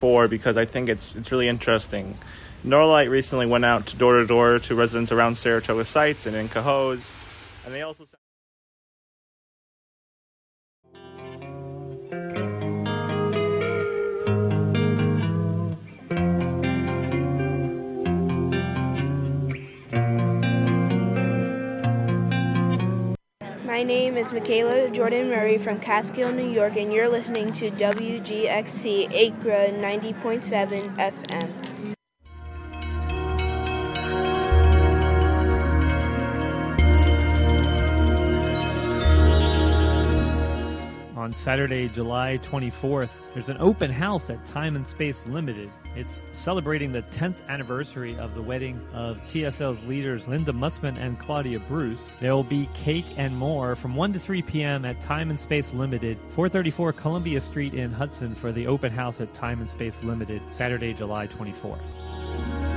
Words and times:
for 0.00 0.28
because 0.28 0.56
I 0.56 0.64
think 0.64 0.88
it's 0.88 1.14
it's 1.14 1.30
really 1.30 1.48
interesting. 1.48 2.16
Norlite 2.64 3.10
recently 3.10 3.46
went 3.46 3.64
out 3.64 3.94
door 3.98 4.18
to 4.18 4.26
door 4.26 4.58
to 4.58 4.74
residents 4.74 5.12
around 5.12 5.36
Saratoga 5.36 5.84
sites 5.84 6.26
and 6.26 6.34
in 6.34 6.48
Cohoes, 6.48 7.14
and 7.64 7.74
they 7.74 7.82
also. 7.82 8.06
My 23.80 23.84
name 23.84 24.18
is 24.18 24.30
Michaela 24.30 24.90
Jordan 24.90 25.30
Murray 25.30 25.56
from 25.56 25.80
Catskill, 25.80 26.32
New 26.32 26.50
York, 26.50 26.76
and 26.76 26.92
you're 26.92 27.08
listening 27.08 27.50
to 27.52 27.70
WGXC 27.70 29.10
Acra 29.10 29.70
90.7 29.70 30.96
FM. 30.98 31.89
On 41.20 41.34
Saturday, 41.34 41.86
July 41.86 42.40
24th, 42.42 43.20
there's 43.34 43.50
an 43.50 43.58
open 43.60 43.90
house 43.90 44.30
at 44.30 44.42
Time 44.46 44.74
and 44.74 44.86
Space 44.86 45.26
Limited. 45.26 45.68
It's 45.94 46.22
celebrating 46.32 46.92
the 46.92 47.02
10th 47.02 47.46
anniversary 47.48 48.16
of 48.16 48.34
the 48.34 48.40
wedding 48.40 48.80
of 48.94 49.18
TSL's 49.26 49.84
leaders 49.84 50.28
Linda 50.28 50.50
Mussmann 50.50 50.96
and 50.96 51.18
Claudia 51.18 51.60
Bruce. 51.60 52.12
There 52.20 52.34
will 52.34 52.42
be 52.42 52.70
cake 52.72 53.04
and 53.18 53.36
more 53.36 53.76
from 53.76 53.96
1 53.96 54.14
to 54.14 54.18
3 54.18 54.40
p.m. 54.40 54.86
at 54.86 54.98
Time 55.02 55.28
and 55.28 55.38
Space 55.38 55.74
Limited, 55.74 56.16
434 56.30 56.94
Columbia 56.94 57.42
Street 57.42 57.74
in 57.74 57.92
Hudson 57.92 58.34
for 58.34 58.50
the 58.50 58.66
open 58.66 58.90
house 58.90 59.20
at 59.20 59.34
Time 59.34 59.60
and 59.60 59.68
Space 59.68 60.02
Limited, 60.02 60.40
Saturday, 60.50 60.94
July 60.94 61.26
24th. 61.26 62.69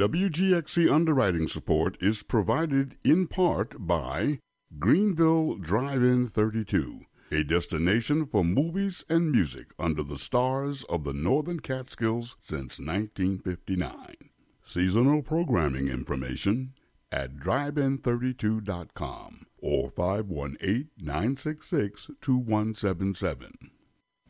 WGXC 0.00 0.90
underwriting 0.90 1.46
support 1.46 1.98
is 2.00 2.22
provided 2.22 2.96
in 3.04 3.26
part 3.26 3.86
by 3.86 4.38
Greenville 4.78 5.56
Drive 5.56 6.02
In 6.02 6.26
32, 6.26 7.00
a 7.30 7.44
destination 7.44 8.24
for 8.24 8.42
movies 8.42 9.04
and 9.10 9.30
music 9.30 9.66
under 9.78 10.02
the 10.02 10.16
stars 10.16 10.84
of 10.84 11.04
the 11.04 11.12
Northern 11.12 11.60
Catskills 11.60 12.38
since 12.40 12.78
1959. 12.78 14.14
Seasonal 14.62 15.20
programming 15.20 15.88
information 15.88 16.72
at 17.12 17.36
drivein32.com 17.36 19.44
or 19.58 19.90
518 19.90 20.88
966 20.96 22.10
2177. 22.22 23.70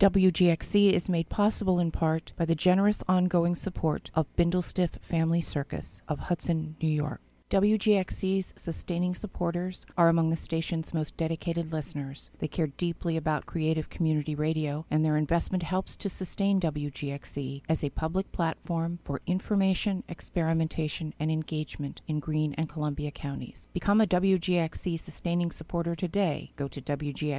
WGXC 0.01 0.95
is 0.95 1.11
made 1.11 1.29
possible 1.29 1.79
in 1.79 1.91
part 1.91 2.33
by 2.34 2.47
the 2.47 2.55
generous 2.55 3.03
ongoing 3.06 3.55
support 3.55 4.11
of 4.15 4.34
Bindlestiff 4.34 4.98
Family 5.03 5.43
Circus 5.43 6.01
of 6.09 6.20
Hudson, 6.20 6.77
New 6.81 6.89
York. 6.89 7.20
WGXC's 7.51 8.55
sustaining 8.56 9.12
supporters 9.17 9.84
are 9.97 10.09
among 10.09 10.31
the 10.31 10.37
station's 10.37 10.95
most 10.95 11.17
dedicated 11.17 11.73
listeners. 11.73 12.31
They 12.39 12.47
care 12.47 12.69
deeply 12.69 13.17
about 13.17 13.45
creative 13.45 13.91
community 13.91 14.37
radio, 14.37 14.87
and 14.89 15.05
their 15.05 15.17
investment 15.17 15.65
helps 15.65 15.97
to 15.97 16.09
sustain 16.09 16.61
WGXC 16.61 17.62
as 17.69 17.83
a 17.83 17.91
public 17.91 18.31
platform 18.31 19.01
for 19.03 19.21
information, 19.27 20.05
experimentation, 20.09 21.12
and 21.19 21.28
engagement 21.28 22.03
in 22.06 22.21
Greene 22.21 22.55
and 22.55 22.69
Columbia 22.69 23.11
counties. 23.11 23.67
Become 23.73 24.01
a 24.01 24.06
WGXC 24.06 25.01
sustaining 25.01 25.51
supporter 25.51 25.97
today. 25.97 26.53
Go 26.55 26.69
to 26.69 26.81
WGXC.org 26.81 27.32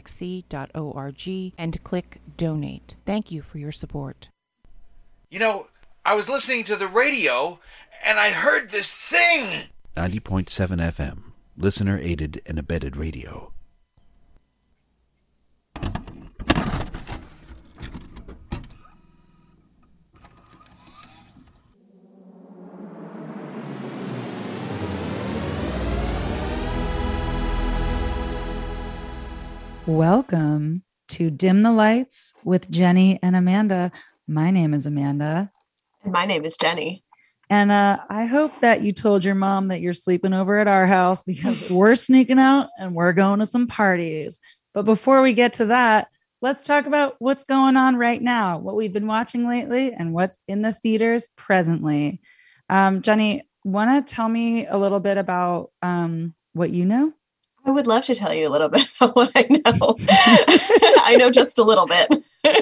and 1.57 1.83
click 1.85 2.19
Donate. 2.35 2.95
Thank 3.05 3.31
you 3.31 3.41
for 3.41 3.59
your 3.59 3.71
support. 3.71 4.27
You 5.29 5.39
know, 5.39 5.67
I 6.03 6.15
was 6.15 6.27
listening 6.27 6.65
to 6.65 6.75
the 6.75 6.89
radio 6.89 7.59
and 8.03 8.19
I 8.19 8.31
heard 8.31 8.71
this 8.71 8.91
thing. 8.91 9.69
90.7 9.97 10.45
FM, 10.79 11.33
listener 11.57 11.99
aided 11.99 12.41
and 12.45 12.57
abetted 12.57 12.95
radio. 12.95 13.51
Welcome 29.85 30.83
to 31.09 31.29
Dim 31.29 31.63
the 31.63 31.71
Lights 31.73 32.33
with 32.45 32.71
Jenny 32.71 33.19
and 33.21 33.35
Amanda. 33.35 33.91
My 34.25 34.51
name 34.51 34.73
is 34.73 34.85
Amanda. 34.85 35.51
And 36.01 36.13
my 36.13 36.23
name 36.23 36.45
is 36.45 36.55
Jenny. 36.55 37.03
And 37.51 37.69
uh, 37.69 37.97
I 38.09 38.27
hope 38.27 38.61
that 38.61 38.81
you 38.81 38.93
told 38.93 39.25
your 39.25 39.35
mom 39.35 39.67
that 39.67 39.81
you're 39.81 39.91
sleeping 39.91 40.33
over 40.33 40.57
at 40.57 40.69
our 40.69 40.87
house 40.87 41.21
because 41.21 41.69
we're 41.69 41.95
sneaking 41.95 42.39
out 42.39 42.69
and 42.79 42.95
we're 42.95 43.11
going 43.11 43.39
to 43.39 43.45
some 43.45 43.67
parties. 43.67 44.39
But 44.73 44.85
before 44.85 45.21
we 45.21 45.33
get 45.33 45.51
to 45.55 45.65
that, 45.65 46.07
let's 46.41 46.63
talk 46.63 46.85
about 46.85 47.17
what's 47.19 47.43
going 47.43 47.75
on 47.75 47.97
right 47.97 48.21
now, 48.21 48.57
what 48.57 48.77
we've 48.77 48.93
been 48.93 49.05
watching 49.05 49.45
lately, 49.45 49.91
and 49.91 50.13
what's 50.13 50.37
in 50.47 50.61
the 50.61 50.71
theaters 50.71 51.27
presently. 51.35 52.21
Um, 52.69 53.01
Jenny, 53.01 53.43
want 53.65 54.07
to 54.07 54.15
tell 54.15 54.29
me 54.29 54.65
a 54.65 54.77
little 54.77 55.01
bit 55.01 55.17
about 55.17 55.71
um, 55.81 56.33
what 56.53 56.69
you 56.69 56.85
know? 56.85 57.11
I 57.65 57.71
would 57.71 57.85
love 57.85 58.05
to 58.05 58.15
tell 58.15 58.33
you 58.33 58.47
a 58.47 58.49
little 58.49 58.69
bit 58.69 58.87
about 59.01 59.13
what 59.13 59.31
I 59.35 59.45
know. 59.49 59.95
I 61.03 61.17
know 61.19 61.29
just 61.29 61.59
a 61.59 61.63
little 61.63 61.85
bit. 61.85 62.23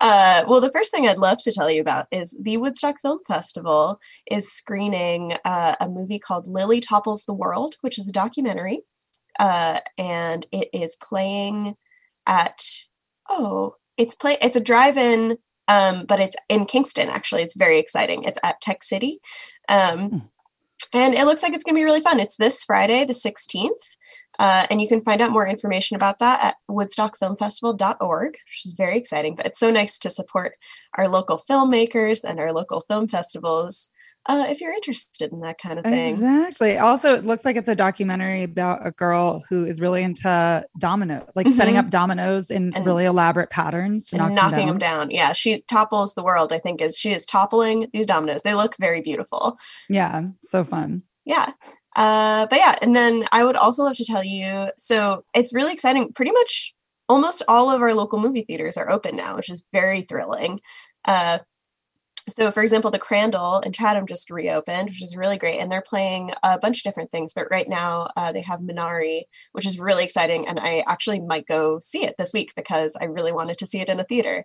Uh, 0.00 0.42
well, 0.48 0.60
the 0.60 0.70
first 0.72 0.90
thing 0.90 1.06
I'd 1.06 1.18
love 1.18 1.38
to 1.42 1.52
tell 1.52 1.70
you 1.70 1.80
about 1.80 2.06
is 2.10 2.36
the 2.40 2.56
Woodstock 2.56 3.00
Film 3.00 3.20
Festival 3.26 4.00
is 4.28 4.52
screening 4.52 5.34
uh, 5.44 5.74
a 5.80 5.88
movie 5.88 6.18
called 6.18 6.48
Lily 6.48 6.80
Topples 6.80 7.24
the 7.24 7.34
World, 7.34 7.76
which 7.82 7.98
is 7.98 8.08
a 8.08 8.12
documentary. 8.12 8.80
Uh, 9.38 9.78
and 9.98 10.46
it 10.50 10.68
is 10.72 10.96
playing 10.96 11.76
at, 12.26 12.62
oh, 13.30 13.76
it's 13.96 14.16
play 14.16 14.36
it's 14.42 14.56
a 14.56 14.60
drive-in, 14.60 15.38
um, 15.68 16.04
but 16.06 16.18
it's 16.20 16.36
in 16.48 16.66
Kingston, 16.66 17.08
actually. 17.08 17.42
It's 17.42 17.54
very 17.56 17.78
exciting. 17.78 18.24
It's 18.24 18.40
at 18.42 18.60
Tech 18.60 18.82
City. 18.82 19.20
Um, 19.68 20.08
Hmm. 20.08 20.18
and 20.94 21.14
it 21.14 21.26
looks 21.26 21.42
like 21.44 21.52
it's 21.54 21.64
going 21.64 21.74
to 21.76 21.78
be 21.80 21.84
really 21.84 22.00
fun. 22.00 22.18
It's 22.20 22.36
this 22.36 22.64
Friday, 22.64 23.04
the 23.04 23.14
16th. 23.14 23.96
Uh, 24.42 24.64
and 24.70 24.82
you 24.82 24.88
can 24.88 25.00
find 25.00 25.22
out 25.22 25.30
more 25.30 25.46
information 25.46 25.94
about 25.94 26.18
that 26.18 26.42
at 26.44 26.56
woodstockfilmfestival.org, 26.68 28.32
which 28.32 28.66
is 28.66 28.74
very 28.76 28.96
exciting. 28.96 29.34
But 29.36 29.46
it's 29.46 29.58
so 29.58 29.70
nice 29.70 29.98
to 30.00 30.10
support 30.10 30.54
our 30.98 31.06
local 31.08 31.38
filmmakers 31.38 32.24
and 32.28 32.40
our 32.40 32.52
local 32.52 32.80
film 32.80 33.06
festivals 33.08 33.90
uh, 34.26 34.46
if 34.48 34.60
you're 34.60 34.72
interested 34.72 35.32
in 35.32 35.40
that 35.40 35.58
kind 35.60 35.78
of 35.80 35.84
thing. 35.84 36.10
Exactly. 36.14 36.78
Also, 36.78 37.14
it 37.14 37.24
looks 37.26 37.44
like 37.44 37.56
it's 37.56 37.68
a 37.68 37.74
documentary 37.74 38.44
about 38.44 38.86
a 38.86 38.92
girl 38.92 39.42
who 39.48 39.64
is 39.64 39.80
really 39.80 40.02
into 40.02 40.64
domino, 40.78 41.26
like 41.34 41.48
setting 41.48 41.74
Mhm. 41.74 41.78
up 41.80 41.90
dominoes 41.90 42.48
in 42.50 42.72
And- 42.74 42.86
really 42.86 43.04
elaborate 43.04 43.50
patterns 43.50 44.06
to 44.10 44.16
knock 44.18 44.30
knocking 44.32 44.58
them 44.58 44.66
them 44.68 44.78
down. 44.78 44.98
down. 45.08 45.10
Yeah, 45.10 45.32
she 45.32 45.62
topples 45.62 46.14
the 46.14 46.22
world, 46.22 46.52
I 46.52 46.58
think, 46.58 46.80
is 46.80 46.96
she 46.96 47.12
is 47.12 47.26
toppling 47.26 47.86
these 47.92 48.06
dominoes. 48.06 48.42
They 48.42 48.54
look 48.54 48.76
very 48.78 49.00
beautiful. 49.00 49.56
Yeah, 49.88 50.22
so 50.42 50.62
fun. 50.64 51.02
yeah 51.24 51.52
uh 51.96 52.46
but 52.46 52.58
yeah 52.58 52.74
and 52.82 52.96
then 52.96 53.24
i 53.32 53.44
would 53.44 53.56
also 53.56 53.82
love 53.82 53.94
to 53.94 54.04
tell 54.04 54.24
you 54.24 54.70
so 54.78 55.24
it's 55.34 55.52
really 55.54 55.72
exciting. 55.72 56.12
Pretty 56.12 56.32
much 56.32 56.74
almost 57.08 57.42
all 57.48 57.70
of 57.70 57.82
our 57.82 57.94
local 57.94 58.18
movie 58.20 58.42
theaters 58.42 58.76
are 58.76 58.90
open 58.90 59.16
now 59.16 59.36
which 59.36 59.50
is 59.50 59.62
very 59.72 60.02
thrilling. 60.02 60.60
Uh 61.04 61.38
so 62.28 62.50
for 62.50 62.62
example 62.62 62.90
the 62.90 62.98
crandell 62.98 63.64
in 63.66 63.72
chatham 63.72 64.06
just 64.06 64.30
reopened 64.30 64.88
which 64.88 65.02
is 65.02 65.16
really 65.16 65.36
great 65.36 65.58
and 65.58 65.70
they're 65.70 65.82
playing 65.82 66.30
a 66.42 66.58
bunch 66.58 66.78
of 66.78 66.82
different 66.84 67.10
things 67.10 67.34
but 67.34 67.50
right 67.50 67.68
now 67.68 68.08
uh, 68.16 68.30
they 68.30 68.40
have 68.40 68.60
minari 68.60 69.22
which 69.52 69.66
is 69.66 69.78
really 69.78 70.04
exciting 70.04 70.46
and 70.46 70.60
i 70.60 70.84
actually 70.86 71.20
might 71.20 71.46
go 71.46 71.80
see 71.82 72.04
it 72.04 72.14
this 72.18 72.32
week 72.32 72.52
because 72.54 72.96
i 73.00 73.06
really 73.06 73.32
wanted 73.32 73.58
to 73.58 73.66
see 73.66 73.80
it 73.80 73.88
in 73.88 73.98
a 73.98 74.04
theater 74.04 74.44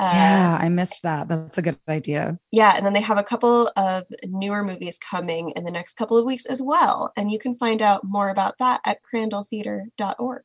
uh, 0.00 0.12
yeah, 0.14 0.58
I 0.58 0.70
missed 0.70 1.02
that. 1.02 1.28
That's 1.28 1.58
a 1.58 1.62
good 1.62 1.78
idea. 1.86 2.38
yeah, 2.50 2.72
and 2.74 2.86
then 2.86 2.94
they 2.94 3.02
have 3.02 3.18
a 3.18 3.22
couple 3.22 3.70
of 3.76 4.04
newer 4.24 4.64
movies 4.64 4.98
coming 4.98 5.50
in 5.50 5.64
the 5.64 5.70
next 5.70 5.94
couple 5.94 6.16
of 6.16 6.24
weeks 6.24 6.46
as 6.46 6.62
well. 6.62 7.12
And 7.16 7.30
you 7.30 7.38
can 7.38 7.54
find 7.54 7.82
out 7.82 8.02
more 8.02 8.30
about 8.30 8.54
that 8.60 8.80
at 8.86 9.00
crandalltheater.org. 9.02 10.42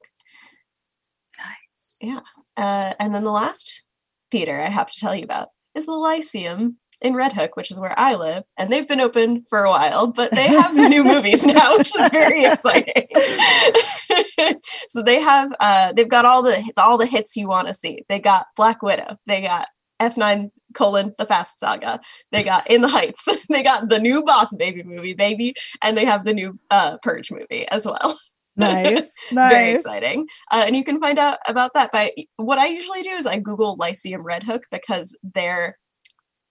Nice. 1.37 1.97
Yeah. 2.01 2.19
Uh, 2.57 2.93
and 2.99 3.15
then 3.15 3.23
the 3.23 3.31
last 3.31 3.87
theater 4.29 4.59
I 4.59 4.69
have 4.69 4.91
to 4.91 4.99
tell 4.99 5.15
you 5.15 5.23
about 5.23 5.49
is 5.73 5.85
the 5.85 5.93
Lyceum 5.93 6.77
in 7.05 7.13
Red 7.13 7.33
Hook, 7.33 7.55
which 7.55 7.71
is 7.71 7.79
where 7.79 7.93
I 7.97 8.15
live. 8.15 8.43
And 8.57 8.71
they've 8.71 8.87
been 8.87 8.99
open 8.99 9.45
for 9.47 9.63
a 9.63 9.69
while, 9.69 10.07
but 10.07 10.31
they 10.31 10.47
have 10.47 10.75
new 10.89 11.03
movies 11.03 11.45
now, 11.45 11.77
which 11.77 11.89
is 11.97 12.09
very 12.09 12.45
exciting. 12.45 13.07
so 14.89 15.03
they 15.03 15.21
have 15.21 15.51
uh, 15.59 15.93
they've 15.93 16.09
got 16.09 16.25
all 16.25 16.41
the 16.41 16.71
all 16.77 16.97
the 16.97 17.05
hits 17.05 17.37
you 17.37 17.47
want 17.47 17.67
to 17.67 17.73
see. 17.73 18.03
They 18.09 18.19
got 18.19 18.47
Black 18.55 18.81
Widow, 18.81 19.17
they 19.27 19.41
got 19.41 19.67
F9 20.01 20.49
colon 20.73 21.13
the 21.17 21.25
Fast 21.25 21.59
Saga. 21.59 21.99
They 22.31 22.43
got 22.43 22.69
In 22.69 22.81
the 22.81 22.87
Heights. 22.87 23.27
they 23.49 23.63
got 23.63 23.89
the 23.89 23.99
new 23.99 24.23
Boss 24.23 24.53
Baby 24.55 24.83
movie, 24.83 25.13
baby, 25.13 25.53
and 25.83 25.95
they 25.95 26.05
have 26.05 26.25
the 26.25 26.33
new 26.33 26.59
uh, 26.71 26.97
Purge 27.03 27.31
movie 27.31 27.67
as 27.69 27.85
well. 27.85 28.17
Nice. 28.57 29.11
nice. 29.31 29.51
Very 29.51 29.73
exciting. 29.73 30.27
Uh, 30.51 30.63
and 30.65 30.75
you 30.75 30.83
can 30.83 31.01
find 31.01 31.19
out 31.19 31.39
about 31.47 31.73
that 31.73 31.91
by 31.91 32.11
what 32.37 32.57
I 32.57 32.67
usually 32.67 33.01
do 33.01 33.09
is 33.09 33.27
I 33.27 33.39
Google 33.39 33.75
Lyceum 33.77 34.23
Red 34.23 34.43
Hook 34.43 34.63
because 34.71 35.17
their 35.23 35.77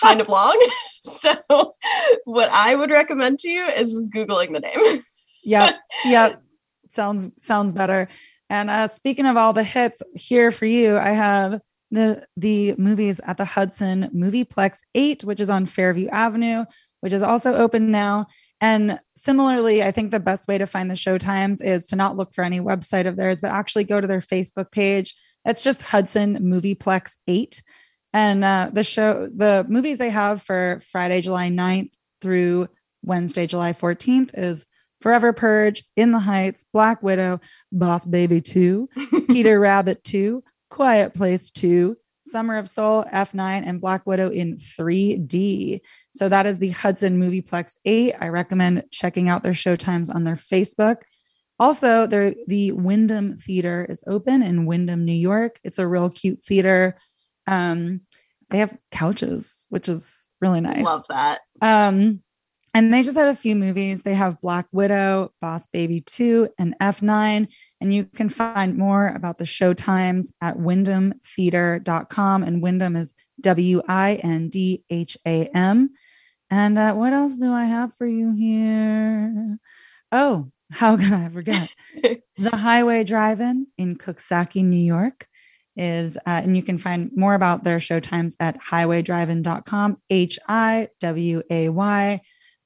kind 0.00 0.20
of 0.20 0.28
long. 0.28 0.58
So 1.02 1.32
what 2.24 2.50
I 2.52 2.74
would 2.74 2.90
recommend 2.90 3.38
to 3.38 3.48
you 3.48 3.64
is 3.64 3.90
just 3.90 4.10
Googling 4.10 4.52
the 4.52 4.60
name. 4.60 5.00
yep. 5.44 5.76
Yep. 6.04 6.42
Sounds 6.90 7.24
sounds 7.42 7.72
better. 7.72 8.06
And 8.50 8.68
uh, 8.68 8.86
speaking 8.86 9.24
of 9.24 9.38
all 9.38 9.54
the 9.54 9.64
hits 9.64 10.02
here 10.14 10.50
for 10.50 10.66
you, 10.66 10.98
I 10.98 11.12
have 11.12 11.62
the 11.90 12.26
the 12.36 12.74
movies 12.76 13.18
at 13.24 13.38
the 13.38 13.46
Hudson 13.46 14.10
Movieplex 14.14 14.80
8, 14.94 15.24
which 15.24 15.40
is 15.40 15.48
on 15.48 15.64
Fairview 15.64 16.08
Avenue, 16.08 16.66
which 17.00 17.14
is 17.14 17.22
also 17.22 17.54
open 17.54 17.90
now. 17.90 18.26
And 18.60 19.00
similarly, 19.16 19.82
I 19.82 19.90
think 19.90 20.10
the 20.10 20.20
best 20.20 20.46
way 20.46 20.58
to 20.58 20.66
find 20.66 20.90
the 20.90 20.96
show 20.96 21.16
times 21.16 21.60
is 21.60 21.86
to 21.86 21.96
not 21.96 22.16
look 22.16 22.34
for 22.34 22.44
any 22.44 22.60
website 22.60 23.06
of 23.06 23.16
theirs, 23.16 23.40
but 23.40 23.50
actually 23.50 23.84
go 23.84 24.00
to 24.00 24.06
their 24.06 24.20
Facebook 24.20 24.70
page. 24.70 25.14
It's 25.46 25.62
just 25.62 25.82
Hudson 25.82 26.38
Movieplex 26.38 27.16
8. 27.26 27.62
And 28.12 28.44
uh, 28.44 28.70
the 28.72 28.84
show, 28.84 29.28
the 29.34 29.64
movies 29.68 29.98
they 29.98 30.10
have 30.10 30.42
for 30.42 30.80
Friday, 30.90 31.20
July 31.20 31.48
9th 31.48 31.92
through 32.20 32.68
Wednesday, 33.02 33.46
July 33.46 33.72
14th 33.72 34.30
is 34.34 34.66
Forever 35.00 35.32
Purge, 35.32 35.84
In 35.96 36.10
the 36.10 36.18
Heights, 36.18 36.64
Black 36.72 37.02
Widow, 37.02 37.40
Boss 37.72 38.04
Baby 38.04 38.42
2, 38.42 38.88
Peter 39.28 39.58
Rabbit 39.58 40.04
2, 40.04 40.42
Quiet 40.68 41.14
Place 41.14 41.50
2, 41.50 41.96
Summer 42.24 42.58
of 42.58 42.68
Soul, 42.68 43.04
F9, 43.12 43.62
and 43.66 43.80
Black 43.80 44.06
Widow 44.06 44.30
in 44.30 44.56
3D. 44.56 45.80
So 46.12 46.28
that 46.28 46.46
is 46.46 46.58
the 46.58 46.70
Hudson 46.70 47.20
Movieplex 47.20 47.76
8. 47.84 48.14
I 48.20 48.28
recommend 48.28 48.84
checking 48.90 49.28
out 49.28 49.42
their 49.42 49.52
showtimes 49.52 50.14
on 50.14 50.24
their 50.24 50.36
Facebook. 50.36 51.02
Also, 51.58 52.06
the 52.06 52.72
Windham 52.72 53.36
Theater 53.38 53.86
is 53.88 54.02
open 54.06 54.42
in 54.42 54.64
Windham, 54.64 55.04
New 55.04 55.12
York. 55.12 55.60
It's 55.62 55.78
a 55.78 55.86
real 55.86 56.08
cute 56.08 56.42
theater. 56.42 56.96
Um, 57.46 58.00
they 58.48 58.58
have 58.58 58.76
couches, 58.90 59.66
which 59.68 59.88
is 59.88 60.30
really 60.40 60.60
nice. 60.60 60.84
Love 60.84 61.04
that. 61.08 61.40
Um, 61.60 62.22
and 62.72 62.94
they 62.94 63.02
just 63.02 63.16
had 63.16 63.28
a 63.28 63.34
few 63.34 63.56
movies. 63.56 64.02
They 64.02 64.14
have 64.14 64.40
Black 64.40 64.66
Widow, 64.70 65.32
Boss 65.40 65.66
Baby 65.66 66.00
2, 66.00 66.50
and 66.58 66.76
F9. 66.80 67.48
And 67.80 67.94
you 67.94 68.04
can 68.04 68.28
find 68.28 68.76
more 68.76 69.08
about 69.08 69.38
the 69.38 69.46
show 69.46 69.74
times 69.74 70.32
at 70.40 70.56
windhamtheater.com. 70.56 72.42
And 72.42 72.62
Windham 72.62 72.96
is 72.96 73.14
W 73.40 73.82
I 73.88 74.14
N 74.16 74.48
D 74.48 74.84
H 74.88 75.16
A 75.26 75.46
M. 75.46 75.90
And 76.50 76.78
uh, 76.78 76.94
what 76.94 77.12
else 77.12 77.36
do 77.38 77.52
I 77.52 77.64
have 77.64 77.92
for 77.98 78.06
you 78.06 78.32
here? 78.32 79.58
Oh, 80.12 80.50
how 80.72 80.96
can 80.96 81.12
I 81.12 81.28
forget? 81.28 81.68
the 82.36 82.56
Hi-Way 82.56 83.04
Drive 83.04 83.40
In 83.40 83.66
in 83.78 83.96
New 83.96 84.76
York 84.76 85.26
is, 85.76 86.16
uh, 86.18 86.20
and 86.26 86.56
you 86.56 86.62
can 86.62 86.78
find 86.78 87.10
more 87.16 87.34
about 87.34 87.64
their 87.64 87.80
show 87.80 88.00
times 88.00 88.36
at 88.38 88.60
hiwaydrivein.com, 88.60 89.96
H 90.10 90.38
I 90.48 90.88
W 91.00 91.42
A 91.50 91.68
Y 91.68 92.20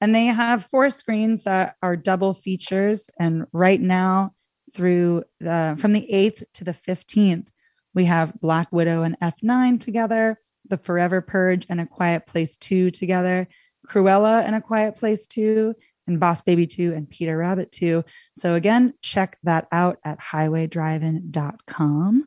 and 0.05 0.15
they 0.15 0.27
have 0.27 0.67
four 0.67 0.91
screens 0.91 1.45
that 1.45 1.77
are 1.83 1.97
double 1.97 2.35
features. 2.35 3.09
And 3.19 3.47
right 3.55 3.81
now, 3.81 4.35
through 4.75 5.25
the 5.41 5.79
from 5.81 5.95
the 5.95 6.07
8th 6.13 6.43
to 6.55 6.65
the 6.65 6.75
15th, 6.75 7.47
we 7.95 8.05
have 8.05 8.39
Black 8.39 8.71
Widow 8.71 9.03
and 9.03 9.19
F9 9.21 9.81
together, 9.81 10.39
The 10.69 10.77
Forever 10.77 11.23
Purge 11.23 11.65
and 11.71 11.81
A 11.81 11.87
Quiet 11.87 12.27
Place 12.27 12.59
2 12.59 12.91
together, 12.91 13.49
Cruella 13.89 14.45
and 14.45 14.55
A 14.55 14.61
Quiet 14.61 14.95
Place 14.95 15.27
2, 15.27 15.75
and 16.07 16.21
Boss 16.21 16.43
Baby 16.43 16.67
2 16.67 16.93
and 16.93 17.09
Peter 17.09 17.39
Rabbit 17.39 17.73
2. 17.73 18.05
So 18.35 18.57
again, 18.57 18.93
check 19.01 19.39
that 19.45 19.69
out 19.73 20.01
at 20.05 20.21
hiwaydrivein.com. 20.21 22.27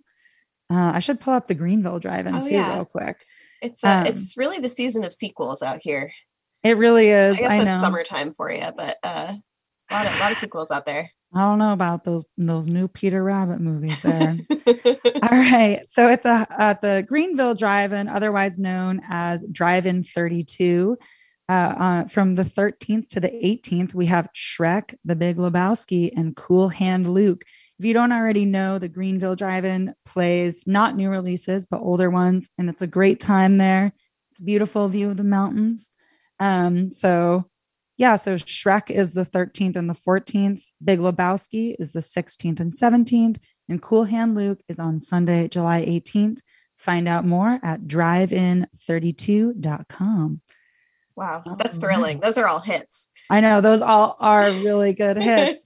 Uh, 0.71 0.91
I 0.95 0.99
should 0.99 1.19
pull 1.19 1.35
up 1.35 1.45
the 1.45 1.53
Greenville 1.53 1.99
Drive-In 1.99 2.37
oh, 2.37 2.41
too, 2.41 2.55
yeah. 2.55 2.73
real 2.73 2.85
quick. 2.85 3.23
It's 3.61 3.83
uh, 3.83 3.99
um, 3.99 4.07
it's 4.07 4.35
really 4.35 4.57
the 4.57 4.67
season 4.67 5.03
of 5.03 5.13
sequels 5.13 5.61
out 5.61 5.81
here. 5.83 6.11
It 6.63 6.77
really 6.77 7.09
is. 7.09 7.37
I 7.37 7.39
guess 7.39 7.51
I 7.51 7.61
it's 7.61 7.81
summertime 7.81 8.33
for 8.33 8.51
you, 8.51 8.65
but 8.75 8.97
uh, 9.03 9.33
a 9.89 9.93
lot 9.93 10.05
of 10.05 10.15
a 10.15 10.19
lot 10.19 10.31
of 10.31 10.37
sequels 10.37 10.71
out 10.71 10.85
there. 10.85 11.11
I 11.33 11.41
don't 11.41 11.59
know 11.59 11.73
about 11.73 12.03
those 12.03 12.23
those 12.37 12.67
new 12.67 12.87
Peter 12.87 13.23
Rabbit 13.23 13.59
movies 13.59 14.01
there. 14.01 14.37
All 15.23 15.29
right. 15.29 15.81
So 15.85 16.07
at 16.09 16.23
the 16.23 16.47
at 16.57 16.81
the 16.81 17.05
Greenville 17.07 17.53
Drive-In, 17.53 18.07
otherwise 18.07 18.57
known 18.57 19.01
as 19.09 19.45
Drive-In 19.51 20.03
32, 20.03 20.97
uh, 21.49 21.51
uh, 21.51 22.07
from 22.07 22.35
the 22.35 22.43
13th 22.43 23.07
to 23.09 23.19
the 23.19 23.29
18th, 23.29 23.93
we 23.93 24.05
have 24.07 24.29
Shrek, 24.33 24.95
The 25.05 25.15
Big 25.15 25.37
Lebowski, 25.37 26.11
and 26.15 26.35
Cool 26.35 26.69
Hand 26.69 27.09
Luke. 27.09 27.43
If 27.79 27.85
you 27.85 27.93
don't 27.93 28.11
already 28.11 28.45
know, 28.45 28.79
the 28.79 28.89
Greenville 28.89 29.35
Drive-In 29.35 29.93
plays 30.05 30.65
not 30.65 30.95
new 30.95 31.09
releases 31.09 31.65
but 31.65 31.81
older 31.81 32.09
ones, 32.09 32.49
and 32.57 32.69
it's 32.69 32.81
a 32.81 32.87
great 32.87 33.19
time 33.19 33.57
there. 33.57 33.93
It's 34.31 34.39
a 34.39 34.43
beautiful 34.43 34.87
view 34.89 35.09
of 35.09 35.17
the 35.17 35.23
mountains. 35.23 35.91
Um, 36.39 36.91
so 36.91 37.45
yeah, 37.97 38.15
so 38.15 38.35
Shrek 38.35 38.89
is 38.91 39.13
the 39.13 39.25
13th 39.25 39.75
and 39.75 39.89
the 39.89 39.95
14th. 39.95 40.61
Big 40.83 40.99
Lebowski 40.99 41.75
is 41.79 41.93
the 41.93 41.99
16th 41.99 42.59
and 42.59 42.71
17th. 42.71 43.37
And 43.67 43.81
Cool 43.81 44.03
Hand 44.05 44.35
Luke 44.35 44.61
is 44.69 44.77
on 44.79 44.99
Sunday, 44.99 45.47
July 45.47 45.83
18th. 45.83 46.41
Find 46.77 47.07
out 47.07 47.25
more 47.25 47.59
at 47.63 47.81
drivein32.com. 47.81 50.41
Wow, 51.15 51.43
that's 51.57 51.77
thrilling. 51.77 52.19
Those 52.19 52.37
are 52.37 52.47
all 52.47 52.59
hits. 52.59 53.09
I 53.31 53.41
know 53.41 53.59
those 53.59 53.81
all 53.81 54.15
are 54.19 54.51
really 54.51 54.93
good 54.93 55.17
hits. 55.17 55.65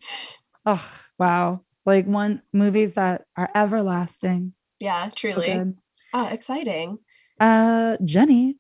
oh, 0.66 0.90
wow. 1.20 1.66
Like 1.86 2.08
one 2.08 2.42
movies 2.54 2.94
that 2.94 3.26
are 3.36 3.50
everlasting. 3.54 4.54
Yeah, 4.80 5.10
truly. 5.14 5.74
Oh, 6.14 6.30
exciting. 6.30 7.00
Uh 7.40 7.98
Jenny, 8.06 8.56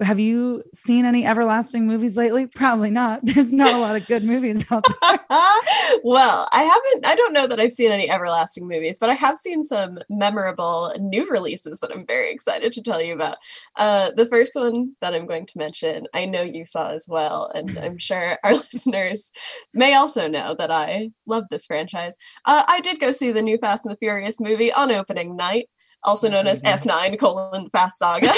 have 0.00 0.20
you 0.20 0.62
seen 0.72 1.04
any 1.04 1.26
everlasting 1.26 1.86
movies 1.86 2.16
lately? 2.16 2.46
Probably 2.46 2.90
not. 2.90 3.20
There's 3.24 3.52
not 3.52 3.72
a 3.72 3.78
lot 3.78 3.96
of 3.96 4.06
good 4.06 4.22
movies 4.22 4.64
out 4.70 4.84
there. 4.84 5.18
well, 6.04 6.48
I 6.52 6.62
haven't, 6.62 7.06
I 7.06 7.14
don't 7.16 7.32
know 7.32 7.46
that 7.46 7.58
I've 7.58 7.72
seen 7.72 7.90
any 7.90 8.08
everlasting 8.08 8.68
movies, 8.68 8.98
but 8.98 9.10
I 9.10 9.14
have 9.14 9.38
seen 9.38 9.62
some 9.62 9.98
memorable 10.08 10.94
new 11.00 11.28
releases 11.28 11.80
that 11.80 11.90
I'm 11.92 12.06
very 12.06 12.30
excited 12.30 12.72
to 12.74 12.82
tell 12.82 13.02
you 13.02 13.14
about. 13.14 13.36
Uh, 13.76 14.10
the 14.16 14.26
first 14.26 14.54
one 14.54 14.94
that 15.00 15.14
I'm 15.14 15.26
going 15.26 15.46
to 15.46 15.58
mention, 15.58 16.06
I 16.14 16.26
know 16.26 16.42
you 16.42 16.64
saw 16.64 16.90
as 16.90 17.06
well, 17.08 17.50
and 17.54 17.76
I'm 17.78 17.98
sure 18.08 18.38
our 18.44 18.54
listeners 18.54 19.32
may 19.74 19.94
also 19.94 20.28
know 20.28 20.54
that 20.54 20.70
I 20.70 21.10
love 21.26 21.44
this 21.50 21.66
franchise. 21.66 22.16
Uh, 22.44 22.62
I 22.68 22.80
did 22.80 23.00
go 23.00 23.10
see 23.10 23.32
the 23.32 23.42
new 23.42 23.58
Fast 23.58 23.84
and 23.84 23.92
the 23.92 23.98
Furious 23.98 24.40
movie 24.40 24.72
on 24.72 24.92
opening 24.92 25.36
night 25.36 25.68
also 26.04 26.28
known 26.28 26.46
as 26.46 26.62
F9 26.62 27.18
colon 27.18 27.68
Fast 27.70 27.98
Saga. 27.98 28.32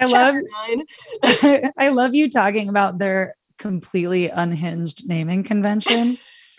I 0.00 0.06
love 0.06 0.34
I 1.78 1.88
love 1.88 2.14
you 2.14 2.30
talking 2.30 2.68
about 2.68 2.98
their 2.98 3.34
completely 3.58 4.28
unhinged 4.28 5.06
naming 5.06 5.42
convention. 5.42 6.16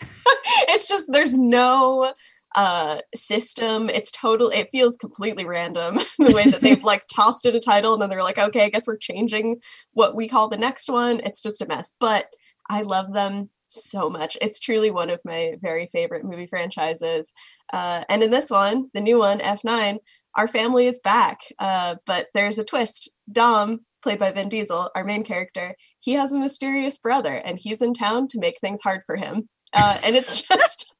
it's 0.68 0.88
just 0.88 1.10
there's 1.10 1.38
no 1.38 2.12
uh 2.56 2.98
system. 3.14 3.88
It's 3.88 4.10
total 4.10 4.50
it 4.50 4.68
feels 4.70 4.96
completely 4.96 5.44
random 5.44 5.96
the 6.18 6.32
way 6.34 6.50
that 6.50 6.60
they've 6.60 6.84
like 6.84 7.06
tossed 7.06 7.46
in 7.46 7.54
a 7.54 7.60
title 7.60 7.92
and 7.92 8.02
then 8.02 8.10
they're 8.10 8.22
like 8.22 8.38
okay 8.38 8.64
i 8.64 8.68
guess 8.68 8.86
we're 8.86 8.96
changing 8.96 9.60
what 9.92 10.16
we 10.16 10.28
call 10.28 10.48
the 10.48 10.56
next 10.56 10.88
one. 10.90 11.20
It's 11.24 11.42
just 11.42 11.62
a 11.62 11.66
mess. 11.66 11.92
But 12.00 12.26
i 12.68 12.82
love 12.82 13.12
them 13.12 13.50
so 13.66 14.10
much. 14.10 14.36
It's 14.40 14.58
truly 14.58 14.90
one 14.90 15.10
of 15.10 15.20
my 15.24 15.52
very 15.60 15.86
favorite 15.86 16.24
movie 16.24 16.46
franchises. 16.46 17.32
Uh 17.72 18.04
and 18.08 18.22
in 18.22 18.30
this 18.30 18.50
one 18.50 18.90
the 18.94 19.00
new 19.00 19.18
one 19.18 19.38
f9 19.38 19.98
our 20.36 20.48
family 20.48 20.86
is 20.86 20.98
back. 20.98 21.40
Uh, 21.58 21.96
but 22.06 22.26
there's 22.34 22.58
a 22.58 22.64
twist. 22.64 23.10
Dom, 23.30 23.80
played 24.02 24.18
by 24.18 24.30
Vin 24.30 24.48
Diesel, 24.48 24.90
our 24.94 25.04
main 25.04 25.24
character, 25.24 25.74
he 25.98 26.12
has 26.12 26.32
a 26.32 26.38
mysterious 26.38 26.98
brother 26.98 27.34
and 27.34 27.58
he's 27.60 27.82
in 27.82 27.94
town 27.94 28.28
to 28.28 28.38
make 28.38 28.58
things 28.60 28.80
hard 28.82 29.02
for 29.06 29.16
him. 29.16 29.48
Uh, 29.72 29.98
and 30.04 30.16
it's 30.16 30.40
just 30.48 30.92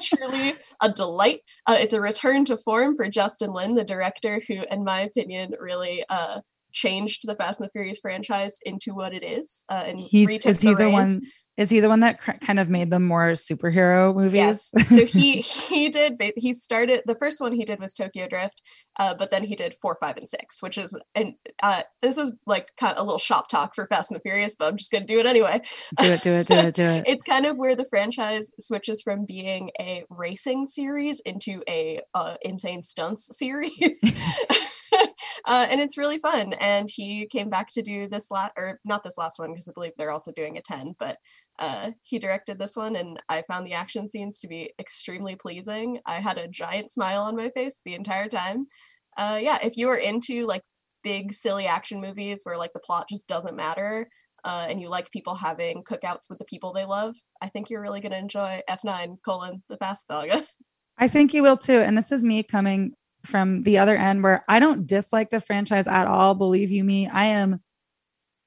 truly 0.00 0.54
a 0.82 0.90
delight. 0.90 1.40
Uh, 1.66 1.76
it's 1.78 1.92
a 1.92 2.00
return 2.00 2.44
to 2.46 2.56
form 2.56 2.96
for 2.96 3.08
Justin 3.08 3.52
Lin, 3.52 3.74
the 3.74 3.84
director, 3.84 4.40
who, 4.46 4.64
in 4.70 4.84
my 4.84 5.00
opinion, 5.00 5.52
really 5.58 6.04
uh, 6.08 6.40
changed 6.72 7.26
the 7.26 7.34
Fast 7.34 7.60
and 7.60 7.66
the 7.66 7.72
Furious 7.72 7.98
franchise 8.00 8.58
into 8.64 8.94
what 8.94 9.12
it 9.12 9.24
is. 9.24 9.64
Uh, 9.68 9.84
and 9.86 9.98
he's 9.98 10.28
is 10.46 10.62
he 10.62 10.74
the 10.74 10.90
one? 10.90 11.20
Is 11.60 11.68
he 11.68 11.80
the 11.80 11.90
one 11.90 12.00
that 12.00 12.18
cr- 12.18 12.38
kind 12.40 12.58
of 12.58 12.70
made 12.70 12.90
them 12.90 13.06
more 13.06 13.32
superhero 13.32 14.16
movies? 14.16 14.32
Yes. 14.32 14.72
So 14.86 15.04
he 15.04 15.42
he 15.42 15.90
did. 15.90 16.18
He 16.38 16.54
started 16.54 17.02
the 17.04 17.14
first 17.14 17.38
one 17.38 17.52
he 17.52 17.66
did 17.66 17.78
was 17.78 17.92
Tokyo 17.92 18.26
Drift, 18.26 18.62
uh, 18.98 19.12
but 19.12 19.30
then 19.30 19.44
he 19.44 19.54
did 19.54 19.74
four, 19.74 19.98
five, 20.00 20.16
and 20.16 20.26
six, 20.26 20.62
which 20.62 20.78
is 20.78 20.98
and 21.14 21.34
uh, 21.62 21.82
this 22.00 22.16
is 22.16 22.32
like 22.46 22.70
kind 22.78 22.96
of 22.96 23.02
a 23.02 23.02
little 23.02 23.18
shop 23.18 23.50
talk 23.50 23.74
for 23.74 23.86
Fast 23.88 24.10
and 24.10 24.16
the 24.16 24.22
Furious, 24.22 24.56
but 24.58 24.68
I'm 24.68 24.78
just 24.78 24.90
gonna 24.90 25.04
do 25.04 25.18
it 25.18 25.26
anyway. 25.26 25.60
do 25.98 26.06
it, 26.06 26.22
do 26.22 26.32
it, 26.32 26.46
do 26.46 26.54
it, 26.54 26.74
do 26.74 26.82
it. 26.84 27.04
it's 27.06 27.24
kind 27.24 27.44
of 27.44 27.58
where 27.58 27.76
the 27.76 27.84
franchise 27.84 28.52
switches 28.58 29.02
from 29.02 29.26
being 29.26 29.70
a 29.78 30.04
racing 30.08 30.64
series 30.64 31.20
into 31.20 31.62
a 31.68 32.00
uh, 32.14 32.36
insane 32.40 32.82
stunts 32.82 33.36
series. 33.36 34.00
uh, 35.50 35.66
and 35.68 35.80
it's 35.80 35.98
really 35.98 36.18
fun. 36.18 36.52
And 36.54 36.88
he 36.88 37.26
came 37.26 37.50
back 37.50 37.72
to 37.72 37.82
do 37.82 38.06
this 38.06 38.30
last, 38.30 38.52
or 38.56 38.78
not 38.84 39.02
this 39.02 39.18
last 39.18 39.40
one, 39.40 39.50
because 39.50 39.66
I 39.66 39.72
believe 39.74 39.90
they're 39.98 40.12
also 40.12 40.30
doing 40.30 40.56
a 40.56 40.62
10, 40.62 40.94
but 41.00 41.16
uh, 41.58 41.90
he 42.02 42.20
directed 42.20 42.56
this 42.56 42.76
one, 42.76 42.94
and 42.94 43.20
I 43.28 43.42
found 43.50 43.66
the 43.66 43.72
action 43.72 44.08
scenes 44.08 44.38
to 44.38 44.48
be 44.48 44.72
extremely 44.78 45.34
pleasing. 45.34 45.98
I 46.06 46.20
had 46.20 46.38
a 46.38 46.46
giant 46.46 46.92
smile 46.92 47.22
on 47.22 47.34
my 47.34 47.50
face 47.50 47.82
the 47.84 47.96
entire 47.96 48.28
time. 48.28 48.66
Uh, 49.18 49.40
yeah, 49.42 49.58
if 49.60 49.76
you 49.76 49.88
are 49.88 49.96
into 49.96 50.46
like 50.46 50.62
big, 51.02 51.32
silly 51.32 51.66
action 51.66 52.00
movies 52.00 52.42
where 52.44 52.56
like 52.56 52.72
the 52.72 52.78
plot 52.78 53.08
just 53.10 53.26
doesn't 53.26 53.56
matter, 53.56 54.08
uh, 54.44 54.66
and 54.70 54.80
you 54.80 54.88
like 54.88 55.10
people 55.10 55.34
having 55.34 55.82
cookouts 55.82 56.30
with 56.30 56.38
the 56.38 56.44
people 56.44 56.72
they 56.72 56.84
love, 56.84 57.16
I 57.42 57.48
think 57.48 57.70
you're 57.70 57.82
really 57.82 58.00
going 58.00 58.12
to 58.12 58.18
enjoy 58.18 58.62
F9 58.70 59.16
colon 59.24 59.64
the 59.68 59.76
Fast 59.78 60.06
Saga. 60.06 60.44
I 60.96 61.08
think 61.08 61.34
you 61.34 61.42
will 61.42 61.56
too. 61.56 61.80
And 61.80 61.98
this 61.98 62.12
is 62.12 62.22
me 62.22 62.44
coming 62.44 62.92
from 63.24 63.62
the 63.62 63.78
other 63.78 63.96
end 63.96 64.22
where 64.22 64.44
I 64.48 64.58
don't 64.58 64.86
dislike 64.86 65.30
the 65.30 65.40
franchise 65.40 65.86
at 65.86 66.06
all. 66.06 66.34
Believe 66.34 66.70
you 66.70 66.84
me, 66.84 67.08
I 67.08 67.26
am 67.26 67.60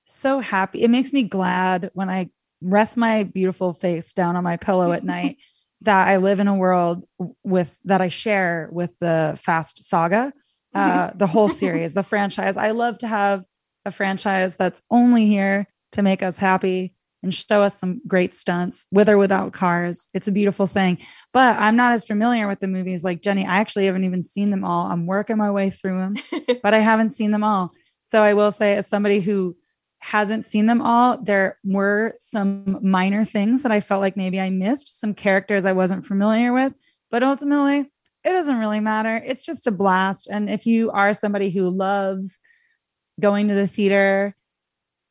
so 0.05 0.39
happy. 0.39 0.83
It 0.83 0.89
makes 0.89 1.13
me 1.13 1.23
glad 1.23 1.91
when 1.93 2.09
I 2.09 2.29
rest 2.61 2.97
my 2.97 3.23
beautiful 3.23 3.73
face 3.73 4.13
down 4.13 4.35
on 4.35 4.43
my 4.43 4.57
pillow 4.57 4.91
at 4.91 5.03
night 5.03 5.37
that 5.81 6.07
I 6.07 6.17
live 6.17 6.39
in 6.39 6.47
a 6.47 6.55
world 6.55 7.03
with 7.43 7.77
that 7.85 8.01
I 8.01 8.07
share 8.07 8.69
with 8.71 8.97
the 8.99 9.37
Fast 9.41 9.85
Saga, 9.85 10.31
uh, 10.73 11.11
the 11.15 11.27
whole 11.27 11.49
series, 11.49 11.93
the 11.93 12.03
franchise. 12.03 12.55
I 12.57 12.71
love 12.71 12.99
to 12.99 13.07
have 13.07 13.43
a 13.85 13.91
franchise 13.91 14.55
that's 14.55 14.81
only 14.89 15.25
here 15.25 15.67
to 15.91 16.01
make 16.01 16.23
us 16.23 16.37
happy 16.37 16.93
and 17.23 17.33
show 17.33 17.63
us 17.63 17.79
some 17.79 18.01
great 18.05 18.33
stunts 18.33 18.85
with 18.91 19.09
or 19.09 19.17
without 19.17 19.53
cars. 19.53 20.07
It's 20.13 20.27
a 20.27 20.31
beautiful 20.31 20.67
thing. 20.67 20.97
But 21.31 21.55
I'm 21.57 21.75
not 21.75 21.93
as 21.93 22.03
familiar 22.03 22.47
with 22.47 22.59
the 22.59 22.67
movies 22.67 23.03
like 23.03 23.21
Jenny. 23.21 23.45
I 23.45 23.57
actually 23.57 23.85
haven't 23.85 24.03
even 24.03 24.21
seen 24.21 24.51
them 24.51 24.63
all. 24.63 24.87
I'm 24.87 25.07
working 25.07 25.37
my 25.37 25.49
way 25.49 25.69
through 25.69 25.97
them, 25.97 26.15
but 26.61 26.73
I 26.73 26.79
haven't 26.79 27.11
seen 27.11 27.31
them 27.31 27.43
all. 27.43 27.71
So 28.03 28.21
I 28.21 28.33
will 28.33 28.51
say, 28.51 28.75
as 28.75 28.87
somebody 28.87 29.21
who 29.21 29.55
hasn't 29.99 30.45
seen 30.45 30.65
them 30.65 30.81
all, 30.81 31.17
there 31.17 31.57
were 31.63 32.13
some 32.19 32.77
minor 32.81 33.23
things 33.23 33.63
that 33.63 33.71
I 33.71 33.79
felt 33.79 34.01
like 34.01 34.17
maybe 34.17 34.39
I 34.39 34.49
missed, 34.49 34.99
some 34.99 35.13
characters 35.13 35.65
I 35.65 35.71
wasn't 35.71 36.05
familiar 36.05 36.51
with. 36.51 36.73
But 37.09 37.23
ultimately, 37.23 37.89
it 38.25 38.31
doesn't 38.31 38.59
really 38.59 38.81
matter. 38.81 39.15
It's 39.15 39.45
just 39.45 39.65
a 39.65 39.71
blast. 39.71 40.27
And 40.29 40.49
if 40.49 40.65
you 40.65 40.91
are 40.91 41.13
somebody 41.13 41.49
who 41.49 41.69
loves 41.69 42.37
going 43.19 43.47
to 43.47 43.53
the 43.53 43.67
theater, 43.67 44.35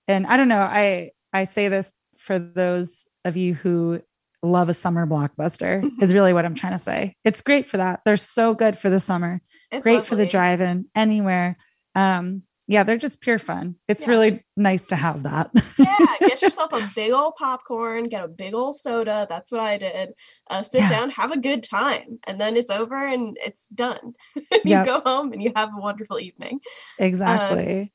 and 0.08 0.26
I 0.26 0.36
don't 0.36 0.48
know, 0.48 0.60
I 0.60 1.12
I 1.32 1.44
say 1.44 1.68
this 1.68 1.92
for 2.22 2.38
those 2.38 3.06
of 3.24 3.36
you 3.36 3.54
who 3.54 4.00
love 4.42 4.68
a 4.68 4.74
summer 4.74 5.06
blockbuster 5.06 5.88
is 6.02 6.12
really 6.14 6.32
what 6.32 6.44
I'm 6.44 6.54
trying 6.54 6.72
to 6.72 6.78
say. 6.78 7.14
It's 7.24 7.40
great 7.42 7.68
for 7.68 7.76
that. 7.76 8.00
They're 8.04 8.16
so 8.16 8.54
good 8.54 8.76
for 8.76 8.90
the 8.90 8.98
summer. 9.00 9.40
It's 9.70 9.82
great 9.82 10.04
for 10.04 10.16
the 10.16 10.22
lovely. 10.22 10.30
drive-in 10.30 10.86
anywhere. 10.94 11.56
Um 11.94 12.42
yeah, 12.68 12.84
they're 12.84 12.96
just 12.96 13.20
pure 13.20 13.38
fun. 13.40 13.74
It's 13.88 14.02
Yeah. 14.02 14.08
really 14.10 14.44
nice 14.56 14.86
to 14.86 14.96
have 14.96 15.24
that. 15.24 15.50
yeah, 15.78 16.06
get 16.20 16.40
yourself 16.42 16.72
a 16.72 16.80
big 16.94 17.12
old 17.12 17.34
popcorn, 17.36 18.04
get 18.08 18.24
a 18.24 18.28
big 18.28 18.54
old 18.54 18.76
soda. 18.76 19.26
That's 19.28 19.50
what 19.52 19.60
I 19.60 19.76
did. 19.78 20.10
Uh, 20.48 20.62
sit 20.62 20.80
Yeah. 20.82 20.88
down, 20.88 21.10
have 21.10 21.32
a 21.32 21.38
good 21.38 21.62
time, 21.64 22.20
and 22.26 22.40
then 22.40 22.56
it's 22.56 22.70
over 22.70 22.94
and 22.96 23.36
it's 23.44 23.66
done. 23.66 24.14
you 24.36 24.60
Yep. 24.64 24.86
go 24.86 25.02
home 25.04 25.32
and 25.32 25.42
you 25.42 25.52
have 25.56 25.70
a 25.76 25.80
wonderful 25.80 26.18
evening. 26.20 26.60
exactly. 26.98 27.92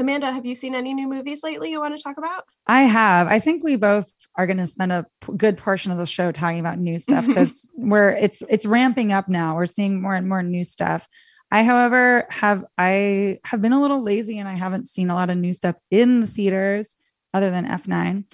Amanda, 0.00 0.32
have 0.32 0.46
you 0.46 0.54
seen 0.54 0.74
any 0.74 0.94
new 0.94 1.08
movies 1.08 1.42
lately 1.42 1.70
you 1.70 1.80
want 1.80 1.96
to 1.96 2.02
talk 2.02 2.16
about? 2.16 2.44
I 2.66 2.82
have. 2.82 3.26
I 3.26 3.38
think 3.38 3.62
we 3.62 3.76
both 3.76 4.12
are 4.36 4.46
going 4.46 4.56
to 4.56 4.66
spend 4.66 4.92
a 4.92 5.06
p- 5.20 5.34
good 5.36 5.56
portion 5.56 5.92
of 5.92 5.98
the 5.98 6.06
show 6.06 6.32
talking 6.32 6.58
about 6.58 6.78
new 6.78 6.98
stuff 6.98 7.26
because 7.28 7.68
we're 7.76 8.10
it's 8.10 8.42
it's 8.48 8.66
ramping 8.66 9.12
up 9.12 9.28
now. 9.28 9.54
We're 9.54 9.66
seeing 9.66 10.00
more 10.00 10.14
and 10.14 10.28
more 10.28 10.42
new 10.42 10.64
stuff. 10.64 11.06
I, 11.52 11.64
however, 11.64 12.26
have 12.30 12.64
I 12.78 13.38
have 13.44 13.60
been 13.60 13.72
a 13.72 13.80
little 13.80 14.02
lazy 14.02 14.38
and 14.38 14.48
I 14.48 14.54
haven't 14.54 14.88
seen 14.88 15.10
a 15.10 15.14
lot 15.14 15.30
of 15.30 15.36
new 15.36 15.52
stuff 15.52 15.76
in 15.90 16.20
the 16.20 16.26
theaters 16.26 16.96
other 17.34 17.50
than 17.50 17.66
F9. 17.66 18.24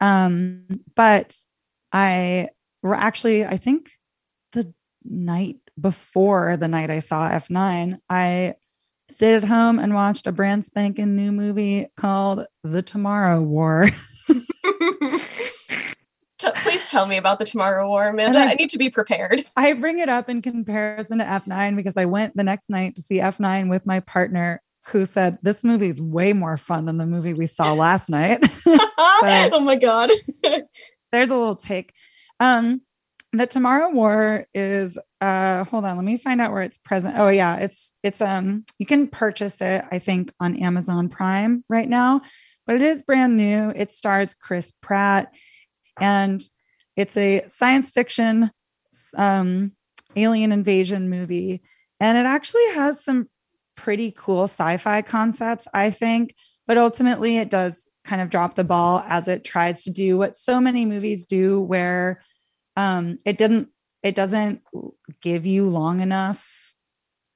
Um, 0.00 0.64
but 0.94 1.36
I 1.92 2.48
were 2.82 2.94
actually, 2.94 3.44
I 3.44 3.56
think 3.56 3.92
the 4.52 4.72
night 5.04 5.56
before 5.80 6.56
the 6.56 6.68
night 6.68 6.90
I 6.90 6.98
saw 6.98 7.30
F9, 7.30 7.98
I 8.08 8.54
stayed 9.08 9.34
at 9.36 9.44
home 9.44 9.78
and 9.78 9.94
watched 9.94 10.26
a 10.26 10.32
brand 10.32 10.64
spanking 10.66 11.14
new 11.14 11.32
movie 11.32 11.86
called 11.96 12.46
The 12.64 12.82
Tomorrow 12.82 13.40
War. 13.42 13.88
T- 16.38 16.48
please 16.56 16.90
tell 16.90 17.06
me 17.06 17.16
about 17.16 17.38
the 17.38 17.46
Tomorrow 17.46 17.88
War, 17.88 18.08
Amanda. 18.08 18.38
I- 18.40 18.50
I 18.50 18.54
need 18.54 18.68
to 18.70 18.78
be 18.78 18.90
prepared. 18.90 19.44
I 19.56 19.72
bring 19.72 19.98
it 20.00 20.08
up 20.10 20.28
in 20.28 20.42
comparison 20.42 21.18
to 21.18 21.24
F9 21.24 21.76
because 21.76 21.96
I 21.96 22.04
went 22.04 22.36
the 22.36 22.44
next 22.44 22.68
night 22.68 22.94
to 22.96 23.02
see 23.02 23.16
F9 23.18 23.70
with 23.70 23.86
my 23.86 24.00
partner 24.00 24.60
who 24.88 25.04
said 25.04 25.38
this 25.42 25.64
movie 25.64 25.88
is 25.88 26.00
way 26.00 26.32
more 26.32 26.56
fun 26.56 26.84
than 26.84 26.98
the 26.98 27.06
movie 27.06 27.32
we 27.32 27.46
saw 27.46 27.72
last 27.72 28.08
night. 28.10 28.44
oh 28.66 29.60
my 29.64 29.76
god. 29.76 30.10
There's 31.10 31.30
a 31.30 31.36
little 31.36 31.56
take. 31.56 31.92
Um 32.38 32.82
the 33.32 33.46
Tomorrow 33.46 33.90
War 33.90 34.46
is 34.54 34.98
uh 35.20 35.64
hold 35.64 35.84
on, 35.84 35.96
let 35.96 36.04
me 36.04 36.16
find 36.16 36.40
out 36.40 36.52
where 36.52 36.62
it's 36.62 36.78
present. 36.78 37.18
Oh 37.18 37.28
yeah, 37.28 37.56
it's 37.56 37.96
it's 38.02 38.20
um 38.20 38.64
you 38.78 38.86
can 38.86 39.08
purchase 39.08 39.60
it 39.60 39.84
I 39.90 39.98
think 39.98 40.32
on 40.40 40.56
Amazon 40.56 41.08
Prime 41.08 41.64
right 41.68 41.88
now, 41.88 42.20
but 42.66 42.76
it 42.76 42.82
is 42.82 43.02
brand 43.02 43.36
new. 43.36 43.72
It 43.74 43.92
stars 43.92 44.34
Chris 44.34 44.72
Pratt 44.80 45.32
and 46.00 46.42
it's 46.96 47.16
a 47.16 47.44
science 47.48 47.90
fiction 47.90 48.50
um 49.16 49.72
alien 50.14 50.52
invasion 50.52 51.10
movie 51.10 51.62
and 52.00 52.16
it 52.16 52.24
actually 52.26 52.66
has 52.74 53.04
some 53.04 53.28
pretty 53.76 54.14
cool 54.16 54.44
sci-fi 54.44 55.02
concepts 55.02 55.68
I 55.74 55.90
think, 55.90 56.34
but 56.66 56.78
ultimately 56.78 57.36
it 57.36 57.50
does 57.50 57.86
kind 58.04 58.22
of 58.22 58.30
drop 58.30 58.54
the 58.54 58.64
ball 58.64 59.02
as 59.06 59.28
it 59.28 59.44
tries 59.44 59.84
to 59.84 59.90
do 59.90 60.16
what 60.16 60.36
so 60.36 60.60
many 60.60 60.86
movies 60.86 61.26
do 61.26 61.60
where 61.60 62.22
um 62.76 63.18
it 63.24 63.38
didn't 63.38 63.68
it 64.02 64.14
doesn't 64.14 64.62
give 65.20 65.46
you 65.46 65.68
long 65.68 66.00
enough 66.00 66.74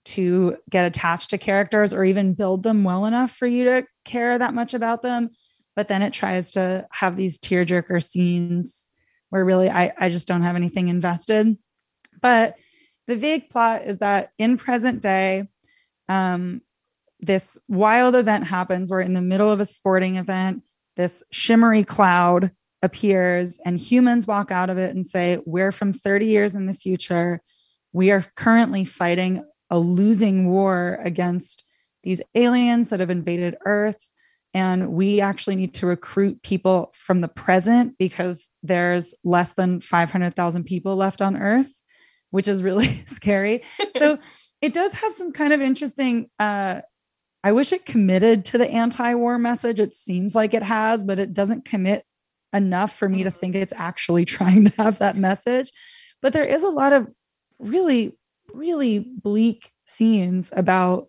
to 0.05 0.57
get 0.69 0.87
attached 0.87 1.31
to 1.31 1.39
characters 1.39 1.93
or 1.93 2.05
even 2.05 2.35
build 2.35 2.63
them 2.63 2.85
well 2.85 3.05
enough 3.07 3.31
for 3.31 3.47
you 3.47 3.65
to 3.65 3.87
care 4.05 4.39
that 4.39 4.55
much 4.55 4.75
about 4.75 5.03
them 5.03 5.31
but 5.77 5.89
then 5.89 6.03
it 6.03 6.13
tries 6.13 6.51
to 6.51 6.87
have 6.91 7.17
these 7.17 7.39
tearjerker 7.39 8.03
scenes 8.03 8.89
where 9.31 9.45
really 9.45 9.71
I, 9.71 9.93
I 9.99 10.09
just 10.09 10.27
don't 10.27 10.43
have 10.43 10.57
anything 10.57 10.89
invested 10.89 11.57
but 12.21 12.57
the 13.07 13.17
vague 13.17 13.51
plot 13.51 13.85
is 13.87 13.99
that 13.99 14.33
in 14.39 14.57
present 14.57 15.03
day 15.03 15.49
um, 16.09 16.61
this 17.21 17.59
wild 17.69 18.17
event 18.17 18.47
happens. 18.47 18.91
We're 18.91 19.01
in 19.01 19.15
the 19.15 19.23
middle 19.23 19.51
of 19.51 19.61
a 19.61 19.65
sporting 19.65 20.17
event. 20.17 20.63
This 20.97 21.23
shimmery 21.31 21.85
cloud 21.85 22.51
appears, 22.83 23.59
and 23.65 23.79
humans 23.79 24.27
walk 24.27 24.51
out 24.51 24.71
of 24.71 24.79
it 24.79 24.95
and 24.95 25.07
say, 25.07 25.39
We're 25.45 25.73
from 25.73 25.93
30 25.93 26.27
years 26.27 26.55
in 26.55 26.67
the 26.67 26.75
future. 26.75 27.43
We 27.93 28.11
are 28.11 28.27
currently 28.37 28.85
fighting 28.85 29.45
a 29.71 29.79
losing 29.79 30.49
war 30.49 30.99
against 31.03 31.65
these 32.03 32.21
aliens 32.35 32.91
that 32.91 33.01
have 33.01 33.11
invaded 33.11 33.57
Earth. 33.65 34.07
And 34.53 34.93
we 34.93 35.21
actually 35.21 35.57
need 35.57 35.75
to 35.75 35.87
recruit 35.87 36.43
people 36.43 36.93
from 36.95 37.21
the 37.21 37.29
present 37.29 37.97
because 37.99 38.49
there's 38.63 39.15
less 39.23 39.53
than 39.53 39.81
500,000 39.81 40.65
people 40.65 40.97
left 40.97 41.23
on 41.23 41.37
Earth, 41.37 41.73
which 42.31 42.49
is 42.49 42.63
really 42.63 43.03
scary. 43.07 43.63
So 43.97 44.19
it 44.61 44.75
does 44.75 44.93
have 44.93 45.15
some 45.15 45.33
kind 45.33 45.53
of 45.53 45.61
interesting 45.61 46.29
uh, 46.39 46.81
I 47.43 47.53
wish 47.53 47.73
it 47.73 47.87
committed 47.87 48.45
to 48.47 48.59
the 48.59 48.71
anti 48.71 49.15
war 49.15 49.39
message. 49.39 49.81
It 49.81 49.95
seems 49.95 50.35
like 50.35 50.53
it 50.53 50.63
has, 50.63 51.03
but 51.03 51.19
it 51.19 51.33
doesn't 51.33 51.65
commit 51.65 52.05
enough 52.53 52.97
for 52.97 53.09
me 53.09 53.23
to 53.23 53.31
think 53.31 53.55
it's 53.55 53.73
actually 53.77 54.25
trying 54.37 54.65
to 54.65 54.83
have 54.83 54.99
that 54.99 55.17
message. 55.17 55.73
But 56.23 56.33
there 56.33 56.45
is 56.45 56.65
a 56.65 56.69
lot 56.69 56.93
of 56.93 57.09
really, 57.59 58.17
really 58.53 58.99
bleak 58.99 59.73
scenes 59.85 60.53
about 60.55 61.09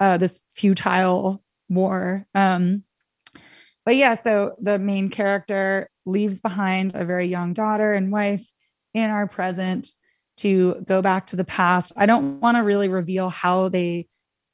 uh, 0.00 0.16
this 0.16 0.40
futile 0.54 1.42
war. 1.68 2.26
Um, 2.34 2.84
but 3.84 3.96
yeah, 3.96 4.14
so 4.14 4.54
the 4.60 4.78
main 4.78 5.08
character 5.08 5.90
leaves 6.06 6.40
behind 6.40 6.94
a 6.94 7.04
very 7.04 7.26
young 7.26 7.52
daughter 7.52 7.92
and 7.92 8.12
wife 8.12 8.46
in 8.94 9.10
our 9.10 9.26
present 9.26 9.88
to 10.38 10.84
go 10.86 11.02
back 11.02 11.26
to 11.26 11.36
the 11.36 11.44
past. 11.44 11.92
I 11.96 12.06
don't 12.06 12.40
want 12.40 12.56
to 12.56 12.62
really 12.62 12.88
reveal 12.88 13.28
how 13.28 13.68
they 13.68 14.06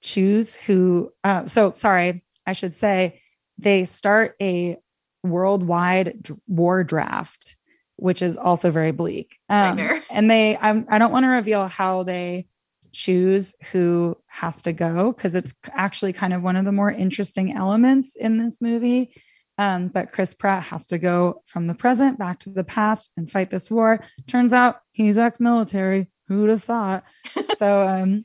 choose 0.04 0.54
who 0.54 1.10
uh, 1.24 1.46
so 1.46 1.72
sorry 1.72 2.22
i 2.46 2.52
should 2.52 2.74
say 2.74 3.20
they 3.56 3.86
start 3.86 4.36
a 4.40 4.76
worldwide 5.24 6.22
d- 6.22 6.34
war 6.46 6.84
draft, 6.84 7.56
which 7.96 8.22
is 8.22 8.36
also 8.36 8.70
very 8.70 8.92
bleak. 8.92 9.38
Um, 9.48 9.80
and 10.10 10.30
they, 10.30 10.56
I'm, 10.56 10.86
I 10.88 10.98
don't 10.98 11.12
want 11.12 11.24
to 11.24 11.28
reveal 11.28 11.66
how 11.66 12.04
they 12.04 12.46
choose 12.92 13.54
who 13.72 14.16
has 14.26 14.62
to 14.62 14.72
go 14.72 15.12
because 15.12 15.34
it's 15.34 15.52
actually 15.72 16.12
kind 16.12 16.32
of 16.32 16.42
one 16.42 16.56
of 16.56 16.64
the 16.64 16.72
more 16.72 16.92
interesting 16.92 17.52
elements 17.52 18.14
in 18.14 18.38
this 18.38 18.62
movie. 18.62 19.12
Um, 19.58 19.88
but 19.88 20.10
Chris 20.10 20.34
Pratt 20.34 20.64
has 20.64 20.86
to 20.86 20.98
go 20.98 21.42
from 21.46 21.66
the 21.66 21.74
present 21.74 22.18
back 22.18 22.40
to 22.40 22.50
the 22.50 22.64
past 22.64 23.12
and 23.16 23.30
fight 23.30 23.50
this 23.50 23.70
war. 23.70 24.00
Turns 24.26 24.52
out 24.52 24.80
he's 24.92 25.18
ex-military. 25.18 26.08
Who'd 26.28 26.50
have 26.50 26.64
thought? 26.64 27.04
so, 27.56 27.86
um, 27.86 28.24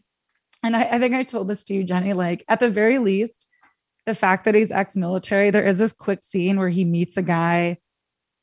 and 0.63 0.75
I, 0.75 0.83
I 0.83 0.99
think 0.99 1.13
I 1.13 1.23
told 1.23 1.47
this 1.47 1.63
to 1.65 1.73
you, 1.73 1.83
Jenny. 1.83 2.13
Like 2.13 2.43
at 2.47 2.59
the 2.59 2.69
very 2.69 2.97
least, 2.97 3.47
the 4.09 4.15
fact 4.15 4.45
that 4.45 4.55
he's 4.55 4.71
ex-military, 4.71 5.51
there 5.51 5.65
is 5.65 5.77
this 5.77 5.93
quick 5.93 6.23
scene 6.23 6.57
where 6.57 6.69
he 6.69 6.83
meets 6.83 7.15
a 7.15 7.21
guy 7.21 7.77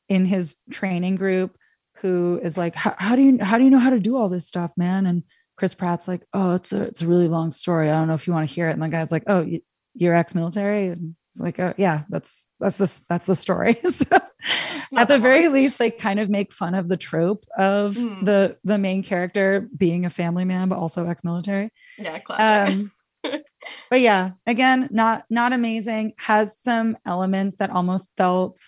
in 0.07 0.25
his 0.25 0.55
training 0.71 1.15
group 1.17 1.57
who 1.97 2.39
is 2.41 2.57
like, 2.57 2.73
"How 2.75 3.15
do 3.17 3.21
you 3.21 3.37
how 3.43 3.57
do 3.57 3.65
you 3.65 3.69
know 3.69 3.79
how 3.79 3.89
to 3.89 3.99
do 3.99 4.15
all 4.15 4.29
this 4.29 4.47
stuff, 4.47 4.71
man?" 4.77 5.05
And 5.05 5.23
Chris 5.57 5.73
Pratt's 5.73 6.07
like, 6.07 6.21
"Oh, 6.33 6.55
it's 6.55 6.71
a 6.71 6.83
it's 6.83 7.01
a 7.01 7.07
really 7.07 7.27
long 7.27 7.51
story. 7.51 7.89
I 7.89 7.93
don't 7.99 8.07
know 8.07 8.13
if 8.13 8.27
you 8.27 8.33
want 8.33 8.47
to 8.47 8.55
hear 8.55 8.69
it." 8.69 8.73
And 8.73 8.81
the 8.81 8.87
guy's 8.87 9.11
like, 9.11 9.23
"Oh, 9.27 9.41
you, 9.41 9.59
you're 9.93 10.15
ex-military," 10.15 10.87
and 10.87 11.15
he's 11.33 11.41
like, 11.41 11.59
"Oh, 11.59 11.73
yeah, 11.77 12.03
that's 12.09 12.49
that's 12.61 12.77
this 12.77 13.01
that's 13.09 13.25
the 13.25 13.35
story." 13.35 13.77
so, 13.83 14.05
at 14.95 15.09
the 15.09 15.19
very 15.19 15.49
least, 15.49 15.79
they 15.79 15.91
kind 15.91 16.19
of 16.21 16.29
make 16.29 16.53
fun 16.53 16.75
of 16.75 16.87
the 16.87 16.97
trope 16.97 17.43
of 17.57 17.95
Mm. 17.95 18.23
the 18.25 18.57
the 18.63 18.77
main 18.77 19.03
character 19.03 19.67
being 19.75 20.05
a 20.05 20.09
family 20.09 20.45
man 20.45 20.69
but 20.69 20.77
also 20.77 21.05
ex-military. 21.07 21.71
Yeah, 21.97 22.19
classic. 22.19 22.73
Um, 22.73 22.91
but 23.89 24.01
yeah, 24.01 24.31
again, 24.45 24.87
not 24.91 25.25
not 25.29 25.53
amazing. 25.53 26.13
Has 26.17 26.57
some 26.59 26.97
elements 27.05 27.57
that 27.57 27.69
almost 27.69 28.13
felt 28.17 28.59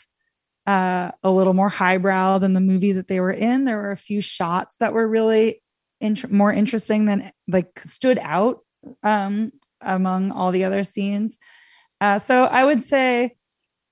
uh, 0.67 1.11
a 1.23 1.31
little 1.31 1.53
more 1.53 1.69
highbrow 1.69 2.37
than 2.37 2.53
the 2.53 2.59
movie 2.59 2.91
that 2.93 3.07
they 3.07 3.19
were 3.19 3.31
in. 3.31 3.65
There 3.65 3.77
were 3.77 3.91
a 3.91 3.97
few 3.97 4.21
shots 4.21 4.77
that 4.77 4.93
were 4.93 5.07
really 5.07 5.61
int- 5.99 6.31
more 6.31 6.53
interesting 6.53 7.05
than 7.05 7.31
like 7.47 7.79
stood 7.79 8.19
out 8.21 8.59
um, 9.03 9.51
among 9.81 10.31
all 10.31 10.51
the 10.51 10.65
other 10.65 10.83
scenes. 10.83 11.37
Uh, 12.01 12.19
so 12.19 12.43
I 12.43 12.63
would 12.65 12.83
say, 12.83 13.35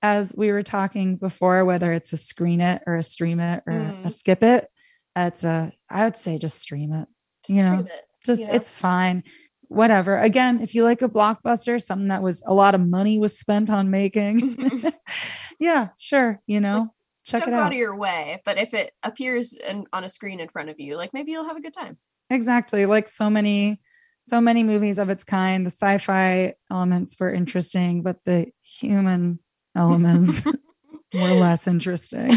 as 0.02 0.32
we 0.36 0.52
were 0.52 0.62
talking 0.62 1.16
before, 1.16 1.64
whether 1.64 1.92
it's 1.92 2.12
a 2.12 2.16
screen 2.16 2.60
it 2.60 2.82
or 2.86 2.96
a 2.96 3.02
stream 3.02 3.40
it 3.40 3.62
or 3.66 3.72
a 4.04 4.08
Mm. 4.08 4.12
skip 4.12 4.42
it, 4.42 4.68
it's 5.16 5.42
a 5.44 5.72
I 5.90 6.04
would 6.04 6.16
say 6.16 6.38
just 6.38 6.58
stream 6.60 6.92
it 6.92 7.08
Just 7.44 7.56
you 7.58 7.64
know, 7.64 7.72
stream 7.78 7.86
it, 7.86 8.02
just 8.24 8.40
you 8.40 8.46
know? 8.46 8.52
it's 8.54 8.72
fine 8.72 9.24
whatever. 9.68 10.18
Again 10.18 10.60
if 10.60 10.74
you 10.74 10.82
like 10.84 11.02
a 11.02 11.08
blockbuster 11.08 11.80
something 11.80 12.08
that 12.08 12.22
was 12.22 12.42
a 12.46 12.54
lot 12.54 12.74
of 12.74 12.80
money 12.80 13.18
was 13.18 13.38
spent 13.38 13.70
on 13.70 13.90
making. 13.90 14.92
Yeah 15.60 15.88
sure 15.98 16.40
you 16.46 16.60
know 16.60 16.94
check 17.26 17.40
Don't 17.40 17.48
it 17.48 17.52
go 17.52 17.58
out. 17.58 17.66
out 17.66 17.72
of 17.72 17.78
your 17.78 17.96
way, 17.96 18.40
but 18.44 18.58
if 18.58 18.72
it 18.74 18.92
appears 19.02 19.52
in, 19.54 19.86
on 19.92 20.04
a 20.04 20.08
screen 20.08 20.38
in 20.40 20.48
front 20.48 20.68
of 20.70 20.78
you, 20.78 20.96
like 20.96 21.12
maybe 21.12 21.32
you'll 21.32 21.46
have 21.48 21.56
a 21.56 21.60
good 21.60 21.74
time. 21.74 21.98
exactly 22.30 22.86
like 22.86 23.08
so 23.08 23.28
many 23.28 23.80
so 24.24 24.40
many 24.40 24.62
movies 24.62 24.98
of 24.98 25.08
its 25.10 25.24
kind 25.24 25.64
the 25.66 25.70
sci-fi 25.70 26.52
elements 26.70 27.16
were 27.18 27.32
interesting 27.32 28.02
but 28.02 28.18
the 28.24 28.46
human 28.62 29.38
elements 29.74 30.44
were 31.14 31.34
less 31.34 31.66
interesting. 31.66 32.36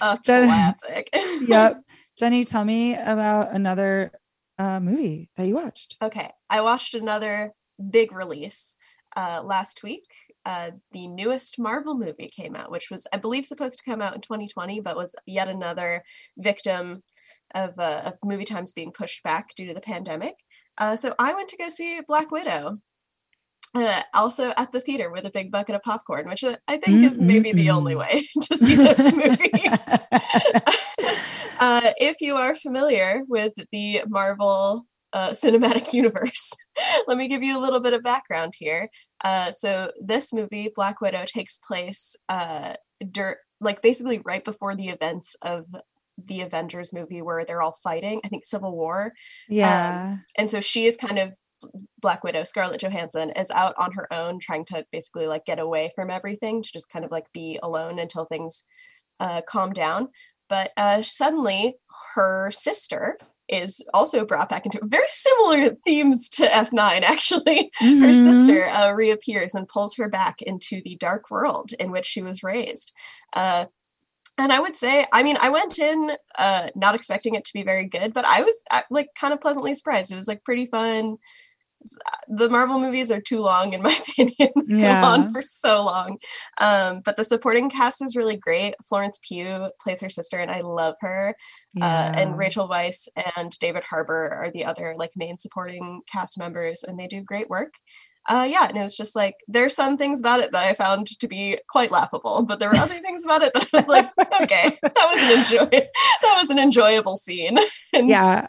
A 0.00 0.18
Jen- 0.24 0.46
classic. 0.46 1.08
yep. 1.46 1.80
Jenny 2.18 2.44
tell 2.44 2.64
me 2.64 2.94
about 2.94 3.52
another 3.54 4.12
uh, 4.58 4.80
movie 4.80 5.30
that 5.36 5.46
you 5.46 5.54
watched 5.54 5.96
Okay, 6.02 6.30
I 6.50 6.60
watched 6.60 6.94
another 6.94 7.52
big 7.90 8.12
release 8.12 8.76
uh, 9.16 9.42
last 9.44 9.82
week. 9.82 10.04
Uh, 10.44 10.70
the 10.92 11.08
newest 11.08 11.58
Marvel 11.58 11.96
movie 11.96 12.28
came 12.28 12.54
out, 12.54 12.70
which 12.70 12.90
was, 12.90 13.06
I 13.12 13.16
believe, 13.16 13.46
supposed 13.46 13.78
to 13.78 13.90
come 13.90 14.00
out 14.00 14.14
in 14.14 14.20
2020, 14.20 14.80
but 14.80 14.96
was 14.96 15.14
yet 15.26 15.48
another 15.48 16.02
victim 16.36 17.02
of, 17.54 17.78
uh, 17.78 18.02
of 18.04 18.14
movie 18.24 18.44
times 18.44 18.72
being 18.72 18.92
pushed 18.92 19.22
back 19.22 19.54
due 19.54 19.66
to 19.66 19.74
the 19.74 19.80
pandemic. 19.80 20.34
Uh, 20.76 20.96
so 20.96 21.14
I 21.18 21.34
went 21.34 21.48
to 21.50 21.56
go 21.56 21.68
see 21.68 22.00
Black 22.06 22.30
Widow. 22.30 22.78
Uh, 23.74 24.02
also 24.14 24.52
at 24.56 24.72
the 24.72 24.80
theater 24.80 25.10
with 25.10 25.26
a 25.26 25.30
big 25.30 25.50
bucket 25.50 25.74
of 25.74 25.82
popcorn, 25.82 26.26
which 26.26 26.42
I 26.42 26.78
think 26.78 27.04
is 27.04 27.20
maybe 27.20 27.52
the 27.52 27.70
only 27.70 27.94
way 27.94 28.26
to 28.42 28.56
see 28.56 28.76
those 28.76 28.98
movies. 29.14 29.88
uh, 31.60 31.90
if 31.98 32.20
you 32.20 32.36
are 32.36 32.54
familiar 32.54 33.22
with 33.28 33.52
the 33.70 34.02
Marvel 34.08 34.86
uh, 35.12 35.30
cinematic 35.30 35.92
universe, 35.92 36.52
let 37.06 37.18
me 37.18 37.28
give 37.28 37.42
you 37.42 37.58
a 37.58 37.60
little 37.60 37.80
bit 37.80 37.92
of 37.92 38.02
background 38.02 38.54
here. 38.56 38.88
Uh, 39.22 39.50
so 39.50 39.90
this 40.00 40.32
movie, 40.32 40.70
Black 40.74 41.02
Widow, 41.02 41.24
takes 41.26 41.58
place 41.58 42.16
uh, 42.30 42.72
dur- 43.10 43.40
like 43.60 43.82
basically 43.82 44.22
right 44.24 44.44
before 44.44 44.76
the 44.76 44.88
events 44.88 45.36
of 45.42 45.66
the 46.16 46.40
Avengers 46.40 46.92
movie 46.94 47.22
where 47.22 47.44
they're 47.44 47.62
all 47.62 47.76
fighting. 47.82 48.20
I 48.24 48.28
think 48.28 48.44
Civil 48.44 48.72
War, 48.72 49.12
yeah 49.48 50.16
and 50.36 50.48
so 50.48 50.60
she 50.60 50.86
is 50.86 50.96
kind 50.96 51.18
of 51.18 51.36
Black 52.00 52.22
Widow, 52.24 52.44
Scarlett 52.44 52.80
Johansson 52.80 53.30
is 53.30 53.50
out 53.50 53.74
on 53.76 53.92
her 53.92 54.06
own, 54.12 54.38
trying 54.38 54.64
to 54.66 54.84
basically 54.92 55.26
like 55.26 55.44
get 55.44 55.58
away 55.58 55.90
from 55.94 56.10
everything 56.10 56.62
to 56.62 56.72
just 56.72 56.90
kind 56.90 57.04
of 57.04 57.10
like 57.10 57.32
be 57.32 57.58
alone 57.62 57.98
until 57.98 58.24
things 58.24 58.64
uh, 59.20 59.40
calm 59.48 59.72
down. 59.72 60.08
But 60.48 60.72
uh, 60.76 61.02
suddenly, 61.02 61.74
her 62.14 62.50
sister 62.50 63.18
is 63.48 63.84
also 63.94 64.24
brought 64.24 64.50
back 64.50 64.66
into 64.66 64.78
very 64.84 65.06
similar 65.08 65.74
themes 65.86 66.28
to 66.28 66.44
F9. 66.44 67.02
Actually, 67.02 67.70
her 67.80 67.86
Mhm. 67.86 68.14
sister 68.14 68.64
uh, 68.66 68.92
reappears 68.94 69.54
and 69.54 69.66
pulls 69.68 69.96
her 69.96 70.08
back 70.08 70.42
into 70.42 70.80
the 70.84 70.96
dark 70.96 71.30
world 71.30 71.72
in 71.80 71.90
which 71.90 72.06
she 72.06 72.22
was 72.22 72.42
raised. 72.42 72.92
Uh, 73.32 73.64
and 74.36 74.52
I 74.52 74.60
would 74.60 74.76
say, 74.76 75.04
I 75.12 75.22
mean, 75.24 75.36
I 75.40 75.48
went 75.48 75.78
in 75.80 76.12
uh, 76.38 76.68
not 76.76 76.94
expecting 76.94 77.34
it 77.34 77.44
to 77.46 77.52
be 77.52 77.64
very 77.64 77.84
good, 77.84 78.12
but 78.14 78.24
I 78.24 78.42
was 78.42 78.62
uh, 78.70 78.82
like 78.90 79.08
kind 79.18 79.32
of 79.34 79.40
pleasantly 79.40 79.74
surprised. 79.74 80.12
It 80.12 80.16
was 80.16 80.28
like 80.28 80.44
pretty 80.44 80.66
fun. 80.66 81.16
Uh, 81.82 82.10
The 82.28 82.48
Marvel 82.48 82.78
movies 82.78 83.10
are 83.10 83.20
too 83.20 83.40
long, 83.40 83.72
in 83.72 83.82
my 83.82 83.96
opinion. 84.08 84.50
They 84.66 84.76
Go 84.76 84.82
Yeah. 84.82 85.04
on 85.06 85.30
for 85.30 85.42
so 85.42 85.84
long. 85.84 86.18
Um, 86.60 87.02
but 87.04 87.16
the 87.16 87.24
supporting 87.24 87.70
cast 87.70 88.02
is 88.02 88.16
really 88.16 88.36
great. 88.36 88.74
Florence 88.88 89.18
Pugh 89.26 89.70
plays 89.80 90.00
her 90.00 90.08
sister, 90.10 90.38
and 90.38 90.50
I 90.50 90.60
love 90.60 90.94
her. 91.00 91.34
Uh, 91.80 92.10
Yeah. 92.12 92.12
and 92.20 92.38
Rachel 92.38 92.68
Weisz 92.68 93.08
and 93.36 93.50
David 93.58 93.84
Harbour 93.84 94.30
are 94.34 94.50
the 94.50 94.64
other 94.64 94.94
like 94.98 95.12
main 95.16 95.38
supporting 95.38 96.02
cast 96.10 96.38
members, 96.38 96.82
and 96.82 96.98
they 96.98 97.06
do 97.06 97.22
great 97.22 97.48
work. 97.48 97.74
Uh, 98.28 98.46
yeah, 98.50 98.66
and 98.68 98.76
it 98.76 98.82
was 98.82 98.94
just 98.96 99.16
like 99.16 99.34
there's 99.48 99.74
some 99.74 99.96
things 99.96 100.20
about 100.20 100.40
it 100.40 100.52
that 100.52 100.62
I 100.62 100.74
found 100.74 101.06
to 101.18 101.26
be 101.28 101.58
quite 101.70 101.90
laughable, 101.90 102.42
but 102.42 102.58
there 102.60 102.68
were 102.68 102.76
other 102.76 102.98
things 102.98 103.24
about 103.24 103.40
it 103.42 103.54
that 103.54 103.62
I 103.62 103.68
was 103.76 103.88
like, 103.88 104.06
okay, 104.42 104.76
that 104.82 104.94
was 104.94 105.22
an 105.22 105.38
enjoy 105.38 105.70
that 106.22 106.38
was 106.40 106.50
an 106.50 106.58
enjoyable 106.58 107.16
scene. 107.16 107.56
and 107.94 108.08
yeah 108.10 108.48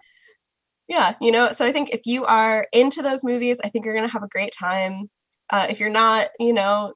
yeah, 0.90 1.14
you 1.22 1.32
know, 1.32 1.52
so 1.52 1.66
I 1.66 1.72
think 1.72 1.92
if 1.92 2.02
you 2.06 2.26
are 2.26 2.68
into 2.74 3.02
those 3.02 3.24
movies, 3.24 3.62
I 3.64 3.70
think 3.70 3.86
you're 3.86 3.96
gonna 3.96 4.08
have 4.10 4.24
a 4.24 4.28
great 4.28 4.52
time. 4.52 5.10
Uh, 5.52 5.68
if 5.70 5.80
you're 5.80 5.90
not, 5.90 6.28
you 6.40 6.52
know, 6.52 6.94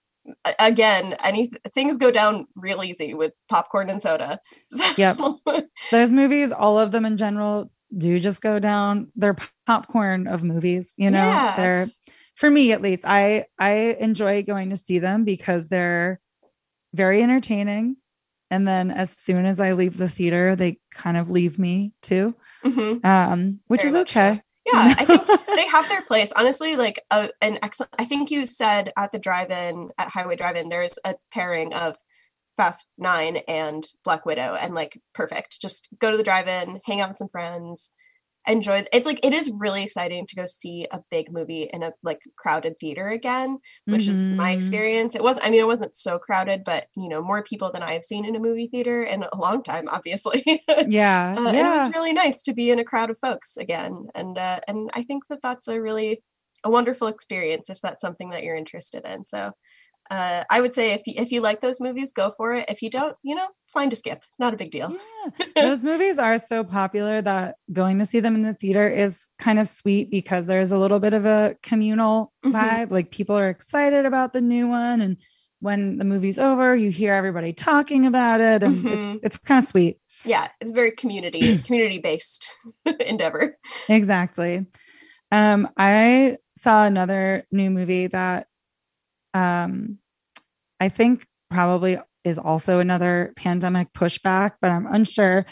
again, 0.60 1.16
any 1.24 1.52
things 1.70 1.98
go 1.98 2.12
down 2.12 2.48
real 2.56 2.84
easy 2.84 3.14
with 3.14 3.34
popcorn 3.50 3.90
and 3.90 4.02
soda. 4.02 4.40
So, 4.70 4.86
Yep. 4.98 5.20
those 5.92 6.12
movies, 6.12 6.52
all 6.52 6.80
of 6.80 6.92
them 6.92 7.06
in 7.06 7.18
general, 7.18 7.72
do 7.96 8.20
just 8.20 8.42
go 8.42 8.58
down. 8.58 9.12
They're 9.16 9.38
popcorn 9.68 10.28
of 10.28 10.44
movies, 10.44 10.96
you 10.98 11.12
know. 11.12 11.20
Yeah. 11.20 11.54
They're 11.56 11.88
for 12.36 12.50
me 12.50 12.72
at 12.72 12.82
least. 12.82 13.06
I 13.06 13.46
I 13.60 13.96
enjoy 14.00 14.44
going 14.44 14.72
to 14.72 14.78
see 14.78 14.98
them 14.98 15.24
because 15.24 15.70
they're 15.70 16.20
very 16.94 17.22
entertaining. 17.22 17.98
And 18.50 18.68
then 18.68 18.92
as 18.92 19.12
soon 19.12 19.46
as 19.46 19.60
I 19.60 19.74
leave 19.74 19.98
the 19.98 20.10
theater, 20.10 20.56
they 20.56 20.80
kind 20.92 21.18
of 21.18 21.30
leave 21.30 21.58
me 21.60 21.94
too. 22.02 22.36
Mhm. 22.64 23.04
Um, 23.06 23.60
which 23.68 23.82
Very 23.82 23.90
is 23.90 23.94
much 23.96 24.12
so. 24.12 24.22
okay. 24.22 24.42
Yeah, 24.66 24.96
I 24.98 25.06
think 25.06 25.22
they 25.58 25.68
have 25.68 25.90
their 25.90 26.02
place. 26.04 26.32
Honestly, 26.32 26.76
like 26.78 27.02
a, 27.12 27.30
an 27.42 27.60
excellent. 27.62 27.92
I 28.00 28.06
think 28.06 28.32
you 28.32 28.46
said 28.46 28.92
at 28.98 29.12
the 29.12 29.20
drive-in 29.20 29.90
at 29.98 30.08
Hi-Way 30.10 30.36
Drive-in, 30.38 30.70
there's 30.70 30.98
a 31.06 31.16
pairing 31.32 31.74
of 31.74 31.98
Fast 32.56 32.88
Nine 32.98 33.38
and 33.48 33.84
Black 34.06 34.26
Widow, 34.26 34.56
and 34.60 34.74
like 34.74 35.00
perfect. 35.14 35.60
Just 35.62 35.90
go 36.00 36.12
to 36.12 36.18
the 36.18 36.24
drive-in, 36.24 36.80
hang 36.86 37.02
out 37.02 37.10
with 37.10 37.18
some 37.18 37.28
friends, 37.28 37.92
enjoy. 38.48 38.86
It's 38.92 39.06
like 39.08 39.20
it 39.24 39.34
is 39.34 39.52
really 39.60 39.84
exciting 39.84 40.26
to 40.28 40.36
go 40.36 40.46
see 40.46 40.88
a 40.92 41.00
big 41.12 41.32
movie 41.32 41.70
in 41.74 41.84
a 41.84 41.92
like 42.04 42.20
crowded 42.38 42.76
theater 42.80 43.08
again, 43.10 43.60
which 43.88 44.08
is 44.08 44.30
my 44.32 44.52
Mhm. 44.52 44.56
experience. 44.56 45.16
It 45.16 45.24
was. 45.24 45.40
I 45.42 45.50
mean, 45.50 45.62
it 45.62 45.68
wasn't 45.68 45.96
so 45.96 46.20
crowded, 46.20 46.64
but 46.64 46.88
you 46.96 47.10
know, 47.10 47.22
more 47.22 47.44
people 47.44 47.72
than 47.72 47.84
I 47.84 47.94
have 47.94 48.04
seen 48.04 48.26
in 48.26 48.36
a 48.36 48.40
movie 48.40 48.68
theater 48.68 49.04
in 49.04 49.24
a 49.24 49.38
long 49.38 49.64
time, 49.64 49.88
obviously. 49.90 50.44
Yeah. 50.88 51.36
Uh, 51.38 51.48
and 51.48 51.58
it 51.58 51.64
was 51.72 51.92
really 51.94 52.14
nice 52.14 52.42
to 52.44 52.54
be 52.54 52.70
in 52.72 52.80
a 52.80 52.84
crowd 52.84 53.10
of 53.10 53.18
folks 53.20 53.58
again 53.58 54.08
and 54.16 54.38
uh, 54.38 54.60
and 54.68 54.90
i 54.94 55.04
think 55.04 55.28
that 55.30 55.42
that's 55.42 55.68
a 55.68 55.82
really 55.82 56.22
a 56.64 56.70
wonderful 56.70 57.08
experience 57.08 57.70
if 57.70 57.80
that's 57.82 58.02
something 58.02 58.30
that 58.30 58.44
you're 58.44 58.56
interested 58.56 59.06
in 59.06 59.24
so 59.26 59.52
uh, 60.12 60.44
i 60.52 60.60
would 60.62 60.74
say 60.74 60.92
if 60.94 61.02
you, 61.08 61.14
if 61.18 61.32
you 61.32 61.42
like 61.42 61.62
those 61.62 61.80
movies 61.82 62.12
go 62.12 62.32
for 62.38 62.52
it 62.54 62.66
if 62.70 62.82
you 62.82 62.90
don't 62.90 63.16
you 63.24 63.36
know 63.36 63.48
find 63.68 63.92
a 63.94 63.96
skip 63.96 64.24
not 64.40 64.54
a 64.54 64.58
big 64.58 64.72
deal 64.72 64.90
Yeah. 64.92 65.00
Those 65.56 65.84
movies 65.84 66.20
are 66.20 66.38
so 66.38 66.64
popular 66.66 67.22
that 67.22 67.56
going 67.72 67.98
to 68.00 68.06
see 68.06 68.20
them 68.20 68.36
in 68.36 68.42
the 68.42 68.54
theater 68.54 68.88
is 68.90 69.28
kind 69.40 69.58
of 69.58 69.68
sweet 69.70 70.12
because 70.12 70.48
there's 70.48 70.72
a 70.74 70.78
little 70.78 71.00
bit 71.00 71.14
of 71.14 71.26
a 71.26 71.56
communal 71.64 72.34
Mhm. 72.46 72.52
vibe. 72.54 72.92
Like 72.92 73.10
people 73.12 73.38
are 73.38 73.48
excited 73.50 74.06
about 74.06 74.34
the 74.34 74.42
new 74.42 74.68
one 74.68 75.00
and 75.00 75.16
when 75.62 75.98
the 75.98 76.04
movie's 76.04 76.38
over, 76.40 76.76
you 76.76 76.90
hear 76.92 77.14
everybody 77.14 77.54
talking 77.54 78.06
about 78.06 78.42
it, 78.42 78.64
and 78.64 78.76
Mhm. 78.84 78.92
it's 78.92 79.20
it's 79.24 79.38
kind 79.38 79.60
of 79.64 79.64
sweet. 79.68 79.98
Yeah, 80.26 80.50
it's 80.60 80.74
very 80.74 80.92
community 80.92 81.58
community 81.66 82.00
based 82.00 82.54
endeavor. 83.08 83.58
Exactly. 83.88 84.66
Um, 85.32 85.70
I 85.78 86.38
saw 86.58 86.84
another 86.86 87.46
new 87.52 87.70
movie 87.70 88.08
that 88.08 88.48
um 89.34 89.98
I 90.80 90.90
think 90.90 91.26
probably 91.50 91.98
is 92.24 92.38
also 92.38 92.80
another 92.80 93.34
pandemic 93.36 93.92
pushback, 93.94 94.54
but 94.62 94.72
I'm 94.72 94.88
unsure. 94.88 95.46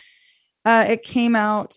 Uh 0.65 0.85
it 0.87 1.03
came 1.03 1.35
out 1.35 1.75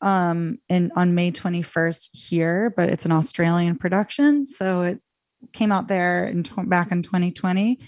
um 0.00 0.58
in 0.68 0.90
on 0.96 1.14
May 1.14 1.30
21st 1.32 2.10
here, 2.12 2.72
but 2.76 2.88
it's 2.90 3.04
an 3.04 3.12
Australian 3.12 3.76
production, 3.76 4.46
so 4.46 4.82
it 4.82 5.00
came 5.52 5.72
out 5.72 5.88
there 5.88 6.26
in 6.26 6.42
back 6.66 6.92
in 6.92 7.02
2020. 7.02 7.78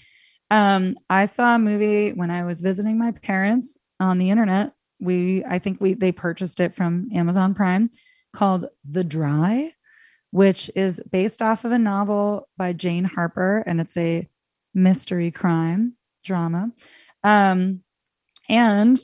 Um 0.51 0.95
I 1.09 1.25
saw 1.25 1.55
a 1.55 1.59
movie 1.59 2.11
when 2.13 2.31
I 2.31 2.43
was 2.43 2.61
visiting 2.61 2.97
my 2.97 3.11
parents 3.11 3.77
on 3.99 4.17
the 4.17 4.29
internet. 4.29 4.73
We 4.99 5.43
I 5.45 5.59
think 5.59 5.81
we 5.81 5.93
they 5.93 6.11
purchased 6.11 6.59
it 6.59 6.75
from 6.75 7.09
Amazon 7.13 7.53
Prime 7.53 7.89
called 8.33 8.67
The 8.89 9.03
Dry, 9.03 9.71
which 10.33 10.71
is 10.75 10.99
based 11.11 11.43
off 11.43 11.63
of 11.63 11.71
a 11.71 11.77
novel 11.77 12.49
by 12.57 12.73
Jane 12.73 13.03
Harper 13.03 13.63
and 13.67 13.79
it's 13.79 13.95
a 13.95 14.27
mystery 14.73 15.29
crime 15.29 15.95
drama. 16.23 16.71
Um 17.23 17.81
and 18.49 18.99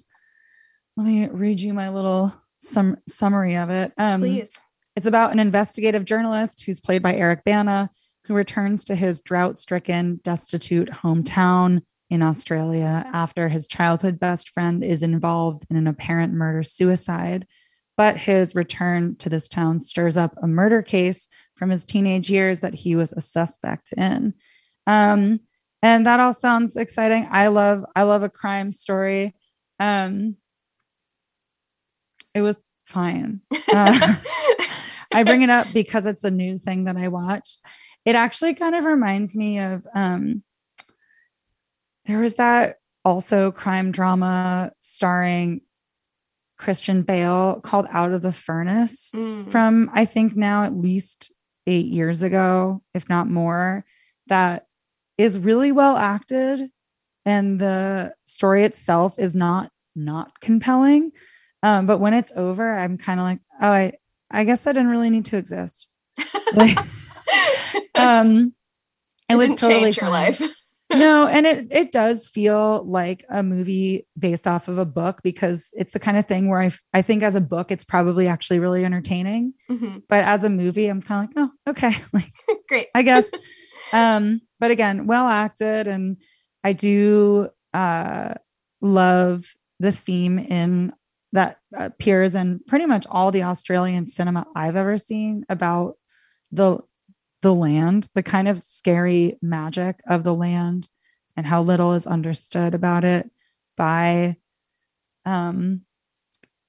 let 0.98 1.06
me 1.06 1.28
read 1.28 1.62
you 1.62 1.72
my 1.76 1.90
little 1.90 2.34
sum- 2.60 2.98
summary 3.08 3.56
of 3.58 3.70
it. 3.70 3.94
Um 3.96 4.22
Please. 4.22 4.60
it's 4.96 5.06
about 5.06 5.32
an 5.32 5.38
investigative 5.38 6.04
journalist 6.04 6.64
who's 6.66 6.80
played 6.80 7.04
by 7.04 7.14
Eric 7.14 7.44
Bana, 7.44 7.92
who 8.26 8.34
returns 8.34 8.84
to 8.86 8.96
his 8.96 9.22
drought 9.22 9.56
stricken, 9.56 10.20
destitute 10.24 10.90
hometown 10.90 11.84
in 12.10 12.24
Australia 12.24 13.08
after 13.14 13.50
his 13.50 13.68
childhood 13.68 14.20
best 14.20 14.50
friend 14.50 14.84
is 14.84 15.04
involved 15.04 15.64
in 15.70 15.76
an 15.76 15.86
apparent 15.86 16.34
murder 16.34 16.64
suicide. 16.64 17.46
But 18.00 18.16
his 18.16 18.56
return 18.56 19.18
to 19.18 19.28
this 19.28 19.50
town 19.50 19.82
stirs 19.82 20.16
up 20.16 20.34
a 20.42 20.48
murder 20.48 20.82
case 20.82 21.28
from 21.56 21.70
his 21.70 21.84
teenage 21.84 22.30
years 22.30 22.62
that 22.62 22.74
he 22.74 22.96
was 22.96 23.12
a 23.12 23.20
suspect 23.20 23.92
in. 23.92 24.36
Um, 24.88 25.42
and 25.82 26.06
that 26.06 26.22
all 26.22 26.34
sounds 26.34 26.78
exciting. 26.78 27.28
I 27.30 27.50
love, 27.50 27.84
I 27.98 28.04
love 28.04 28.24
a 28.24 28.30
crime 28.30 28.72
story. 28.72 29.36
Um, 29.82 30.38
it 32.34 32.42
was 32.42 32.56
fine. 32.88 33.42
Uh, 33.52 34.16
I 35.14 35.24
bring 35.24 35.42
it 35.42 35.50
up 35.50 35.68
because 35.74 36.08
it's 36.08 36.24
a 36.24 36.32
new 36.32 36.58
thing 36.58 36.86
that 36.86 36.96
I 36.96 37.10
watched. 37.10 37.60
It 38.06 38.16
actually 38.16 38.54
kind 38.54 38.76
of 38.76 38.86
reminds 38.86 39.36
me 39.36 39.60
of 39.60 39.86
um 39.94 40.42
there 42.06 42.20
was 42.20 42.36
that 42.36 42.78
also 43.04 43.52
crime 43.52 43.92
drama 43.92 44.72
starring 44.80 45.60
Christian 46.60 47.02
Bale 47.02 47.62
called 47.62 47.88
Out 47.90 48.12
of 48.12 48.22
the 48.22 48.32
Furnace 48.34 49.12
Mm. 49.16 49.50
from 49.50 49.90
I 49.94 50.06
think 50.06 50.36
now 50.36 50.64
at 50.64 50.76
least 50.76 51.32
8 51.66 51.86
years 51.88 52.22
ago, 52.22 52.84
if 52.94 53.08
not 53.10 53.28
more, 53.30 53.86
that 54.28 54.68
is 55.18 55.40
really 55.40 55.72
well 55.72 55.98
acted 55.98 56.70
and 57.26 57.60
the 57.60 58.14
story 58.26 58.64
itself 58.66 59.18
is 59.18 59.34
not 59.34 59.72
not 59.96 60.40
compelling. 60.42 61.12
Um, 61.64 61.86
but 61.86 62.00
when 62.00 62.14
it's 62.14 62.32
over, 62.36 62.74
I'm 62.74 62.98
kind 62.98 63.20
of 63.20 63.26
like, 63.26 63.40
oh, 63.62 63.68
I 63.70 63.94
I 64.30 64.44
guess 64.44 64.64
that 64.64 64.74
didn't 64.74 64.90
really 64.92 65.10
need 65.10 65.26
to 65.26 65.38
exist. 65.38 65.88
Like, 66.56 66.78
um, 67.96 68.54
it, 69.30 69.34
It 69.34 69.36
was 69.36 69.56
totally 69.56 69.92
your 69.92 70.10
life. 70.10 70.42
No, 70.94 71.28
and 71.28 71.46
it 71.46 71.68
it 71.72 71.92
does 71.92 72.28
feel 72.28 72.84
like 72.86 73.24
a 73.30 73.44
movie 73.44 74.08
based 74.18 74.48
off 74.48 74.68
of 74.68 74.78
a 74.78 74.86
book 74.86 75.22
because 75.24 75.70
it's 75.74 75.92
the 75.92 76.00
kind 76.00 76.18
of 76.18 76.26
thing 76.28 76.48
where 76.50 76.62
I 76.62 76.72
I 76.94 77.02
think 77.02 77.24
as 77.24 77.36
a 77.36 77.42
book 77.42 77.72
it's 77.72 77.84
probably 77.84 78.28
actually 78.28 78.60
really 78.60 78.84
entertaining, 78.86 79.54
Mhm. 79.70 80.04
but 80.10 80.24
as 80.24 80.44
a 80.44 80.50
movie 80.50 80.88
I'm 80.88 81.02
kind 81.02 81.30
of 81.30 81.36
like, 81.36 81.50
oh, 81.68 81.72
okay, 81.72 81.94
like 82.14 82.32
Great. 82.70 82.88
I 82.96 83.02
guess. 83.04 83.32
um, 83.94 84.42
but 84.60 84.72
again, 84.72 85.06
well 85.08 85.28
acted, 85.28 85.88
and 85.88 86.18
I 86.64 86.74
do 86.74 87.50
uh 87.74 88.34
love 88.82 89.54
the 89.80 89.92
theme 89.92 90.40
in 90.40 90.94
that 91.34 91.58
appears 91.76 92.34
in 92.34 92.60
pretty 92.68 92.88
much 92.88 93.06
all 93.12 93.30
the 93.32 93.44
Australian 93.44 94.08
cinema 94.08 94.48
I've 94.56 94.76
ever 94.76 94.98
seen 94.98 95.46
about 95.50 95.96
the 96.52 96.80
the 97.42 97.54
land, 97.54 98.08
the 98.14 98.24
kind 98.24 98.48
of 98.48 98.60
scary 98.60 99.38
magic 99.42 100.00
of 100.08 100.24
the 100.24 100.34
land 100.34 100.90
and 101.38 101.46
how 101.46 101.62
little 101.62 101.94
is 101.94 102.06
understood 102.06 102.74
about 102.74 103.04
it 103.04 103.30
by 103.78 104.36
um 105.26 105.82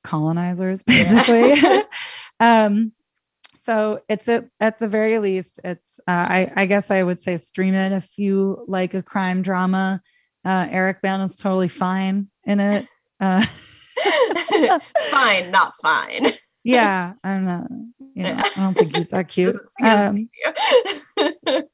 colonizers 0.05 0.83
basically. 0.87 1.55
um 2.41 2.93
so 3.57 4.01
it's 4.09 4.29
at, 4.29 4.47
at 4.59 4.79
the 4.79 4.89
very 4.89 5.19
least 5.19 5.61
it's 5.65 6.01
uh, 6.09 6.11
I, 6.11 6.53
I 6.57 6.67
guess 6.67 6.91
I 6.91 7.03
would 7.03 7.19
say 7.19 7.37
stream 7.37 7.75
it 7.75 7.93
if 7.93 8.17
you 8.17 8.65
like 8.69 8.95
a 8.95 9.03
crime 9.03 9.43
drama. 9.43 10.01
Uh 10.45 10.67
Eric 10.71 11.03
Bana 11.03 11.25
is 11.25 11.37
totally 11.37 11.69
fine 11.69 12.29
in 12.45 12.61
it. 12.61 12.87
Uh 13.19 13.45
fine, 15.11 15.51
not 15.51 15.73
fine. 15.83 16.29
yeah, 16.65 17.15
I'm 17.23 17.45
not 17.45 17.67
you 18.14 18.23
know, 18.25 18.37
I 18.37 18.51
don't 18.57 18.75
think 18.75 18.96
he's 18.96 19.11
that 19.11 19.29
cute. 19.29 19.57
Um. 19.83 20.29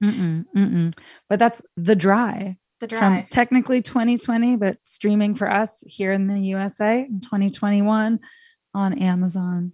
Mm-mm, 0.03 0.44
mm-mm. 0.57 0.99
But 1.29 1.38
that's 1.38 1.62
the 1.77 1.94
dry, 1.94 2.57
the 2.81 2.88
from 2.88 3.14
dry. 3.14 3.27
technically 3.31 3.83
2020, 3.83 4.57
but 4.57 4.79
streaming 4.85 5.35
for 5.35 5.51
us 5.51 5.83
here 5.87 6.12
in 6.12 6.27
the 6.27 6.38
USA 6.40 7.01
in 7.01 7.20
2021 7.20 8.20
on 8.75 8.99
Amazon. 8.99 9.72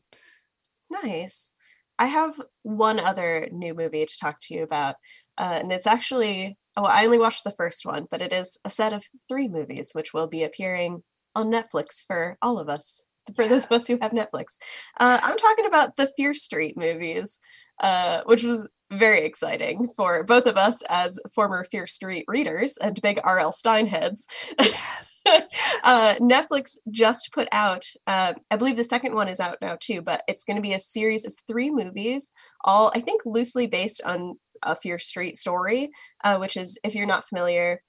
Nice. 0.90 1.52
I 1.98 2.06
have 2.06 2.40
one 2.62 2.98
other 2.98 3.48
new 3.52 3.74
movie 3.74 4.04
to 4.04 4.18
talk 4.18 4.38
to 4.42 4.54
you 4.54 4.62
about. 4.62 4.96
Uh, 5.38 5.58
and 5.62 5.72
it's 5.72 5.86
actually, 5.86 6.56
oh, 6.76 6.84
I 6.84 7.04
only 7.04 7.18
watched 7.18 7.44
the 7.44 7.52
first 7.52 7.86
one, 7.86 8.06
but 8.10 8.20
it 8.20 8.32
is 8.32 8.58
a 8.64 8.70
set 8.70 8.92
of 8.92 9.04
three 9.28 9.48
movies 9.48 9.90
which 9.92 10.12
will 10.12 10.26
be 10.26 10.44
appearing 10.44 11.02
on 11.34 11.50
Netflix 11.50 12.04
for 12.06 12.36
all 12.42 12.58
of 12.58 12.68
us, 12.68 13.06
for 13.34 13.46
those 13.48 13.64
of 13.64 13.72
us 13.72 13.86
who 13.86 13.98
have 14.00 14.12
Netflix. 14.12 14.58
Uh, 14.98 15.18
I'm 15.22 15.38
talking 15.38 15.66
about 15.66 15.96
the 15.96 16.10
Fear 16.16 16.34
Street 16.34 16.76
movies, 16.76 17.38
uh, 17.80 18.22
which 18.26 18.42
was 18.42 18.68
very 18.92 19.24
exciting 19.24 19.88
for 19.88 20.22
both 20.22 20.46
of 20.46 20.56
us 20.56 20.82
as 20.88 21.18
former 21.34 21.64
Fear 21.64 21.86
Street 21.86 22.24
readers 22.28 22.76
and 22.76 23.00
big 23.00 23.20
R.L. 23.24 23.52
Stine 23.52 23.86
heads. 23.86 24.28
uh, 25.84 26.14
Netflix 26.20 26.76
just 26.90 27.30
put 27.32 27.48
out, 27.52 27.86
uh, 28.06 28.34
I 28.50 28.56
believe 28.56 28.76
the 28.76 28.84
second 28.84 29.14
one 29.14 29.28
is 29.28 29.40
out 29.40 29.58
now 29.62 29.76
too, 29.80 30.02
but 30.02 30.22
it's 30.28 30.44
going 30.44 30.56
to 30.56 30.62
be 30.62 30.74
a 30.74 30.78
series 30.78 31.26
of 31.26 31.34
three 31.46 31.70
movies, 31.70 32.32
all 32.64 32.90
I 32.94 33.00
think 33.00 33.22
loosely 33.24 33.66
based 33.66 34.02
on 34.04 34.38
a 34.62 34.76
Fear 34.76 34.98
Street 34.98 35.36
story, 35.36 35.90
uh, 36.24 36.36
which 36.36 36.56
is, 36.56 36.78
if 36.84 36.94
you're 36.94 37.06
not 37.06 37.26
familiar, 37.26 37.82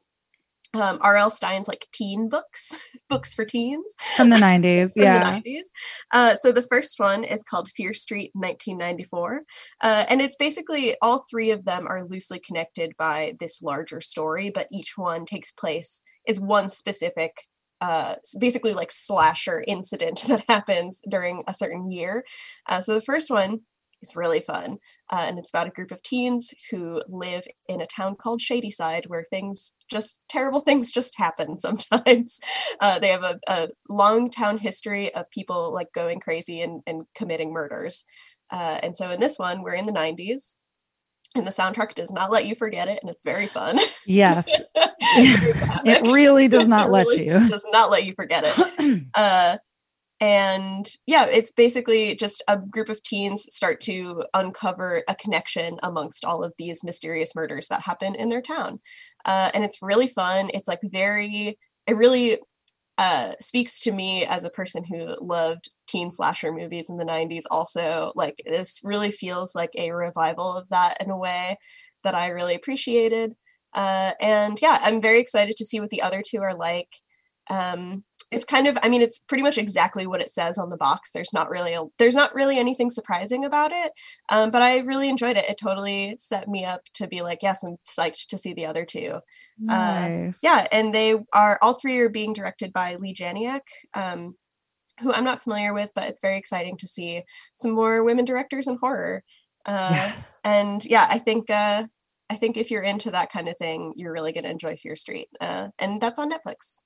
um, 0.74 0.98
R.L. 1.02 1.30
Stine's 1.30 1.68
like 1.68 1.88
teen 1.92 2.30
books, 2.30 2.78
books 3.10 3.34
for 3.34 3.46
teens 3.46 3.94
From 4.16 4.30
the 4.30 4.36
90s. 4.38 4.94
from 4.94 5.04
yeah. 5.04 5.40
the 5.40 5.50
90s. 5.50 5.66
Uh, 6.12 6.36
so 6.36 6.52
the 6.52 6.62
first 6.62 7.00
one 7.00 7.24
is 7.24 7.44
called 7.44 7.70
Fear 7.70 7.94
Street 7.94 8.32
1994. 8.34 9.42
Uh, 9.82 10.06
and 10.10 10.22
it's 10.22 10.38
basically 10.38 10.96
all 11.02 11.26
three 11.30 11.52
of 11.52 11.66
them 11.66 11.88
are 11.88 12.04
loosely 12.06 12.40
connected 12.40 12.94
by 12.98 13.36
this 13.40 13.62
larger 13.62 14.02
story, 14.02 14.50
but 14.50 14.68
each 14.72 14.94
one 14.98 15.26
takes 15.26 15.52
place, 15.52 16.02
is 16.28 16.40
one 16.40 16.70
specific. 16.70 17.32
Uh, 17.82 18.16
basically, 18.40 18.74
like 18.74 18.92
slasher 18.92 19.62
incident 19.68 20.24
that 20.28 20.44
happens 20.48 21.02
during 21.10 21.44
a 21.48 21.54
certain 21.54 21.92
year. 21.92 22.24
Uh, 22.70 22.80
so 22.80 22.94
the 22.94 23.02
first 23.02 23.30
one 23.30 23.60
is 24.04 24.16
really 24.16 24.42
fun, 24.42 24.78
uh, 25.12 25.26
and 25.28 25.40
it's 25.40 25.50
about 25.50 25.68
a 25.68 25.72
group 25.72 25.92
of 25.92 26.04
teens 26.04 26.54
who 26.70 27.02
live 27.08 27.48
in 27.68 27.82
a 27.82 27.88
town 27.88 28.16
called 28.16 28.42
Shadyside, 28.42 29.06
where 29.08 29.24
things 29.24 29.74
just 29.90 30.16
terrible 30.30 30.60
things 30.62 30.92
just 30.92 31.18
happen 31.18 31.58
sometimes. 31.68 32.40
Uh, 32.80 33.00
they 33.00 33.08
have 33.08 33.24
a, 33.24 33.40
a 33.48 33.70
long 33.90 34.30
town 34.30 34.58
history 34.58 35.14
of 35.16 35.30
people 35.32 35.74
like 35.74 35.92
going 35.94 36.20
crazy 36.20 36.62
and, 36.62 36.82
and 36.86 37.04
committing 37.16 37.52
murders. 37.52 38.06
Uh, 38.52 38.80
and 38.84 38.96
so 38.96 39.10
in 39.10 39.20
this 39.20 39.40
one, 39.40 39.64
we're 39.64 39.74
in 39.74 39.88
the 39.88 39.92
90s, 39.92 40.58
and 41.36 41.48
the 41.48 41.52
soundtrack 41.52 41.96
does 41.96 42.12
not 42.12 42.32
let 42.32 42.46
you 42.46 42.54
forget 42.54 42.88
it, 42.88 43.00
and 43.02 43.10
it's 43.10 43.24
very 43.24 43.48
fun. 43.48 43.80
Yes. 44.06 44.50
It 45.16 46.12
really 46.12 46.48
does 46.48 46.68
not 46.68 46.88
It 46.88 46.92
let 46.92 47.06
really 47.08 47.28
you. 47.28 47.50
Does 47.50 47.68
not 47.72 47.92
let 47.92 48.06
you 48.06 48.14
forget 48.16 48.44
it. 48.46 49.04
And 50.24 50.88
yeah, 51.06 51.26
it's 51.26 51.52
basically 51.52 52.16
just 52.16 52.42
a 52.48 52.58
group 52.58 52.88
of 52.88 53.04
teens 53.04 53.46
start 53.54 53.82
to 53.82 54.24
uncover 54.34 55.04
a 55.10 55.16
connection 55.16 55.78
amongst 55.84 56.24
all 56.24 56.46
of 56.46 56.54
these 56.58 56.82
mysterious 56.82 57.36
murders 57.36 57.68
that 57.68 57.82
happen 57.82 58.16
in 58.16 58.30
their 58.30 58.42
town. 58.42 58.80
Uh, 59.26 59.52
and 59.54 59.66
it's 59.66 59.82
really 59.82 60.08
fun. 60.08 60.50
It's 60.54 60.70
like 60.70 60.80
very, 60.82 61.60
it 61.88 61.98
really 61.98 62.38
uh, 62.98 63.34
speaks 63.42 63.82
to 63.82 63.92
me 63.92 64.24
as 64.24 64.46
a 64.46 64.50
person 64.50 64.86
who 64.86 65.14
loved 65.20 65.70
teen 65.88 66.10
slasher 66.10 66.54
movies 66.54 66.90
in 66.90 66.96
the 66.96 67.04
90s. 67.04 67.44
Also, 67.52 68.14
like 68.16 68.42
this 68.46 68.80
really 68.82 69.12
feels 69.12 69.54
like 69.54 69.72
a 69.78 69.92
revival 69.92 70.54
of 70.54 70.70
that 70.70 71.02
in 71.02 71.10
a 71.10 71.18
way 71.18 71.58
that 72.06 72.16
I 72.16 72.30
really 72.30 72.56
appreciated. 72.56 73.34
Uh, 73.74 74.14
and 74.22 74.58
yeah, 74.62 74.78
I'm 74.84 75.02
very 75.02 75.20
excited 75.20 75.58
to 75.58 75.66
see 75.66 75.82
what 75.82 75.90
the 75.90 76.02
other 76.02 76.24
two 76.26 76.40
are 76.40 76.56
like. 76.56 76.88
Um, 77.50 78.06
it's 78.32 78.46
kind 78.46 78.68
of, 78.68 78.78
I 78.82 78.90
mean, 78.90 79.02
it's 79.02 79.20
pretty 79.20 79.44
much 79.44 79.58
exactly 79.58 80.08
what 80.08 80.22
it 80.22 80.30
says 80.30 80.58
on 80.58 80.70
the 80.70 80.78
box. 80.78 81.12
There's 81.12 81.34
not 81.34 81.50
really 81.50 81.74
a, 81.74 81.84
there's 82.00 82.16
not 82.16 82.34
really 82.34 82.58
anything 82.58 82.90
surprising 82.90 83.46
about 83.46 83.72
it. 83.72 83.92
Um, 84.30 84.52
but 84.52 84.62
I 84.62 84.80
really 84.80 85.10
enjoyed 85.10 85.38
it. 85.38 85.50
It 85.50 85.58
totally 85.58 86.16
set 86.20 86.48
me 86.48 86.66
up 86.66 86.82
to 86.96 87.08
be 87.08 87.22
like, 87.22 87.40
yes, 87.42 87.64
I'm 87.64 87.78
psyched 87.88 88.28
to 88.30 88.38
see 88.38 88.54
the 88.54 88.66
other 88.66 88.86
two. 88.86 89.20
Nice. 89.60 90.38
Uh, 90.38 90.40
yeah, 90.44 90.68
and 90.72 90.94
they 90.94 91.16
are 91.34 91.58
all 91.62 91.74
three 91.74 92.00
are 92.00 92.10
being 92.10 92.34
directed 92.34 92.74
by 92.74 92.96
Leigh 92.96 93.14
Janiak. 93.14 93.62
Um, 93.94 94.36
who 95.00 95.12
I'm 95.12 95.24
not 95.24 95.42
familiar 95.42 95.74
with, 95.74 95.90
but 95.96 96.08
it's 96.08 96.22
very 96.22 96.38
exciting 96.38 96.78
to 96.78 96.88
see 96.88 97.24
some 97.56 97.72
more 97.72 98.04
women 98.04 98.26
directors 98.26 98.68
in 98.68 98.78
horror. 98.80 99.24
Uh, 99.66 99.90
Yes. 99.92 100.40
And 100.44 100.86
yeah, 100.86 101.08
I 101.10 101.20
think 101.20 101.50
uh, 101.50 101.88
I 102.30 102.36
think 102.36 102.58
if 102.58 102.72
you're 102.72 102.84
into 102.84 103.12
that 103.12 103.32
kind 103.32 103.48
of 103.48 103.58
thing, 103.58 103.94
you're 103.96 104.14
really 104.14 104.32
going 104.34 104.44
to 104.44 104.50
enjoy 104.50 104.76
Fear 104.76 104.96
Street, 104.96 105.30
uh, 105.42 105.70
and 105.80 106.02
that's 106.02 106.20
on 106.20 106.32
Netflix. 106.32 106.80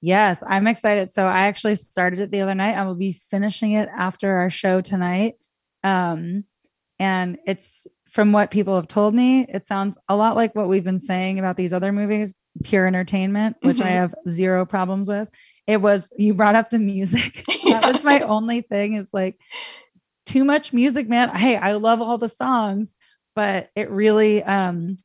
Yes, 0.00 0.42
I'm 0.46 0.66
excited. 0.66 1.08
So 1.08 1.26
I 1.26 1.46
actually 1.46 1.74
started 1.74 2.20
it 2.20 2.30
the 2.30 2.40
other 2.42 2.54
night. 2.54 2.76
I 2.76 2.84
will 2.84 2.94
be 2.94 3.12
finishing 3.12 3.72
it 3.72 3.88
after 3.96 4.30
our 4.36 4.50
show 4.50 4.80
tonight. 4.80 5.34
Um, 5.82 6.44
and 6.98 7.38
it's 7.46 7.86
from 8.08 8.32
what 8.32 8.50
people 8.50 8.76
have 8.76 8.88
told 8.88 9.14
me, 9.14 9.46
it 9.48 9.66
sounds 9.66 9.98
a 10.08 10.16
lot 10.16 10.36
like 10.36 10.54
what 10.54 10.68
we've 10.68 10.84
been 10.84 10.98
saying 11.00 11.38
about 11.38 11.56
these 11.56 11.72
other 11.72 11.92
movies, 11.92 12.34
pure 12.62 12.86
entertainment, 12.86 13.56
which 13.62 13.80
I 13.80 13.90
Mhm. 13.90 13.94
have 13.94 14.14
zero 14.28 14.64
problems 14.64 15.08
with. 15.08 15.28
It 15.66 15.80
was 15.82 16.08
you 16.16 16.32
brought 16.34 16.54
up 16.54 16.70
the 16.70 16.78
music. 16.78 17.44
that 17.70 17.84
was 17.84 18.04
my 18.04 18.20
only 18.20 18.62
thing 18.62 18.94
is 18.94 19.12
like 19.12 19.38
too 20.24 20.44
much 20.44 20.72
music, 20.72 21.08
man. 21.08 21.30
Hey, 21.34 21.56
I 21.56 21.72
love 21.72 22.00
all 22.00 22.18
the 22.18 22.28
songs, 22.28 22.96
but 23.34 23.70
it 23.76 23.90
really 23.90 24.42
um 24.42 24.96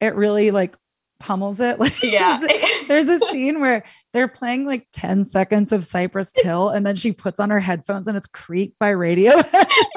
it 0.00 0.14
really 0.14 0.50
like 0.50 0.76
pummels 1.20 1.60
it. 1.60 1.78
Like 1.88 2.02
Yeah. 2.02 2.38
there's 2.86 3.08
a 3.08 3.18
scene 3.30 3.60
where 3.60 3.84
they're 4.12 4.28
playing 4.28 4.64
like 4.66 4.86
10 4.92 5.24
seconds 5.24 5.72
of 5.72 5.84
Cypress 5.84 6.30
Hill 6.34 6.68
and 6.70 6.86
then 6.86 6.96
she 6.96 7.12
puts 7.12 7.40
on 7.40 7.50
her 7.50 7.60
headphones 7.60 8.08
and 8.08 8.16
it's 8.16 8.26
Creep 8.26 8.74
by 8.78 8.90
radio. 8.90 9.32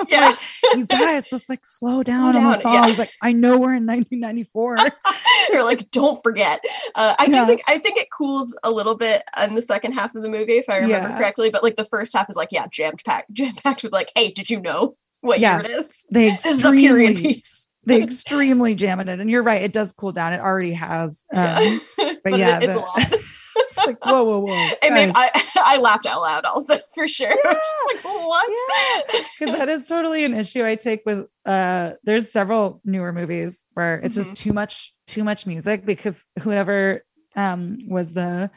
Yeah. 0.08 0.34
you 0.76 0.86
guys 0.86 1.30
just 1.30 1.48
like 1.50 1.66
slow 1.66 2.04
down, 2.04 2.36
on 2.36 2.52
the 2.52 2.58
down, 2.58 2.74
yeah. 2.74 2.86
songs. 2.86 3.00
Like 3.00 3.10
I 3.22 3.32
know 3.32 3.52
we're 3.58 3.76
in 3.76 3.86
1994. 3.86 4.78
They're 5.52 5.64
like, 5.64 5.90
don't 5.92 6.22
forget. 6.24 6.60
Uh, 6.96 7.14
I 7.18 7.28
do 7.28 7.46
think 7.46 7.62
I 7.68 7.78
think 7.78 7.98
it 7.98 8.08
cools 8.16 8.56
a 8.64 8.70
little 8.72 8.96
bit 8.96 9.24
in 9.44 9.56
the 9.56 9.62
second 9.62 9.94
half 9.94 10.14
of 10.16 10.22
the 10.24 10.30
movie, 10.30 10.58
if 10.58 10.70
I 10.70 10.78
remember 10.80 11.10
Yeah. 11.10 11.18
correctly. 11.18 11.50
But 11.50 11.64
like 11.64 11.76
the 11.78 11.86
first 11.86 12.14
half 12.16 12.30
is 12.30 12.36
like, 12.36 12.50
yeah, 12.52 12.66
jammed 12.70 13.02
packed, 13.06 13.32
jammed 13.34 13.58
packed 13.64 13.84
with 13.84 13.94
like, 13.94 14.12
hey, 14.16 14.32
did 14.32 14.50
you 14.50 14.60
know 14.62 14.96
what 15.22 15.40
Yeah. 15.40 15.58
year 15.62 15.66
it 15.66 15.72
is? 15.72 16.06
They 16.12 16.32
This 16.32 16.46
is 16.46 16.66
a 16.66 16.72
period 16.72 17.18
piece. 17.18 17.68
They 17.86 18.02
extremely 18.04 18.76
jam 18.76 19.00
it 19.00 19.10
in. 19.10 19.20
And 19.20 19.30
you're 19.30 19.44
right, 19.44 19.62
it 19.62 19.74
does 19.74 19.94
cool 19.94 20.12
down. 20.12 20.34
It 20.34 20.40
already 20.42 20.74
has. 20.74 21.26
Um, 21.34 21.82
Yeah. 21.98 22.14
but, 22.24 22.34
it- 22.34 22.40
yeah, 22.40 22.60
it's 22.62 22.76
a 22.76 22.80
lot. 22.80 23.14
it's 23.56 23.78
like 23.88 24.06
whoa, 24.06 24.24
whoa, 24.24 24.40
whoa. 24.40 24.70
I 24.84 24.90
mean. 24.92 25.12
I 25.16 25.30
I 25.64 25.78
laughed 25.80 26.06
out 26.06 26.22
loud 26.22 26.46
also 26.46 26.78
for 26.94 27.08
sure. 27.08 27.30
I 27.32 27.34
was 27.34 27.56
just 27.56 28.06
like, 28.06 28.14
what? 28.14 29.26
because 29.40 29.56
that 29.58 29.70
is 29.70 29.86
totally 29.86 30.24
an 30.26 30.34
issue 30.34 30.66
I 30.66 30.76
take 30.76 31.02
with 31.06 31.28
uh 31.46 31.92
there's 32.04 32.32
several 32.32 32.82
newer 32.86 33.12
movies 33.14 33.66
where 33.74 34.00
it's 34.00 34.18
Mm-hmm. 34.18 34.30
just 34.32 34.42
too 34.42 34.54
much 34.54 34.94
too 35.08 35.24
much 35.24 35.46
music 35.48 35.86
because 35.86 36.26
whoever 36.42 37.04
um 37.36 37.78
was 37.88 38.14
the 38.14 38.52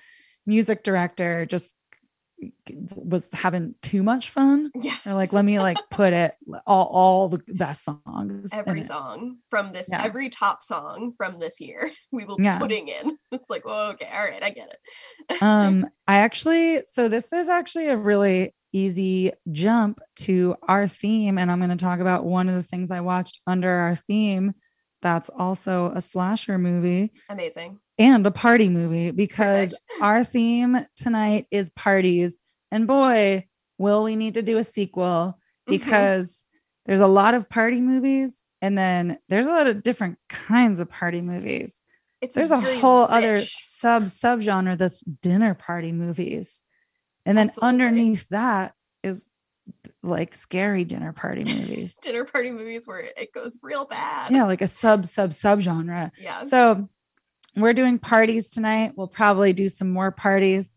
music 0.47 0.83
director 0.85 1.47
just 1.47 1.75
was 2.97 3.31
having 3.33 3.75
too 3.83 4.03
much 4.03 4.31
fun. 4.31 4.71
Yeah. 4.75 4.95
They're 5.05 5.15
like, 5.15 5.33
let 5.33 5.45
me 5.45 5.59
like 5.61 5.79
put 5.91 6.13
it 6.13 6.35
all 6.67 6.87
all 6.87 7.29
the 7.29 7.41
best 7.49 7.85
songs. 7.85 8.53
Every 8.53 8.81
it." 8.81 8.85
song 8.85 9.39
from 9.49 9.73
this, 9.73 9.89
Yeah. 9.91 10.03
every 10.03 10.29
top 10.29 10.63
song 10.63 11.15
from 11.17 11.39
this 11.39 11.61
year, 11.61 11.91
we 12.13 12.25
will 12.25 12.37
be 12.37 12.45
Yeah. 12.45 12.59
putting 12.59 12.89
in. 12.89 13.19
It's 13.33 13.49
like, 13.51 13.65
well, 13.65 13.91
okay, 13.93 14.09
all 14.13 14.25
right, 14.25 14.43
I 14.43 14.51
get 14.51 14.69
it. 15.29 15.43
um 15.43 15.87
i 16.09 16.19
actually 16.19 16.83
so 16.87 17.09
this 17.09 17.33
is 17.33 17.49
actually 17.49 17.89
a 17.89 17.97
really 17.97 18.55
easy 18.73 19.33
jump 19.53 20.01
to 20.17 20.57
our 20.69 20.87
theme 20.89 21.39
and 21.39 21.51
i'm 21.51 21.59
going 21.61 21.71
to 21.71 21.77
talk 21.77 22.01
about 22.01 22.25
one 22.25 22.49
of 22.49 22.55
the 22.57 22.63
things 22.63 22.91
i 22.91 23.01
watched 23.01 23.41
under 23.47 23.71
our 23.71 23.95
theme 23.95 24.53
that's 25.05 25.29
also 25.29 25.93
a 25.95 26.01
slasher 26.01 26.59
movie 26.59 27.13
Amazing. 27.29 27.79
and 27.99 28.27
a 28.27 28.31
party 28.33 28.69
movie 28.69 29.11
because 29.13 29.79
our 30.01 30.25
theme 30.25 30.85
tonight 30.97 31.47
is 31.53 31.71
parties 31.71 32.39
and 32.73 32.87
boy 32.89 33.47
will 33.79 34.03
we 34.03 34.17
need 34.17 34.35
to 34.35 34.43
do 34.43 34.59
a 34.59 34.65
sequel 34.65 35.39
Mhm. 35.69 35.71
because 35.71 36.43
there's 36.87 37.01
a 37.01 37.07
lot 37.07 37.35
of 37.35 37.49
party 37.49 37.81
movies 37.81 38.45
and 38.63 38.77
then 38.77 39.19
there's 39.29 39.47
a 39.47 39.51
lot 39.53 39.67
of 39.67 39.83
different 39.83 40.19
kinds 40.29 40.81
of 40.81 40.89
party 40.91 41.21
movies 41.21 41.83
It's 42.23 42.35
there's 42.35 42.51
a 42.51 42.59
very 42.61 42.79
whole 42.79 43.05
other 43.05 43.35
rich. 43.35 43.55
sub 43.61 44.09
sub 44.09 44.41
genre 44.41 44.75
that's 44.77 45.01
dinner 45.03 45.55
party 45.55 45.93
movies 45.93 46.63
and 47.27 47.37
then 47.39 47.49
Absolutely. 47.49 47.69
underneath 47.69 48.27
that 48.31 48.75
is 49.03 49.29
like 50.05 50.35
scary 50.35 50.85
dinner 50.85 51.13
party 51.13 51.45
movies. 51.45 51.97
Dinner 52.03 52.25
party 52.25 52.51
movies 52.51 52.87
where 52.87 53.01
it 53.01 53.33
goes 53.33 53.59
real 53.63 53.85
bad. 53.87 54.31
yeah 54.31 54.45
like 54.45 54.63
a 54.63 54.69
sub 54.69 55.07
sub 55.07 55.33
sub 55.33 55.61
genre 55.61 56.13
Yeah. 56.21 56.43
so 56.45 56.89
we're 57.57 57.73
doing 57.73 57.99
parties 57.99 58.49
tonight. 58.49 58.93
We'll 58.97 59.07
probably 59.09 59.53
do 59.53 59.69
some 59.69 59.91
more 59.91 60.11
parties. 60.11 60.75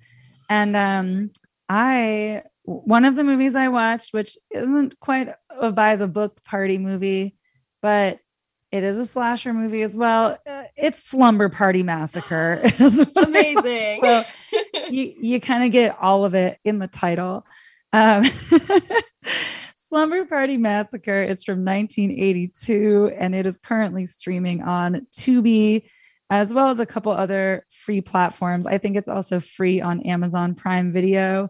And 0.50 0.76
um 0.76 1.32
i 1.70 2.44
one 2.64 3.04
of 3.06 3.16
the 3.16 3.24
movies 3.24 3.56
i 3.56 3.68
watched 3.68 4.14
which 4.14 4.38
isn't 4.52 5.00
quite 5.00 5.30
a 5.50 5.72
by 5.72 5.96
the 5.98 6.08
book 6.08 6.42
party 6.46 6.78
movie 6.78 7.36
but 7.82 8.20
it 8.72 8.84
is 8.84 8.98
a 8.98 9.06
slasher 9.06 9.54
movie 9.54 9.82
as 9.82 9.96
well. 9.96 10.38
Uh, 10.46 10.64
it's 10.76 11.02
slumber 11.02 11.48
party 11.48 11.84
massacre. 11.84 12.62
Amazing. 13.16 13.98
so 14.02 14.24
you 14.90 15.14
you 15.22 15.40
kind 15.40 15.64
of 15.64 15.72
get 15.72 15.98
all 16.02 16.26
of 16.26 16.34
it 16.34 16.60
in 16.66 16.78
the 16.80 16.88
title 16.88 17.46
um 17.94 18.26
slumber 19.76 20.26
party 20.26 20.58
massacre 20.58 21.24
is 21.24 21.44
from 21.44 21.64
1982 21.64 23.12
and 23.18 23.34
it 23.34 23.46
is 23.46 23.58
currently 23.58 24.06
streaming 24.06 24.62
on 24.62 25.08
tubi 25.12 25.84
as 26.30 26.54
well 26.54 26.70
as 26.70 26.80
a 26.80 26.86
couple 26.86 27.12
other 27.14 27.66
free 27.70 28.02
platforms. 28.02 28.68
I 28.68 28.78
think 28.78 28.98
it's 28.98 29.08
also 29.08 29.40
free 29.40 29.80
on 29.80 30.02
amazon 30.02 30.56
prime 30.56 30.92
video. 30.92 31.50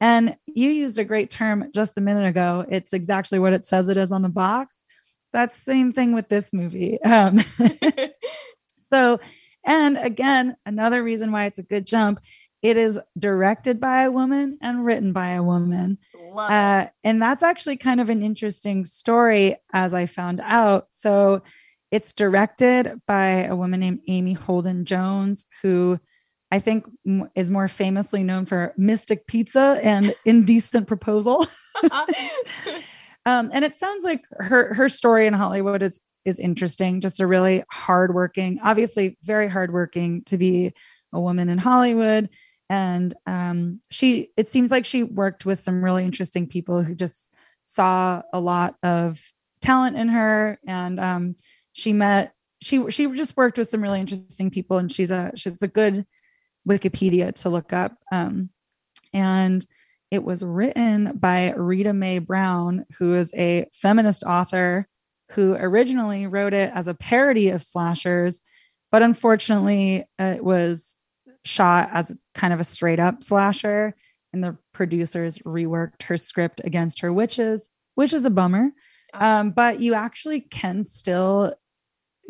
And 0.00 0.36
you 0.46 0.70
used 0.70 0.98
a 0.98 1.04
great 1.04 1.30
term 1.30 1.70
just 1.74 1.96
a 1.96 2.00
minute 2.00 2.26
ago. 2.26 2.66
It's 2.68 2.92
exactly 2.92 3.38
what 3.38 3.52
it 3.52 3.64
says 3.64 3.88
it 3.88 3.96
is 3.96 4.12
on 4.12 4.22
the 4.22 4.28
box. 4.28 4.82
That's 5.32 5.54
the 5.54 5.62
same 5.62 5.92
thing 5.92 6.12
with 6.12 6.28
this 6.28 6.52
movie. 6.52 7.00
Um 7.02 7.40
so, 8.80 9.20
and 9.64 9.96
again, 9.98 10.56
another 10.64 11.02
reason 11.02 11.32
why 11.32 11.46
it's 11.46 11.58
a 11.58 11.64
good 11.64 11.86
jump, 11.86 12.20
it 12.66 12.76
is 12.76 12.98
directed 13.16 13.78
by 13.78 14.02
a 14.02 14.10
woman 14.10 14.58
and 14.60 14.84
written 14.84 15.12
by 15.12 15.30
a 15.30 15.42
woman. 15.42 15.98
Uh, 16.36 16.86
and 17.04 17.22
that's 17.22 17.44
actually 17.44 17.76
kind 17.76 18.00
of 18.00 18.10
an 18.10 18.24
interesting 18.24 18.84
story, 18.84 19.56
as 19.72 19.94
I 19.94 20.06
found 20.06 20.40
out. 20.42 20.88
So, 20.90 21.42
it's 21.92 22.12
directed 22.12 23.00
by 23.06 23.44
a 23.44 23.54
woman 23.54 23.78
named 23.78 24.00
Amy 24.08 24.32
Holden 24.32 24.84
Jones, 24.84 25.46
who 25.62 26.00
I 26.50 26.58
think 26.58 26.84
m- 27.06 27.30
is 27.36 27.48
more 27.48 27.68
famously 27.68 28.24
known 28.24 28.44
for 28.44 28.74
Mystic 28.76 29.28
Pizza 29.28 29.78
and 29.84 30.12
Indecent 30.24 30.88
Proposal. 30.88 31.46
um, 33.24 33.50
and 33.52 33.64
it 33.64 33.76
sounds 33.76 34.02
like 34.02 34.24
her 34.32 34.74
her 34.74 34.88
story 34.88 35.28
in 35.28 35.32
Hollywood 35.32 35.82
is 35.82 36.00
is 36.24 36.40
interesting. 36.40 37.00
Just 37.00 37.20
a 37.20 37.26
really 37.26 37.62
hardworking, 37.70 38.58
obviously 38.64 39.16
very 39.22 39.48
hardworking 39.48 40.24
to 40.24 40.36
be 40.36 40.72
a 41.12 41.20
woman 41.20 41.48
in 41.48 41.58
Hollywood. 41.58 42.28
And 42.68 43.14
um, 43.26 43.80
she, 43.90 44.30
it 44.36 44.48
seems 44.48 44.70
like 44.70 44.84
she 44.84 45.02
worked 45.02 45.46
with 45.46 45.62
some 45.62 45.84
really 45.84 46.04
interesting 46.04 46.46
people 46.46 46.82
who 46.82 46.94
just 46.94 47.32
saw 47.64 48.22
a 48.32 48.40
lot 48.40 48.76
of 48.82 49.20
talent 49.60 49.96
in 49.96 50.08
her, 50.08 50.58
and 50.66 50.98
um, 50.98 51.36
she 51.72 51.92
met 51.92 52.32
she 52.62 52.90
she 52.90 53.06
just 53.12 53.36
worked 53.36 53.58
with 53.58 53.68
some 53.68 53.82
really 53.82 54.00
interesting 54.00 54.50
people, 54.50 54.78
and 54.78 54.90
she's 54.90 55.10
a 55.10 55.32
she's 55.34 55.62
a 55.62 55.68
good 55.68 56.06
Wikipedia 56.68 57.34
to 57.42 57.48
look 57.48 57.72
up. 57.72 57.96
Um, 58.10 58.50
and 59.12 59.64
it 60.10 60.24
was 60.24 60.42
written 60.42 61.16
by 61.16 61.52
Rita 61.52 61.92
Mae 61.92 62.18
Brown, 62.18 62.86
who 62.98 63.14
is 63.14 63.32
a 63.34 63.66
feminist 63.72 64.24
author 64.24 64.88
who 65.32 65.54
originally 65.54 66.26
wrote 66.26 66.54
it 66.54 66.70
as 66.74 66.86
a 66.86 66.94
parody 66.94 67.48
of 67.48 67.62
slashers, 67.62 68.40
but 68.92 69.02
unfortunately, 69.02 70.04
uh, 70.20 70.34
it 70.36 70.44
was 70.44 70.96
shot 71.44 71.88
as 71.92 72.16
kind 72.36 72.52
of 72.52 72.60
a 72.60 72.64
straight 72.64 73.00
up 73.00 73.22
slasher. 73.22 73.94
And 74.32 74.44
the 74.44 74.56
producers 74.72 75.38
reworked 75.40 76.02
her 76.04 76.16
script 76.16 76.60
against 76.62 77.00
her 77.00 77.12
witches, 77.12 77.68
which 77.94 78.12
is 78.12 78.26
a 78.26 78.30
bummer. 78.30 78.70
Um, 79.14 79.50
but 79.50 79.80
you 79.80 79.94
actually 79.94 80.42
can 80.42 80.84
still 80.84 81.54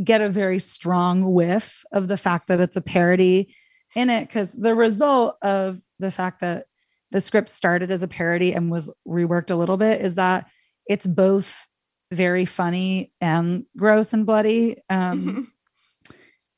get 0.03 0.21
a 0.21 0.29
very 0.29 0.59
strong 0.59 1.33
whiff 1.33 1.85
of 1.93 2.09
the 2.09 2.17
fact 2.17 2.49
that 2.49 2.61
it's 2.61 2.77
a 2.77 2.81
parody 2.81 3.55
in 3.95 4.11
it 4.11 4.29
because 4.29 4.53
the 4.53 4.75
result 4.75 5.37
of 5.43 5.81
the 5.99 6.11
fact 6.11 6.41
that 6.41 6.67
the 7.11 7.21
script 7.21 7.49
started 7.49 7.91
as 7.91 8.03
a 8.03 8.09
parody 8.09 8.53
and 8.53 8.71
was 8.71 8.91
reworked 9.09 9.51
a 9.51 9.57
little 9.57 9.77
bit 9.77 10.01
is 10.01 10.17
that 10.17 10.47
it's 10.87 11.07
both 11.07 11.67
very 12.13 12.45
funny 12.45 13.13
and 13.21 13.65
gross 13.77 14.13
and 14.13 14.27
bloody. 14.27 14.77
Um, 14.91 15.51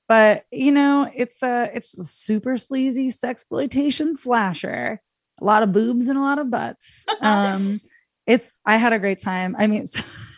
but 0.09 0.45
you 0.51 0.73
know, 0.73 1.11
it's 1.15 1.43
a 1.43 1.71
it's 1.75 1.97
a 1.97 2.05
super 2.05 2.57
sleazy 2.57 3.09
sexploitation 3.09 4.17
slasher. 4.17 5.01
A 5.41 5.45
lot 5.45 5.63
of 5.63 5.73
boobs 5.73 6.09
and 6.09 6.19
a 6.19 6.23
lot 6.23 6.39
of 6.39 6.51
butts. 6.51 7.05
Um, 7.21 7.81
it's 8.27 8.61
I 8.65 8.77
had 8.77 8.93
a 8.93 8.99
great 8.99 9.21
time. 9.21 9.57
I 9.59 9.67
mean, 9.67 9.85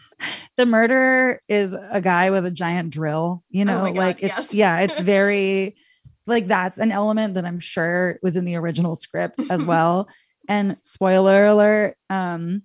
the 0.56 0.66
murderer 0.66 1.40
is 1.48 1.74
a 1.74 2.00
guy 2.00 2.30
with 2.30 2.46
a 2.46 2.50
giant 2.50 2.90
drill. 2.90 3.42
You 3.50 3.62
Oh 3.62 3.66
know, 3.66 3.84
God, 3.86 3.96
like 3.96 4.22
it's 4.22 4.52
yes. 4.52 4.54
yeah, 4.54 4.80
it's 4.80 4.98
very 5.14 5.76
like 6.26 6.46
that's 6.46 6.78
an 6.78 6.92
element 6.92 7.34
that 7.34 7.44
I'm 7.44 7.60
sure 7.60 8.18
was 8.22 8.36
in 8.36 8.44
the 8.44 8.56
original 8.56 8.96
script 8.96 9.42
as 9.50 9.64
well. 9.64 10.08
And 10.48 10.76
spoiler 10.82 11.46
alert, 11.46 11.96
um, 12.08 12.62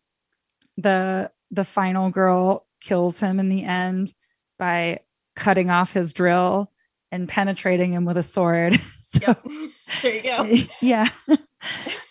the 0.78 1.32
the 1.52 1.66
final 1.66 2.10
girl 2.10 2.66
kills 2.82 3.20
him 3.20 3.40
in 3.40 3.50
the 3.50 3.64
end 3.64 4.12
by 4.58 5.00
cutting 5.36 5.70
off 5.70 5.94
his 5.94 6.14
drill 6.14 6.72
and 7.16 7.30
penetrating 7.30 7.94
him 7.94 8.04
with 8.04 8.18
a 8.18 8.24
sword. 8.24 8.80
so 9.02 9.20
Yep. 9.28 9.42
there 10.02 10.16
you 10.16 10.24
go. 10.24 10.68
yeah. 10.82 11.08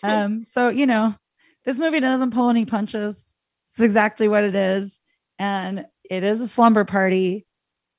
um, 0.03 0.45
so 0.45 0.69
you 0.69 0.87
know, 0.87 1.15
this 1.65 1.79
movie 1.79 2.01
doesn't 2.01 2.33
pull 2.33 2.49
any 2.49 2.65
punches. 2.65 3.35
It's 3.71 3.81
exactly 3.81 4.29
what 4.29 4.45
it 4.45 4.55
is. 4.55 5.01
And 5.39 5.87
it 6.09 6.25
is 6.25 6.41
a 6.41 6.49
slumber 6.49 6.85
party. 6.85 7.47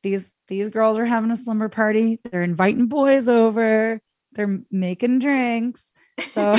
These 0.03 0.31
these 0.47 0.69
girls 0.69 0.97
are 0.97 1.05
having 1.05 1.31
a 1.31 1.35
slumber 1.35 1.69
party. 1.69 2.19
They're 2.23 2.43
inviting 2.43 2.87
boys 2.87 3.29
over. 3.29 3.99
They're 4.33 4.59
making 4.71 5.19
drinks. 5.19 5.93
So 6.29 6.55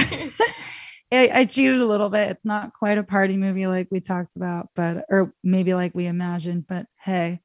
I, 1.13 1.31
I 1.33 1.45
cheated 1.45 1.81
a 1.81 1.87
little 1.87 2.09
bit. 2.09 2.31
It's 2.31 2.45
not 2.45 2.73
quite 2.73 2.99
a 2.99 3.05
party 3.05 3.37
movie 3.37 3.67
like 3.67 3.89
we 3.91 4.01
talked 4.01 4.37
about, 4.37 4.71
but 4.75 5.05
or 5.09 5.35
maybe 5.43 5.75
like 5.75 5.95
we 5.95 6.07
imagined, 6.07 6.67
but 6.67 6.87
hey, 6.97 7.41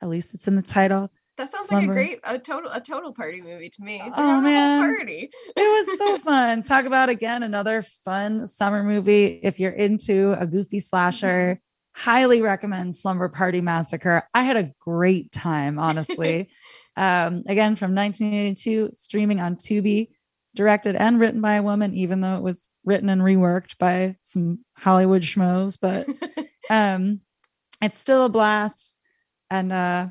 at 0.00 0.08
least 0.08 0.34
it's 0.34 0.46
in 0.48 0.56
the 0.56 0.62
title. 0.62 1.10
That 1.38 1.48
sounds 1.48 1.66
Slumber. 1.68 1.86
like 1.86 1.90
a 1.90 1.92
great 1.92 2.20
a 2.24 2.38
total 2.38 2.70
a 2.72 2.80
total 2.80 3.12
party 3.12 3.40
movie 3.40 3.70
to 3.70 3.82
me. 3.82 3.98
They're 3.98 4.12
Oh, 4.16 4.40
man. 4.40 4.80
party. 4.80 5.30
It 5.56 5.88
was 5.88 5.98
so 5.98 6.18
fun. 6.24 6.64
Talk 6.64 6.84
about 6.84 7.08
again 7.08 7.44
another 7.44 7.82
fun 8.04 8.46
summer 8.46 8.82
movie. 8.82 9.40
If 9.42 9.60
you're 9.60 9.70
into 9.70 10.32
a 10.38 10.46
goofy 10.48 10.80
slasher, 10.80 11.60
highly 11.94 12.42
recommend 12.42 12.96
Slumber 12.96 13.28
Party 13.28 13.60
Massacre. 13.60 14.28
I 14.34 14.42
had 14.42 14.56
a 14.56 14.72
great 14.80 15.30
time, 15.30 15.78
honestly. 15.78 16.50
um, 16.96 17.44
again, 17.46 17.76
from 17.76 17.94
1982, 17.94 18.90
streaming 18.92 19.40
on 19.40 19.54
Tubi, 19.56 20.08
directed 20.56 20.96
and 20.96 21.20
written 21.20 21.40
by 21.40 21.54
a 21.54 21.62
woman, 21.62 21.94
even 21.94 22.20
though 22.20 22.34
it 22.36 22.42
was 22.42 22.72
written 22.84 23.08
and 23.08 23.22
reworked 23.22 23.78
by 23.78 24.16
some 24.20 24.64
Hollywood 24.76 25.22
schmoes. 25.22 25.78
But 25.80 26.06
um, 26.70 27.20
it's 27.80 28.00
still 28.00 28.24
a 28.24 28.28
blast 28.28 28.96
and 29.50 29.72
uh, 29.72 30.08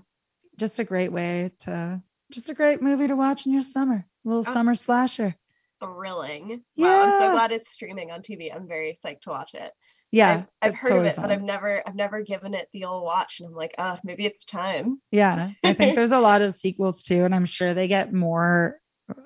just 0.59 0.79
a 0.79 0.83
great 0.83 1.11
way 1.11 1.51
to, 1.59 2.01
just 2.31 2.49
a 2.49 2.53
great 2.53 2.81
movie 2.81 3.07
to 3.07 3.15
watch 3.15 3.45
in 3.45 3.53
your 3.53 3.61
summer. 3.61 4.05
A 4.25 4.27
little 4.29 4.43
Oh. 4.47 4.53
summer 4.53 4.75
slasher. 4.75 5.35
Thrilling. 5.79 6.63
Wow, 6.75 7.03
I'm 7.03 7.19
so 7.21 7.31
glad 7.31 7.51
it's 7.51 7.69
streaming 7.69 8.11
on 8.11 8.21
Tubi. 8.21 8.53
I'm 8.53 8.67
very 8.67 8.93
psyched 8.93 9.21
to 9.21 9.29
watch 9.29 9.53
it. 9.53 9.71
Yeah, 10.11 10.45
I've, 10.61 10.69
I've 10.69 10.75
heard 10.75 10.89
totally 10.89 11.09
of 11.09 11.13
it, 11.17 11.21
but. 11.21 11.31
I've 11.31 11.43
never 11.43 11.81
I've 11.85 11.95
never 11.95 12.23
given 12.23 12.53
it 12.53 12.67
the 12.73 12.85
old 12.85 13.03
watch, 13.03 13.39
and 13.39 13.47
I'm 13.49 13.53
like, 13.55 13.75
oh, 13.77 13.97
maybe 14.03 14.25
it's 14.25 14.43
time. 14.45 14.99
Yeah, 15.11 15.51
I 15.63 15.73
think 15.73 15.95
there's 15.95 16.13
a 16.13 16.19
lot 16.19 16.41
of 16.41 16.53
sequels 16.55 17.03
too, 17.03 17.25
and 17.25 17.35
I'm 17.35 17.45
sure 17.45 17.73
they 17.73 17.87
get 17.87 18.13
more 18.13 18.77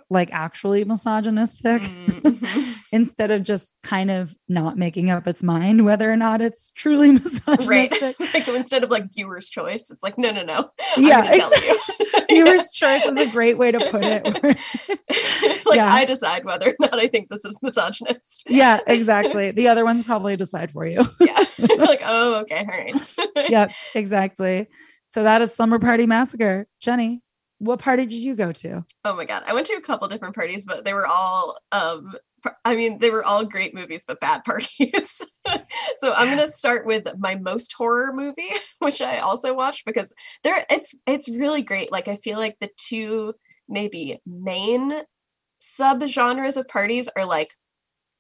like 0.10 0.30
actually 0.34 0.84
misogynistic 0.84 1.82
Mhm. 1.84 2.76
Instead 2.92 3.32
of 3.32 3.44
just 3.44 3.76
kind 3.84 4.12
of 4.12 4.36
not 4.50 4.78
making 4.78 5.10
up 5.10 5.28
its 5.28 5.42
mind 5.42 5.86
whether 5.86 6.12
or 6.12 6.18
not 6.18 6.42
it's 6.42 6.72
truly 6.72 7.12
misogynistic. 7.14 7.70
right. 7.70 8.20
like 8.34 8.48
instead 8.48 8.84
of 8.84 8.92
like 8.92 9.06
viewer's 9.14 9.50
choice, 9.50 9.90
it's 9.90 10.04
like, 10.04 10.18
no, 10.18 10.32
no, 10.32 10.44
no. 10.44 10.70
Yeah, 10.98 11.34
you. 11.34 11.50
Viewer's 12.30 12.72
choice 12.72 13.04
is 13.06 13.18
a 13.18 13.32
great 13.32 13.58
way 13.58 13.72
to 13.72 13.80
put 13.92 14.04
it. 14.04 14.24
like 15.66 15.76
Yeah. 15.78 15.92
I 15.92 16.06
decide 16.06 16.46
whether 16.46 16.70
or 16.70 16.76
not 16.80 16.98
I 16.98 17.08
think 17.08 17.30
this 17.30 17.44
is 17.44 17.60
misogynist. 17.62 18.44
yeah, 18.48 18.80
exactly. 18.88 19.52
The 19.52 19.68
other 19.68 19.84
ones 19.84 20.04
probably 20.04 20.38
decide 20.38 20.72
for 20.72 20.86
you. 20.86 21.06
yeah. 21.20 21.44
like, 21.78 22.02
oh, 22.06 22.42
okay, 22.42 22.60
all 22.60 22.66
right. 22.66 23.50
yep, 23.50 23.72
exactly. 23.96 24.68
So 25.08 25.24
that 25.24 25.42
is 25.42 25.54
Slumber 25.54 25.80
Party 25.80 26.06
Massacre. 26.06 26.68
Jenny, 26.80 27.22
what 27.62 27.78
party 27.78 28.08
did 28.08 28.16
you 28.16 28.36
go 28.36 28.52
to? 28.52 28.84
Oh 29.06 29.16
my 29.16 29.24
god. 29.24 29.44
I 29.46 29.54
went 29.54 29.68
to 29.68 29.76
a 29.76 29.82
couple 29.82 30.08
different 30.08 30.34
parties, 30.34 30.66
but 30.66 30.84
they 30.84 30.96
were 30.96 31.06
all 31.06 31.58
um 31.72 32.16
I 32.66 32.76
mean, 32.76 32.98
they 32.98 33.12
were 33.12 33.24
all 33.24 33.46
great 33.46 33.76
movies, 33.76 34.04
but 34.08 34.20
bad 34.20 34.44
parties. 34.46 35.22
so 35.96 36.14
I'm 36.14 36.30
gonna 36.30 36.48
start 36.48 36.88
with 36.88 37.08
my 37.20 37.36
most 37.36 37.74
horror 37.78 38.14
movie, 38.14 38.50
which 38.80 39.00
I 39.00 39.20
also 39.20 39.54
watched 39.54 39.86
because 39.86 40.12
there 40.44 40.66
it's 40.72 41.00
it's 41.06 41.30
really 41.30 41.62
great. 41.62 41.92
Like 41.92 42.08
I 42.08 42.16
feel 42.16 42.40
like 42.40 42.58
the 42.60 42.70
two 42.78 43.36
maybe 43.70 44.20
main 44.26 44.94
subgenres 45.62 46.58
of 46.58 46.68
parties 46.68 47.10
are 47.16 47.26
like 47.26 47.50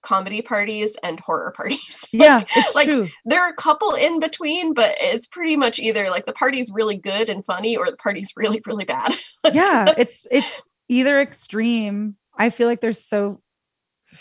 comedy 0.02 0.42
parties 0.42 0.96
and 1.04 1.20
horror 1.20 1.52
parties. 1.58 2.08
Like, 2.14 2.22
Yeah, 2.22 2.44
it's 2.56 2.76
like 2.76 2.88
true. 2.88 3.08
there 3.26 3.42
are 3.42 3.50
a 3.50 3.56
couple 3.56 3.94
in 3.94 4.20
between, 4.20 4.74
but 4.74 4.96
it's 5.00 5.28
pretty 5.28 5.56
much 5.58 5.80
either 5.80 6.10
like 6.10 6.26
the 6.26 6.34
party's 6.34 6.72
really 6.74 6.98
good 6.98 7.30
and 7.30 7.44
funny 7.46 7.78
or 7.78 7.90
the 7.90 7.98
party's 7.98 8.34
really, 8.36 8.62
really 8.66 8.86
bad. 8.86 9.12
yeah 9.54 9.86
it's 9.98 10.26
it's 10.30 10.62
either 10.88 11.20
extreme 11.20 12.16
i 12.38 12.50
feel 12.52 12.68
like 12.68 12.80
there's 12.80 13.04
so 13.04 13.42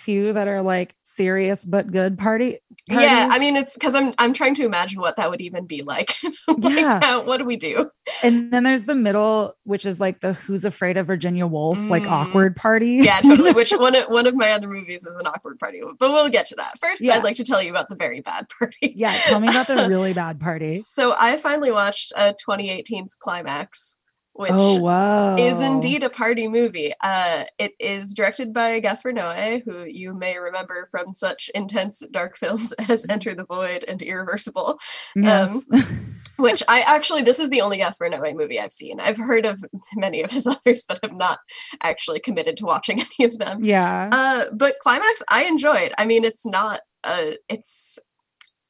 few 0.01 0.33
that 0.33 0.49
are 0.49 0.63
like 0.63 0.95
serious 1.03 1.65
but 1.65 1.91
good 1.93 2.19
party 2.19 2.59
Yeah, 2.89 3.29
I 3.31 3.39
mean 3.39 3.57
it's 3.57 3.75
because 3.75 3.95
I'm 3.95 4.15
I'm 4.19 4.33
trying 4.33 4.55
to 4.57 4.65
imagine 4.65 5.01
what 5.01 5.17
that 5.17 5.31
would 5.31 5.41
even 5.41 5.67
be 5.67 5.83
like. 5.83 6.13
Like, 6.49 6.75
Yeah. 6.75 7.01
"Uh, 7.03 7.21
what 7.23 7.37
do 7.39 7.45
we 7.45 7.57
do? 7.57 7.91
and 8.25 8.53
then 8.53 8.65
there's 8.65 8.87
the 8.87 8.95
middle 8.95 9.55
which 9.65 9.87
is 9.87 10.01
like 10.01 10.21
the 10.21 10.33
who's 10.33 10.65
afraid 10.65 10.97
of 10.97 11.07
virginia 11.07 11.47
like 11.47 12.03
Mm. 12.03 12.11
awkward 12.11 12.57
party 12.57 13.01
Yeah, 13.05 13.21
totally. 13.21 13.53
Which 13.53 13.71
one 13.77 13.95
of 13.95 14.05
one 14.09 14.27
of 14.27 14.35
my 14.35 14.51
other 14.51 14.69
movies 14.69 15.07
is 15.07 15.17
an 15.19 15.27
awkward 15.29 15.59
party, 15.61 15.81
but 15.99 16.11
we'll 16.11 16.29
get 16.29 16.47
to 16.47 16.57
that. 16.57 16.79
First, 16.81 17.03
Yeah. 17.03 17.15
I'd 17.15 17.25
like 17.25 17.37
to 17.37 17.45
tell 17.45 17.63
you 17.63 17.71
about 17.71 17.89
the 17.89 17.97
very 17.97 18.21
bad 18.21 18.49
party. 18.59 18.93
yeah 18.97 19.21
tell 19.23 19.39
me 19.41 19.49
about 19.49 19.69
the 19.69 19.87
really 19.89 20.13
bad 20.13 20.41
party 20.41 20.79
So 20.79 21.15
I 21.19 21.37
finally 21.37 21.71
watched 21.71 22.13
uh, 22.17 22.33
2018's 22.45 23.15
Climax, 23.15 24.00
which 24.41 24.51
oh 24.55 24.81
wow 24.81 25.37
is 25.37 25.61
indeed 25.61 26.03
a 26.03 26.09
party 26.09 26.49
movie. 26.49 26.95
Uh, 27.03 27.45
it 27.59 27.73
is 27.79 28.15
directed 28.15 28.55
by 28.55 28.81
Gaspar 28.81 29.13
Noé, 29.13 29.63
who 29.67 29.85
you 29.85 30.15
may 30.15 30.39
remember 30.39 30.89
from 30.91 31.13
such 31.13 31.51
intense 31.55 32.03
dark 32.11 32.39
films 32.39 32.73
as 32.89 33.05
Enter 33.11 33.35
the 33.35 33.45
Void 33.45 33.85
and 33.87 34.01
Irreversible. 34.01 34.79
yes. 35.15 35.63
Which 36.39 36.63
I 36.69 36.81
actually, 36.81 37.21
this 37.21 37.39
is 37.39 37.51
the 37.51 37.61
only 37.61 37.77
Gaspar 37.77 38.09
Noé 38.09 38.35
movie 38.35 38.59
I've 38.59 38.73
seen. 38.73 38.99
I've 38.99 39.19
heard 39.19 39.45
of 39.45 39.63
many 39.95 40.23
of 40.23 40.31
his 40.31 40.47
others, 40.67 40.87
but 40.89 40.99
have 41.03 41.13
not 41.13 41.39
actually 41.83 42.19
committed 42.19 42.57
to 42.57 42.65
watching 42.65 43.03
any 43.03 43.27
of 43.27 43.39
them. 43.39 43.63
yeah 43.63 44.09
Uh, 44.11 44.47
but 44.55 44.79
Climax, 44.81 45.23
I 45.29 45.45
enjoyed. 45.45 45.93
I 45.99 46.07
mean, 46.07 46.25
it's 46.25 46.47
not. 46.47 46.81
Uh, 47.05 47.33
it's 47.51 47.99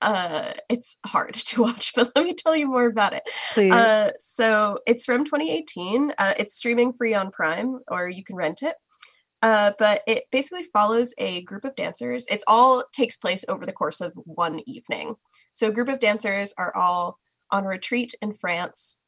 uh 0.03 0.53
it's 0.69 0.99
hard 1.07 1.35
to 1.35 1.63
watch 1.63 1.93
but 1.95 2.11
let 2.15 2.25
me 2.25 2.35
tell 2.35 2.57
you 2.57 2.67
more 2.67 2.87
about 2.87 3.13
it. 3.13 3.23
Please. 3.53 3.73
Uh 3.73 4.11
so 4.19 4.79
it's 4.87 5.05
from 5.05 5.25
2018 5.25 6.13
uh 6.19 6.35
it's 6.39 6.55
streaming 6.55 6.93
free 6.93 7.15
on 7.15 7.31
prime 7.31 7.79
or 7.89 8.09
you 8.09 8.25
can 8.25 8.37
rent 8.37 8.63
it. 8.63 8.75
Uh 9.43 9.73
but 9.79 10.03
it 10.07 10.25
basically 10.33 10.65
follows 10.65 11.15
a 11.19 11.43
group 11.43 11.65
of 11.65 11.77
dancers. 11.77 12.27
It's 12.31 12.45
all 12.47 12.85
takes 12.93 13.17
place 13.17 13.45
over 13.49 13.67
the 13.67 13.73
course 13.73 14.01
of 14.01 14.13
one 14.15 14.61
evening. 14.67 15.17
So 15.53 15.69
a 15.69 15.73
group 15.73 15.89
of 15.89 16.01
dancers 16.01 16.55
are 16.59 16.75
all 16.77 17.19
on 17.51 17.65
retreat 17.65 18.15
in 18.23 18.33
france 18.33 19.01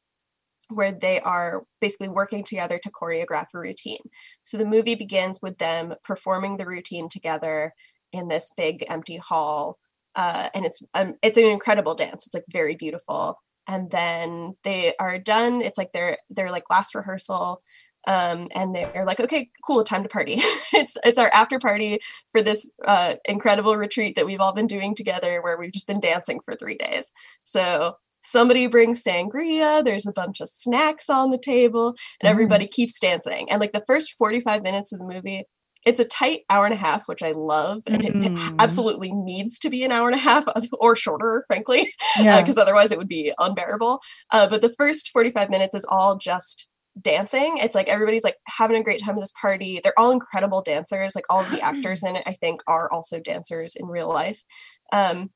where 0.69 0.91
they 0.91 1.19
are 1.21 1.63
basically 1.81 2.09
working 2.09 2.43
together 2.43 2.79
to 2.79 2.91
choreograph 2.91 3.47
a 3.53 3.59
routine. 3.59 4.01
So 4.43 4.57
the 4.57 4.65
movie 4.65 4.95
begins 4.95 5.39
with 5.41 5.57
them 5.57 5.93
performing 6.03 6.57
the 6.57 6.65
routine 6.65 7.09
together 7.09 7.73
in 8.11 8.27
this 8.27 8.51
big 8.55 8.85
empty 8.89 9.17
hall 9.17 9.77
uh, 10.15 10.49
and 10.53 10.65
it's 10.65 10.81
um, 10.93 11.15
it's 11.21 11.37
an 11.37 11.45
incredible 11.45 11.95
dance. 11.95 12.25
It's 12.25 12.33
like 12.35 12.45
very 12.51 12.75
beautiful. 12.75 13.39
And 13.67 13.89
then 13.91 14.55
they 14.63 14.93
are 14.99 15.17
done. 15.17 15.61
It's 15.61 15.77
like 15.77 15.91
their 15.93 16.17
their 16.29 16.51
like 16.51 16.63
last 16.69 16.95
rehearsal, 16.95 17.61
um, 18.07 18.49
and 18.53 18.75
they're 18.75 19.05
like, 19.05 19.19
okay, 19.21 19.49
cool, 19.65 19.83
time 19.83 20.03
to 20.03 20.09
party. 20.09 20.35
it's 20.73 20.97
it's 21.05 21.17
our 21.19 21.31
after 21.33 21.59
party 21.59 21.99
for 22.31 22.41
this 22.41 22.69
uh, 22.85 23.15
incredible 23.27 23.77
retreat 23.77 24.15
that 24.15 24.25
we've 24.25 24.41
all 24.41 24.53
been 24.53 24.67
doing 24.67 24.95
together, 24.95 25.41
where 25.41 25.57
we've 25.57 25.71
just 25.71 25.87
been 25.87 26.01
dancing 26.01 26.39
for 26.43 26.53
three 26.55 26.75
days. 26.75 27.11
So 27.43 27.95
somebody 28.21 28.67
brings 28.67 29.03
sangria. 29.03 29.83
There's 29.83 30.05
a 30.07 30.11
bunch 30.13 30.41
of 30.41 30.49
snacks 30.49 31.09
on 31.09 31.31
the 31.31 31.37
table, 31.37 31.89
and 32.21 32.27
Mm. 32.27 32.31
everybody 32.31 32.67
keeps 32.67 32.99
dancing. 32.99 33.49
And 33.49 33.61
like 33.61 33.73
the 33.73 33.83
first 33.87 34.13
45 34.13 34.61
minutes 34.63 34.91
of 34.93 34.99
the 34.99 35.05
movie. 35.05 35.45
It's 35.85 35.99
a 35.99 36.05
tight 36.05 36.41
hour 36.49 36.65
and 36.65 36.73
a 36.73 36.77
half, 36.77 37.07
which 37.07 37.23
I 37.23 37.31
love, 37.31 37.81
and 37.87 38.05
it 38.05 38.13
Mm. 38.13 38.55
absolutely 38.59 39.11
needs 39.11 39.59
to 39.59 39.69
be 39.69 39.83
an 39.83 39.91
hour 39.91 40.07
and 40.07 40.15
a 40.15 40.19
half 40.19 40.45
or 40.73 40.95
shorter, 40.95 41.43
frankly, 41.47 41.91
yeah 42.19 42.41
because 42.41 42.57
otherwise 42.57 42.91
it 42.91 42.97
would 42.97 43.07
be 43.07 43.33
unbearable. 43.39 43.99
Uh, 44.31 44.47
but 44.49 44.61
the 44.61 44.73
first 44.77 45.09
45 45.11 45.49
minutes 45.49 45.75
is 45.75 45.85
all 45.89 46.15
just 46.17 46.67
dancing. 47.01 47.57
It's 47.57 47.75
like 47.75 47.87
everybody's 47.87 48.23
like 48.23 48.37
having 48.47 48.77
a 48.77 48.83
great 48.83 49.01
time 49.01 49.15
at 49.15 49.21
this 49.21 49.33
party. 49.39 49.79
They're 49.83 49.97
all 49.99 50.11
incredible 50.11 50.61
dancers. 50.61 51.15
Like 51.15 51.25
all 51.29 51.41
of 51.41 51.49
the 51.51 51.61
actors 51.71 52.03
in 52.03 52.15
it, 52.15 52.23
I 52.25 52.33
think, 52.33 52.61
are 52.67 52.89
also 52.91 53.19
dancers 53.19 53.75
in 53.75 53.87
real 53.87 54.09
life. 54.09 54.43
Um, 54.91 55.31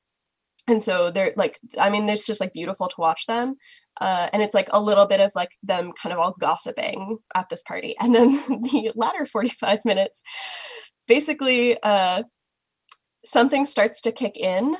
and 0.68 0.82
so 0.82 1.10
they're 1.10 1.32
like 1.36 1.58
i 1.80 1.90
mean 1.90 2.08
it's 2.08 2.26
just 2.26 2.40
like 2.40 2.52
beautiful 2.52 2.88
to 2.88 2.96
watch 2.98 3.26
them 3.26 3.56
uh, 4.00 4.28
and 4.32 4.42
it's 4.42 4.54
like 4.54 4.68
a 4.72 4.80
little 4.80 5.06
bit 5.06 5.20
of 5.20 5.32
like 5.34 5.50
them 5.62 5.92
kind 5.92 6.12
of 6.12 6.18
all 6.18 6.34
gossiping 6.38 7.18
at 7.34 7.48
this 7.48 7.62
party. 7.62 7.96
And 8.00 8.14
then 8.14 8.32
the 8.48 8.92
latter 8.94 9.26
45 9.26 9.80
minutes 9.84 10.22
basically 11.06 11.80
uh, 11.82 12.22
something 13.24 13.64
starts 13.64 14.00
to 14.02 14.12
kick 14.12 14.36
in 14.36 14.76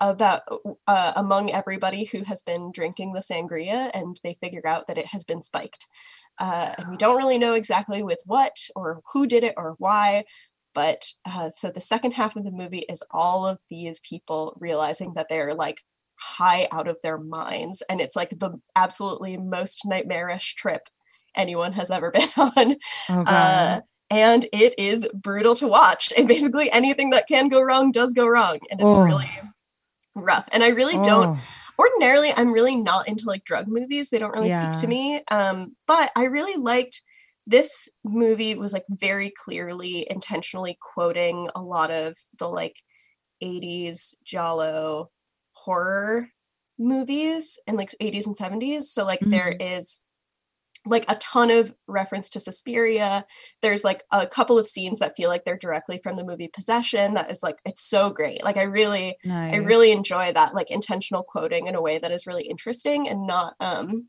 about 0.00 0.42
uh, 0.86 1.12
among 1.16 1.50
everybody 1.50 2.04
who 2.04 2.22
has 2.24 2.42
been 2.42 2.70
drinking 2.72 3.12
the 3.12 3.20
sangria 3.20 3.90
and 3.94 4.16
they 4.22 4.34
figure 4.34 4.66
out 4.66 4.86
that 4.86 4.98
it 4.98 5.06
has 5.06 5.24
been 5.24 5.42
spiked. 5.42 5.86
Uh, 6.38 6.74
and 6.76 6.90
we 6.90 6.96
don't 6.98 7.16
really 7.16 7.38
know 7.38 7.54
exactly 7.54 8.02
with 8.02 8.20
what 8.26 8.54
or 8.74 9.00
who 9.12 9.26
did 9.26 9.42
it 9.42 9.54
or 9.56 9.74
why 9.78 10.22
but 10.76 11.08
uh, 11.24 11.50
so 11.50 11.70
the 11.72 11.80
second 11.80 12.12
half 12.12 12.36
of 12.36 12.44
the 12.44 12.50
movie 12.52 12.84
is 12.88 13.02
all 13.10 13.44
of 13.46 13.58
these 13.70 13.98
people 14.00 14.56
realizing 14.60 15.14
that 15.14 15.26
they're 15.28 15.54
like 15.54 15.80
high 16.14 16.68
out 16.70 16.86
of 16.86 16.96
their 17.02 17.18
minds. 17.18 17.82
And 17.90 18.00
it's 18.00 18.14
like 18.14 18.30
the 18.30 18.52
absolutely 18.76 19.36
most 19.38 19.82
nightmarish 19.86 20.54
trip 20.54 20.82
anyone 21.34 21.72
has 21.72 21.90
ever 21.90 22.10
been 22.18 22.28
on. 22.36 22.76
Oh, 23.08 23.24
uh, 23.26 23.80
and 24.10 24.46
it 24.52 24.74
is 24.78 25.08
brutal 25.14 25.54
to 25.56 25.66
watch. 25.66 26.12
And 26.16 26.28
basically 26.28 26.70
anything 26.70 27.10
that 27.10 27.26
can 27.26 27.48
go 27.48 27.60
wrong 27.60 27.90
does 27.90 28.12
go 28.12 28.26
wrong. 28.26 28.58
And 28.70 28.80
it's 28.80 28.96
Oh. 28.96 29.02
really 29.02 29.28
rough. 30.14 30.48
And 30.52 30.62
I 30.62 30.68
really 30.68 30.98
don't 31.02 31.36
Oh. 31.36 31.38
ordinarily 31.78 32.32
I'm 32.36 32.52
really 32.52 32.76
not 32.76 33.08
into 33.08 33.26
like 33.26 33.44
drug 33.44 33.66
movies. 33.66 34.10
They 34.10 34.18
don't 34.18 34.32
really 34.34 34.48
Yeah. 34.48 34.70
speak 34.72 34.80
to 34.82 34.86
me. 34.88 35.22
Um, 35.30 35.74
but 35.86 36.10
I 36.16 36.24
really 36.24 36.56
liked 36.56 37.02
this 37.46 37.88
movie 38.04 38.54
was 38.54 38.72
like 38.72 38.84
very 38.88 39.32
clearly 39.44 40.06
intentionally 40.10 40.76
quoting 40.80 41.48
a 41.54 41.62
lot 41.62 41.90
of 41.90 42.16
the 42.38 42.48
like 42.48 42.82
80s 43.42 44.14
giallo 44.24 45.10
horror 45.52 46.28
movies 46.78 47.58
in 47.66 47.76
like 47.76 47.90
80s 48.02 48.26
and 48.26 48.36
70s. 48.36 48.84
So 48.84 49.04
like 49.04 49.20
there 49.20 49.54
is 49.60 50.00
like 50.86 51.04
a 51.08 51.16
ton 51.16 51.50
of 51.50 51.74
reference 51.88 52.30
to 52.30 52.40
Suspiria. 52.40 53.24
There's 53.60 53.84
like 53.84 54.04
a 54.12 54.26
couple 54.26 54.58
of 54.58 54.66
scenes 54.66 55.00
that 55.00 55.16
feel 55.16 55.28
like 55.28 55.44
they're 55.44 55.58
directly 55.58 55.98
from 56.02 56.16
the 56.16 56.24
movie 56.24 56.48
Possession. 56.48 57.14
That 57.14 57.30
is 57.30 57.42
like 57.42 57.56
it's 57.64 57.88
so 57.88 58.10
great. 58.10 58.44
Like 58.44 58.56
I 58.56 58.62
really 58.64 59.16
I 59.28 59.56
really 59.56 59.92
enjoy 59.92 60.32
that 60.32 60.54
like 60.54 60.70
intentional 60.70 61.24
quoting 61.24 61.66
in 61.66 61.74
a 61.74 61.82
way 61.82 61.98
that 61.98 62.12
is 62.12 62.26
really 62.26 62.44
interesting 62.44 63.08
and 63.08 63.26
not 63.26 63.54
um 63.60 64.08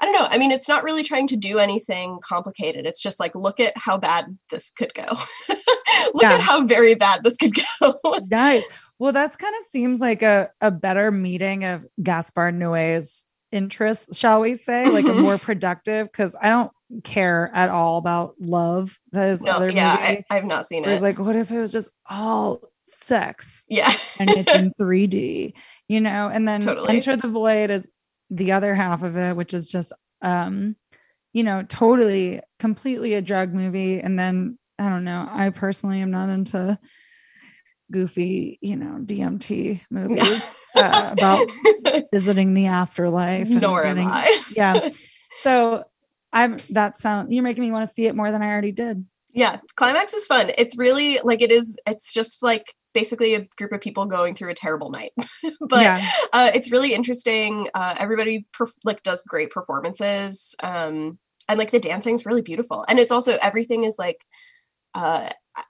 I 0.00 0.04
don't 0.04 0.14
know. 0.14 0.26
I 0.30 0.38
mean, 0.38 0.50
it's 0.52 0.68
not 0.68 0.84
really 0.84 1.02
trying 1.02 1.26
to 1.28 1.36
do 1.36 1.58
anything 1.58 2.18
complicated. 2.22 2.86
It's 2.86 3.02
just 3.02 3.18
like 3.18 3.34
look 3.34 3.58
at 3.60 3.72
how 3.76 3.98
bad 3.98 4.38
this 4.50 4.70
could 4.70 4.94
go. 4.94 5.04
look 5.48 6.22
Yeah. 6.22 6.34
at 6.34 6.40
how 6.40 6.64
very 6.66 6.94
bad 6.94 7.24
this 7.24 7.36
could 7.36 7.52
go. 7.80 7.98
Right. 8.30 8.64
Well, 9.00 9.12
that's 9.12 9.36
kind 9.36 9.54
of 9.56 9.62
seems 9.70 10.00
like 10.00 10.22
a, 10.22 10.50
a 10.60 10.70
better 10.70 11.10
meeting 11.10 11.64
of 11.64 11.86
Gaspar 12.02 12.52
Noé's 12.52 13.26
interests, 13.50 14.16
shall 14.16 14.40
we 14.40 14.54
say, 14.54 14.86
like 14.88 15.04
a 15.04 15.08
Mhm. 15.08 15.22
more 15.22 15.38
productive, 15.38 16.06
because 16.06 16.36
I 16.40 16.48
don't 16.50 16.70
care 17.04 17.50
at 17.54 17.70
all 17.70 17.98
about 17.98 18.34
love. 18.40 18.98
That 19.12 19.28
is 19.30 19.42
no, 19.42 19.52
other 19.52 19.70
yeah, 19.72 19.96
movie. 20.00 20.24
I, 20.30 20.36
I've 20.36 20.44
not 20.44 20.66
seen 20.66 20.84
it. 20.84 20.90
it's 20.90 21.02
like, 21.02 21.18
what 21.18 21.34
if 21.36 21.50
it 21.50 21.58
was 21.58 21.72
just 21.72 21.88
all 22.08 22.60
sex 22.82 23.64
yeah. 23.68 23.90
and 24.18 24.30
it's 24.30 24.52
in 24.54 24.72
3D, 24.80 25.54
you 25.88 26.00
know? 26.00 26.28
And 26.32 26.46
then 26.48 26.60
Totally. 26.60 26.96
Enter 26.96 27.16
the 27.16 27.28
Void 27.28 27.70
is 27.70 27.88
the 28.30 28.52
other 28.52 28.74
half 28.74 29.02
of 29.02 29.16
it, 29.16 29.36
which 29.36 29.54
is 29.54 29.68
just 29.68 29.92
um, 30.22 30.76
you 31.32 31.44
know, 31.44 31.62
totally 31.62 32.40
completely 32.58 33.14
a 33.14 33.22
drug 33.22 33.52
movie. 33.54 34.00
And 34.00 34.18
then 34.18 34.58
I 34.78 34.88
don't 34.88 35.04
know, 35.04 35.28
I 35.30 35.50
personally 35.50 36.00
am 36.00 36.10
not 36.10 36.28
into 36.28 36.78
goofy, 37.90 38.58
you 38.60 38.76
know, 38.76 38.98
DMT 39.02 39.80
movies 39.90 40.54
uh, 40.74 41.08
about 41.12 41.50
visiting 42.12 42.54
the 42.54 42.66
afterlife. 42.66 43.50
and 43.50 43.60
Nor 43.62 43.84
am 43.84 43.98
I. 44.00 44.42
Yeah. 44.56 44.90
So 45.42 45.84
I'm 46.32 46.56
that 46.70 46.98
sound 46.98 47.32
you're 47.32 47.44
making 47.44 47.62
me 47.62 47.70
want 47.70 47.88
to 47.88 47.94
see 47.94 48.06
it 48.06 48.16
more 48.16 48.32
than 48.32 48.42
I 48.42 48.50
already 48.50 48.72
did. 48.72 49.06
yeah 49.32 49.58
climax 49.76 50.12
is 50.14 50.26
fun 50.26 50.50
it's 50.58 50.76
really 50.76 51.20
like 51.22 51.42
it 51.42 51.52
is 51.52 51.78
it's 51.86 52.12
just 52.12 52.42
like 52.42 52.74
basically 52.94 53.34
a 53.34 53.46
group 53.56 53.72
of 53.72 53.80
people 53.80 54.06
going 54.06 54.34
through 54.34 54.50
a 54.50 54.54
terrible 54.54 54.90
night 54.90 55.12
but 55.60 55.82
yeah. 55.82 56.10
uh, 56.32 56.50
it's 56.54 56.72
really 56.72 56.94
interesting 56.94 57.68
uh, 57.74 57.94
everybody 57.98 58.46
perf- 58.58 58.72
like 58.84 59.02
does 59.02 59.22
great 59.24 59.50
performances 59.50 60.54
um 60.62 61.18
and 61.48 61.58
like 61.58 61.70
the 61.70 61.80
dancing's 61.80 62.26
really 62.26 62.42
beautiful 62.42 62.84
and 62.88 62.98
it's 62.98 63.12
also 63.12 63.36
everything 63.42 63.84
is 63.84 63.96
like 63.98 64.24
uh 64.94 65.28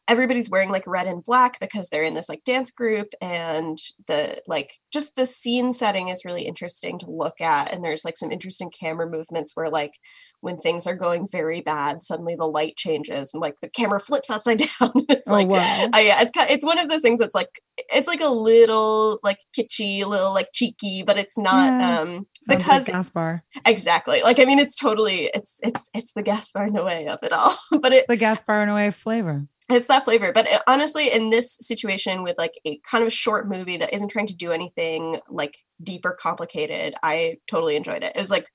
everybody's 0.08 0.50
wearing 0.50 0.70
like 0.70 0.86
red 0.86 1.06
and 1.06 1.24
black 1.24 1.58
because 1.60 1.88
they're 1.88 2.02
in 2.04 2.14
this 2.14 2.28
like 2.28 2.42
dance 2.44 2.70
group 2.70 3.08
and 3.20 3.78
the 4.06 4.40
like 4.46 4.72
just 4.92 5.16
the 5.16 5.26
scene 5.26 5.72
setting 5.72 6.08
is 6.08 6.24
really 6.24 6.42
interesting 6.42 6.98
to 6.98 7.10
look 7.10 7.40
at 7.40 7.72
and 7.72 7.84
there's 7.84 8.04
like 8.04 8.16
some 8.16 8.30
interesting 8.30 8.70
camera 8.70 9.08
movements 9.08 9.52
where 9.54 9.70
like 9.70 9.92
when 10.40 10.56
things 10.56 10.86
are 10.86 10.94
going 10.94 11.26
very 11.30 11.60
bad 11.60 12.02
suddenly 12.02 12.36
the 12.36 12.46
light 12.46 12.76
changes 12.76 13.30
and 13.34 13.40
like 13.40 13.56
the 13.60 13.68
camera 13.68 14.00
flips 14.00 14.30
upside 14.30 14.58
down 14.80 14.92
it's 15.08 15.28
Oh, 15.28 15.32
like 15.34 15.48
wow. 15.48 15.88
uh, 15.94 15.98
yeah 15.98 16.20
it's 16.22 16.30
kind 16.32 16.50
it's 16.50 16.64
one 16.64 16.78
of 16.78 16.88
those 16.88 17.02
things 17.02 17.20
that's 17.20 17.34
like 17.34 17.60
it's 17.92 18.08
like 18.08 18.20
a 18.20 18.28
little 18.28 19.18
like 19.22 19.38
kitschy 19.56 20.02
a 20.02 20.06
little 20.06 20.32
like 20.32 20.48
cheeky 20.54 21.02
but 21.06 21.18
it's 21.18 21.36
not 21.38 21.66
Yeah. 21.68 22.00
um 22.00 22.08
Sounds 22.08 22.26
like 22.48 22.58
because 22.58 22.86
Gaspar. 22.86 23.42
exactly 23.66 24.20
like 24.22 24.38
i 24.38 24.44
mean 24.44 24.58
it's 24.58 24.74
totally 24.74 25.30
it's 25.34 25.58
it's 25.62 25.90
it's 25.94 26.12
the 26.14 26.22
gaspar 26.22 26.68
Noé 26.68 27.08
of 27.08 27.22
it 27.22 27.32
all 27.32 27.54
but 27.82 27.92
it 27.92 28.06
The 28.08 28.16
Gaspar 28.16 28.66
Noé 28.66 28.92
flavor. 28.94 29.46
It's 29.70 29.86
that 29.86 30.04
flavor 30.04 30.32
but 30.32 30.46
it, 30.46 30.60
honestly 30.66 31.12
in 31.12 31.28
this 31.28 31.56
situation 31.60 32.22
with 32.22 32.36
like 32.38 32.54
a 32.66 32.78
kind 32.90 33.04
of 33.04 33.12
short 33.12 33.48
movie 33.48 33.76
that 33.76 33.92
isn't 33.92 34.08
trying 34.08 34.26
to 34.26 34.36
do 34.36 34.52
anything 34.52 35.18
like 35.28 35.58
deep 35.82 36.04
or 36.04 36.14
complicated 36.14 36.94
i 37.02 37.36
totally 37.46 37.76
enjoyed 37.76 38.02
it 38.02 38.12
it 38.14 38.20
was 38.20 38.30
like 38.30 38.48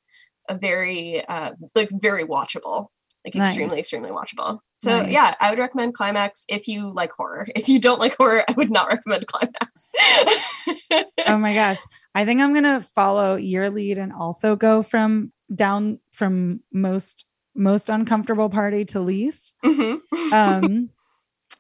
a 0.50 0.58
very 0.58 1.24
uh 1.26 1.52
like 1.76 1.90
very 1.92 2.24
watchable 2.24 2.88
like 3.26 3.36
extremely 3.36 3.76
Nice. 3.76 3.80
extremely 3.80 4.10
watchable 4.10 4.60
so 4.82 5.02
Nice. 5.04 5.12
yeah 5.12 5.34
i 5.40 5.50
would 5.50 5.60
recommend 5.60 5.94
climax 5.94 6.46
if 6.50 6.68
you 6.68 6.92
like 6.94 7.12
horror 7.12 7.48
if 7.56 7.70
you 7.70 7.80
don't 7.80 8.00
like 8.00 8.18
horror 8.18 8.44
i 8.48 8.52
would 8.54 8.72
not 8.72 8.88
recommend 8.90 9.26
climax 9.28 9.92
oh 11.28 11.38
my 11.38 11.54
gosh. 11.54 11.80
I 12.16 12.26
think 12.26 12.42
I'm 12.42 12.54
gonna 12.54 12.82
follow 12.82 13.36
your 13.36 13.70
lead 13.70 13.98
and 13.98 14.14
also 14.14 14.56
go 14.56 14.84
from 14.84 15.32
down 15.54 16.00
from 16.12 16.62
most 16.72 17.26
most 17.56 17.90
uncomfortable 17.90 18.50
party 18.50 18.86
to 18.86 19.00
least. 19.00 19.54
Mhm. 19.64 20.00
Um 20.32 20.90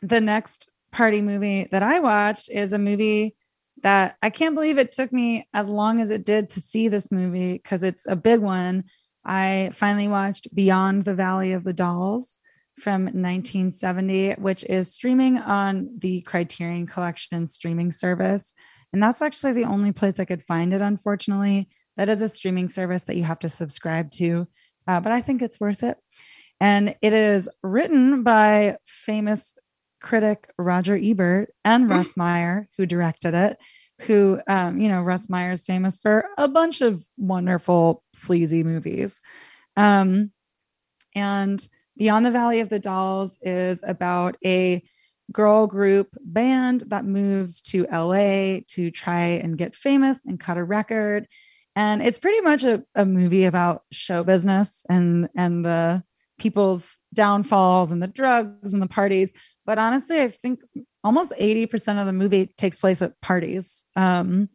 the 0.01 0.21
next 0.21 0.69
party 0.91 1.21
movie 1.21 1.67
that 1.71 1.83
I 1.83 1.99
watched 1.99 2.49
is 2.51 2.73
a 2.73 2.77
movie 2.77 3.35
that 3.81 4.15
I 4.21 4.29
can't 4.29 4.55
believe 4.55 4.77
it 4.77 4.91
took 4.91 5.11
me 5.11 5.47
as 5.53 5.67
long 5.67 5.99
as 5.99 6.11
it 6.11 6.25
did 6.25 6.49
to 6.51 6.61
see 6.61 6.87
this 6.87 7.11
movie 7.11 7.53
because 7.53 7.83
it's 7.83 8.07
a 8.07 8.15
big 8.15 8.39
one. 8.39 8.85
I 9.25 9.71
finally 9.73 10.07
watched 10.07 10.53
Beyond 10.53 11.03
the 11.03 11.13
Valley 11.13 11.53
of 11.53 11.63
the 11.63 11.73
Dolls 11.73 12.39
from 12.79 13.03
1970, 13.03 14.33
which 14.33 14.63
is 14.65 14.93
streaming 14.93 15.37
on 15.37 15.89
the 15.97 16.21
Criterion 16.21 16.87
Collection 16.87 17.45
streaming 17.45 17.91
service. 17.91 18.53
And 18.91 19.01
that's 19.01 19.21
actually 19.21 19.53
the 19.53 19.65
only 19.65 19.91
place 19.91 20.19
I 20.19 20.25
could 20.25 20.43
find 20.43 20.73
it, 20.73 20.81
unfortunately. 20.81 21.69
That 21.97 22.09
is 22.09 22.21
a 22.21 22.29
streaming 22.29 22.69
service 22.69 23.03
that 23.05 23.17
you 23.17 23.23
have 23.23 23.39
to 23.39 23.49
subscribe 23.49 24.11
to, 24.11 24.47
uh, 24.87 24.99
but 24.99 25.11
I 25.11 25.21
think 25.21 25.41
it's 25.41 25.59
worth 25.59 25.83
it. 25.83 25.97
And 26.59 26.95
it 27.01 27.13
is 27.13 27.49
written 27.61 28.23
by 28.23 28.77
famous 28.85 29.55
critic 30.03 30.47
Roger 30.59 30.95
Ebert 31.01 31.49
and 31.65 31.89
Russ 31.89 32.15
Meyer, 32.17 32.67
who 32.77 32.85
directed 32.85 33.33
it. 33.33 33.57
Who, 34.01 34.39
um, 34.47 34.79
you 34.79 34.89
know, 34.89 35.01
Russ 35.01 35.29
Meyer 35.29 35.51
is 35.51 35.65
famous 35.65 35.97
for 35.97 36.25
a 36.37 36.47
bunch 36.47 36.81
of 36.81 37.03
wonderful 37.17 38.03
sleazy 38.13 38.63
movies. 38.63 39.21
Um, 39.77 40.31
and 41.15 41.65
Beyond 41.97 42.25
the 42.25 42.31
Valley 42.31 42.59
of 42.59 42.69
the 42.69 42.79
Dolls 42.79 43.37
is 43.41 43.83
about 43.85 44.35
a 44.43 44.83
girl 45.31 45.67
group 45.67 46.09
band 46.21 46.83
that 46.87 47.05
moves 47.05 47.61
to 47.61 47.87
LA 47.91 48.61
to 48.69 48.91
try 48.91 49.21
and 49.21 49.57
get 49.57 49.75
famous 49.75 50.23
and 50.25 50.39
cut 50.39 50.57
a 50.57 50.63
record. 50.63 51.27
And 51.75 52.01
it's 52.01 52.19
pretty 52.19 52.41
much 52.41 52.63
a, 52.63 52.83
a 52.95 53.05
movie 53.05 53.45
about 53.45 53.83
show 53.91 54.23
business 54.23 54.85
and 54.89 55.29
and 55.35 55.63
the 55.63 56.03
people's 56.39 56.97
downfalls 57.13 57.91
and 57.91 58.01
the 58.01 58.07
drugs 58.07 58.73
and 58.73 58.81
the 58.81 58.87
parties. 58.87 59.33
But 59.65 59.77
honestly, 59.77 60.21
I 60.21 60.27
think 60.27 60.59
almost 61.03 61.33
80% 61.39 61.99
of 61.99 62.05
the 62.05 62.13
movie 62.13 62.47
takes 62.57 62.79
place 62.79 63.01
at 63.01 63.19
parties. 63.21 63.85
Um 63.95 64.49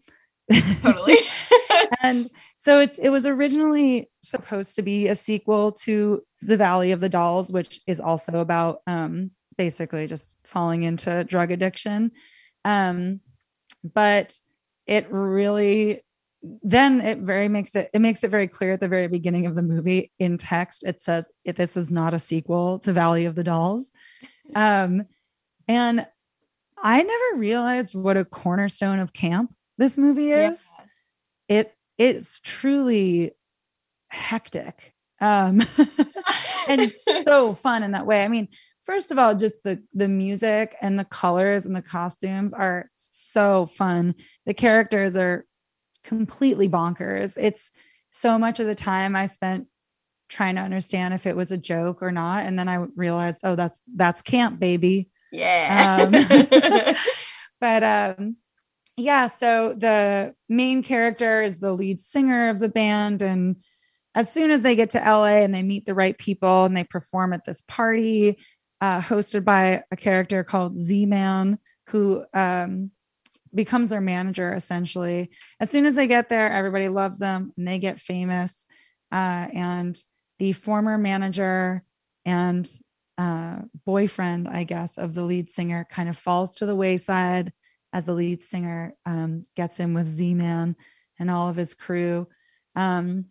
totally 0.82 1.18
and 2.02 2.26
so 2.56 2.80
it's 2.80 2.98
it 2.98 3.10
was 3.10 3.26
originally 3.26 4.10
supposed 4.22 4.74
to 4.76 4.82
be 4.82 5.08
a 5.08 5.14
sequel 5.14 5.72
to 5.72 6.22
The 6.42 6.56
Valley 6.56 6.92
of 6.92 7.00
the 7.00 7.08
Dolls, 7.08 7.52
which 7.52 7.80
is 7.86 8.00
also 8.00 8.40
about 8.40 8.80
um 8.86 9.30
basically 9.56 10.06
just 10.06 10.34
falling 10.44 10.84
into 10.84 11.24
drug 11.24 11.50
addiction. 11.50 12.12
Um 12.64 13.20
but 13.84 14.38
it 14.86 15.06
really 15.10 16.00
then 16.62 17.00
it 17.00 17.18
very 17.18 17.48
makes 17.48 17.74
it 17.74 17.90
it 17.92 18.00
makes 18.00 18.22
it 18.24 18.30
very 18.30 18.46
clear 18.46 18.72
at 18.72 18.80
the 18.80 18.88
very 18.88 19.08
beginning 19.08 19.46
of 19.46 19.54
the 19.54 19.62
movie 19.62 20.12
in 20.18 20.38
text 20.38 20.84
it 20.86 21.00
says 21.00 21.30
this 21.44 21.76
is 21.76 21.90
not 21.90 22.14
a 22.14 22.18
sequel 22.18 22.78
to 22.78 22.92
Valley 22.92 23.24
of 23.24 23.34
the 23.34 23.44
Dolls. 23.44 23.92
Um 24.54 25.04
and 25.66 26.06
I 26.82 27.02
never 27.02 27.40
realized 27.40 27.94
what 27.94 28.16
a 28.16 28.24
cornerstone 28.24 28.98
of 29.00 29.12
camp 29.12 29.54
this 29.78 29.98
movie 29.98 30.26
Yeah. 30.26 30.50
is, 30.50 30.72
it 31.48 31.74
it's 31.98 32.40
truly 32.40 33.32
hectic. 34.10 34.94
Um 35.20 35.60
and 36.68 36.80
it's 36.80 37.04
so 37.24 37.52
fun 37.54 37.82
in 37.82 37.92
that 37.92 38.06
way. 38.06 38.24
I 38.24 38.28
mean, 38.28 38.48
first 38.80 39.10
of 39.10 39.18
all, 39.18 39.34
just 39.34 39.62
the 39.64 39.82
the 39.94 40.08
music 40.08 40.76
and 40.80 40.98
the 40.98 41.04
colors 41.04 41.66
and 41.66 41.74
the 41.76 41.82
costumes 41.82 42.52
are 42.52 42.90
so 42.94 43.66
fun. 43.66 44.14
The 44.46 44.54
characters 44.54 45.16
are 45.16 45.44
completely 46.04 46.68
bonkers. 46.68 47.36
It's 47.40 47.70
so 48.10 48.38
much 48.38 48.60
of 48.60 48.66
the 48.66 48.74
time 48.74 49.14
I 49.16 49.26
spent 49.26 49.66
trying 50.28 50.56
to 50.56 50.60
understand 50.60 51.14
if 51.14 51.26
it 51.26 51.36
was 51.36 51.52
a 51.52 51.58
joke 51.58 52.02
or 52.02 52.12
not 52.12 52.44
and 52.44 52.58
then 52.58 52.68
I 52.68 52.86
realized, 52.96 53.40
oh, 53.44 53.54
that's 53.54 53.80
that's 53.94 54.22
camp 54.22 54.58
baby. 54.60 55.08
Yeah. 55.32 56.08
Um, 56.10 56.94
but 57.60 57.82
um 57.82 58.36
yeah 58.96 59.26
so 59.28 59.74
the 59.74 60.34
main 60.48 60.82
character 60.82 61.42
is 61.42 61.58
the 61.58 61.72
lead 61.72 62.00
singer 62.00 62.48
of 62.48 62.58
the 62.58 62.68
band 62.68 63.22
and 63.22 63.56
as 64.14 64.32
soon 64.32 64.50
as 64.50 64.62
they 64.62 64.74
get 64.74 64.90
to 64.90 64.98
la 64.98 65.24
and 65.24 65.54
they 65.54 65.62
meet 65.62 65.86
the 65.86 65.94
right 65.94 66.18
people 66.18 66.64
and 66.64 66.76
they 66.76 66.84
perform 66.84 67.32
at 67.32 67.44
this 67.44 67.62
party 67.62 68.38
uh, 68.80 69.00
hosted 69.00 69.44
by 69.44 69.82
a 69.90 69.96
character 69.96 70.44
called 70.44 70.74
z-man 70.74 71.58
who 71.88 72.24
um, 72.34 72.90
becomes 73.54 73.90
their 73.90 74.00
manager 74.00 74.52
essentially 74.52 75.30
as 75.60 75.70
soon 75.70 75.86
as 75.86 75.94
they 75.94 76.06
get 76.06 76.28
there 76.28 76.52
everybody 76.52 76.88
loves 76.88 77.18
them 77.18 77.52
and 77.56 77.66
they 77.66 77.78
get 77.78 77.98
famous 77.98 78.66
uh, 79.12 79.48
and 79.52 79.96
the 80.38 80.52
former 80.52 80.98
manager 80.98 81.82
and 82.24 82.68
uh, 83.16 83.58
boyfriend, 83.84 84.48
I 84.48 84.64
guess, 84.64 84.96
of 84.96 85.14
the 85.14 85.22
lead 85.22 85.50
singer 85.50 85.86
kind 85.90 86.08
of 86.08 86.16
falls 86.16 86.50
to 86.56 86.66
the 86.66 86.76
wayside 86.76 87.52
as 87.92 88.04
the 88.04 88.12
lead 88.12 88.42
singer 88.42 88.94
um, 89.06 89.46
gets 89.56 89.80
in 89.80 89.94
with 89.94 90.08
Z 90.08 90.34
Man 90.34 90.76
and 91.18 91.30
all 91.30 91.48
of 91.48 91.56
his 91.56 91.74
crew. 91.74 92.28
Um, 92.76 93.26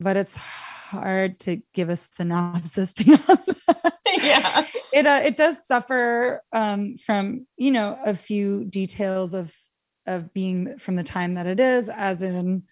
but 0.00 0.16
it's 0.16 0.36
hard 0.36 1.38
to 1.40 1.60
give 1.74 1.90
a 1.90 1.96
synopsis 1.96 2.92
beyond 2.94 3.22
that. 3.26 3.98
yeah. 4.16 4.66
It 4.92 5.06
uh, 5.06 5.20
it 5.22 5.36
does 5.36 5.66
suffer 5.66 6.42
um, 6.52 6.96
from 6.96 7.46
you 7.56 7.70
know 7.70 7.98
a 8.04 8.14
few 8.14 8.64
details 8.64 9.34
of 9.34 9.54
of 10.06 10.32
being 10.32 10.78
from 10.78 10.96
the 10.96 11.02
time 11.02 11.34
that 11.34 11.46
it 11.46 11.60
is, 11.60 11.88
as 11.88 12.22
in 12.22 12.62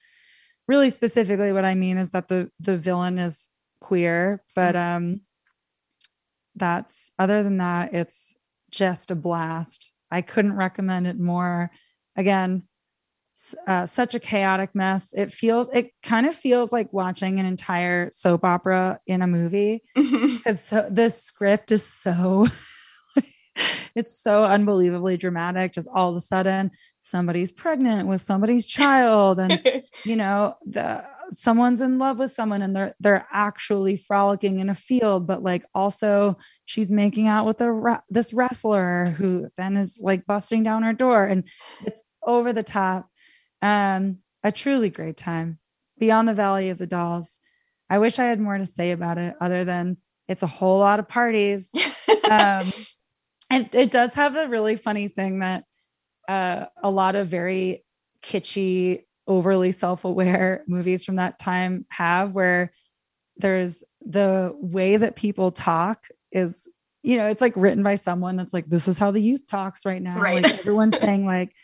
really 0.68 0.90
specifically 0.90 1.52
what 1.52 1.64
I 1.64 1.74
mean 1.74 1.98
is 1.98 2.10
that 2.10 2.28
the 2.28 2.50
the 2.60 2.76
villain 2.76 3.18
is 3.18 3.48
queer, 3.80 4.42
but 4.54 4.76
um 4.76 5.20
that's 6.54 7.10
other 7.18 7.42
than 7.42 7.58
that 7.58 7.94
it's 7.94 8.34
just 8.70 9.10
a 9.10 9.14
blast. 9.14 9.92
I 10.10 10.22
couldn't 10.22 10.56
recommend 10.56 11.06
it 11.06 11.18
more. 11.18 11.70
Again 12.16 12.62
uh, 13.66 13.84
such 13.84 14.14
a 14.14 14.20
chaotic 14.20 14.74
mess. 14.74 15.12
It 15.14 15.32
feels 15.32 15.68
it 15.74 15.90
kind 16.02 16.26
of 16.26 16.34
feels 16.34 16.72
like 16.72 16.92
watching 16.92 17.38
an 17.38 17.46
entire 17.46 18.10
soap 18.10 18.44
opera 18.44 18.98
in 19.06 19.22
a 19.22 19.26
movie 19.26 19.82
because 19.94 20.62
so, 20.62 20.88
the 20.90 21.10
script 21.10 21.70
is 21.70 21.84
so 21.84 22.46
it's 23.94 24.18
so 24.18 24.44
unbelievably 24.44 25.16
dramatic. 25.16 25.72
Just 25.72 25.88
all 25.92 26.10
of 26.10 26.16
a 26.16 26.20
sudden 26.20 26.70
somebody's 27.06 27.52
pregnant 27.52 28.08
with 28.08 28.20
somebody's 28.20 28.66
child 28.66 29.38
and 29.38 29.62
you 30.04 30.16
know 30.16 30.56
the 30.66 31.04
someone's 31.30 31.80
in 31.80 31.98
love 31.98 32.18
with 32.18 32.32
someone 32.32 32.62
and 32.62 32.74
they're 32.74 32.94
they're 32.98 33.26
actually 33.30 33.96
frolicking 33.96 34.58
in 34.58 34.68
a 34.68 34.74
field 34.74 35.24
but 35.24 35.40
like 35.40 35.64
also 35.72 36.36
she's 36.64 36.90
making 36.90 37.28
out 37.28 37.46
with 37.46 37.60
a 37.60 38.02
this 38.08 38.32
wrestler 38.32 39.14
who 39.16 39.48
then 39.56 39.76
is 39.76 40.00
like 40.02 40.26
busting 40.26 40.64
down 40.64 40.82
her 40.82 40.92
door 40.92 41.24
and 41.24 41.44
it's 41.84 42.02
over 42.24 42.52
the 42.52 42.64
top. 42.64 43.08
Um 43.62 44.18
a 44.42 44.50
truly 44.50 44.90
great 44.90 45.16
time. 45.16 45.58
Beyond 45.98 46.26
the 46.26 46.34
valley 46.34 46.70
of 46.70 46.78
the 46.78 46.86
dolls. 46.86 47.38
I 47.88 47.98
wish 47.98 48.18
i 48.18 48.24
had 48.24 48.40
more 48.40 48.58
to 48.58 48.66
say 48.66 48.90
about 48.90 49.16
it 49.16 49.36
other 49.40 49.64
than 49.64 49.98
it's 50.26 50.42
a 50.42 50.48
whole 50.48 50.80
lot 50.80 50.98
of 50.98 51.08
parties. 51.08 51.70
Um 52.28 52.64
and 53.50 53.72
it 53.74 53.90
does 53.90 54.14
have 54.14 54.36
a 54.36 54.48
really 54.48 54.76
funny 54.76 55.08
thing 55.08 55.40
that 55.40 55.64
uh, 56.28 56.66
a 56.82 56.90
lot 56.90 57.14
of 57.14 57.28
very 57.28 57.84
kitschy, 58.22 59.04
overly 59.26 59.72
self-aware 59.72 60.64
movies 60.68 61.04
from 61.04 61.16
that 61.16 61.38
time 61.38 61.86
have, 61.88 62.32
where 62.32 62.72
there's 63.36 63.84
the 64.04 64.54
way 64.60 64.96
that 64.96 65.16
people 65.16 65.50
talk 65.50 66.08
is, 66.32 66.66
you 67.02 67.16
know, 67.16 67.26
it's 67.26 67.40
like 67.40 67.52
written 67.56 67.82
by 67.82 67.94
someone 67.94 68.36
that's 68.36 68.54
like, 68.54 68.66
this 68.66 68.88
is 68.88 68.98
how 68.98 69.10
the 69.10 69.20
youth 69.20 69.46
talks 69.46 69.84
right 69.84 70.02
now. 70.02 70.18
Right. 70.18 70.42
Like 70.42 70.58
everyone's 70.58 70.98
saying 71.00 71.26
like, 71.26 71.54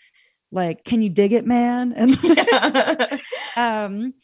like, 0.51 0.85
can 0.85 1.03
you 1.03 1.09
dig 1.09 1.33
it, 1.33 1.47
man? 1.47 1.95
And 3.55 3.57
um, 3.57 4.14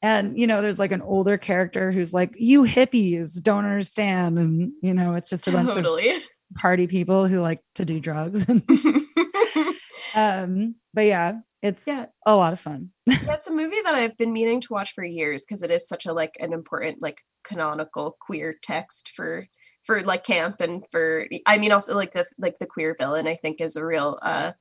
and 0.00 0.38
you 0.38 0.46
know, 0.46 0.62
there's 0.62 0.78
like 0.78 0.92
an 0.92 1.02
older 1.02 1.36
character 1.36 1.90
who's 1.92 2.14
like, 2.14 2.34
you 2.38 2.62
hippies 2.62 3.42
don't 3.42 3.64
understand, 3.64 4.38
and 4.38 4.72
you 4.80 4.94
know, 4.94 5.14
it's 5.14 5.28
just 5.28 5.46
a 5.48 5.50
bunch 5.50 5.68
of 5.68 5.74
totally. 5.74 6.14
Party 6.54 6.86
people 6.86 7.26
who 7.26 7.40
like 7.40 7.60
to 7.76 7.84
do 7.84 8.00
drugs. 8.00 8.46
um, 10.14 10.74
but 10.94 11.02
yeah, 11.02 11.38
it's 11.62 11.86
Yeah. 11.86 12.06
a 12.26 12.34
lot 12.34 12.52
of 12.52 12.60
fun. 12.60 12.90
That's 13.24 13.48
a 13.48 13.52
movie 13.52 13.80
that 13.84 13.94
I've 13.94 14.16
been 14.16 14.32
meaning 14.32 14.60
to 14.62 14.72
watch 14.72 14.92
for 14.92 15.04
years 15.04 15.44
because 15.44 15.62
it 15.62 15.70
is 15.70 15.88
such 15.88 16.06
a 16.06 16.12
like 16.12 16.36
an 16.40 16.52
important 16.52 17.02
like 17.02 17.20
canonical 17.44 18.16
queer 18.20 18.56
text 18.62 19.10
for 19.10 19.46
for 19.82 20.02
like 20.02 20.24
camp 20.24 20.60
and 20.60 20.84
for 20.90 21.26
I 21.46 21.58
mean 21.58 21.72
also 21.72 21.94
like 21.94 22.12
the 22.12 22.26
like 22.38 22.58
the 22.58 22.66
queer 22.66 22.96
villain 22.98 23.26
I 23.26 23.36
think 23.36 23.60
is 23.60 23.76
a 23.76 23.84
real 23.84 24.18
uh 24.22 24.52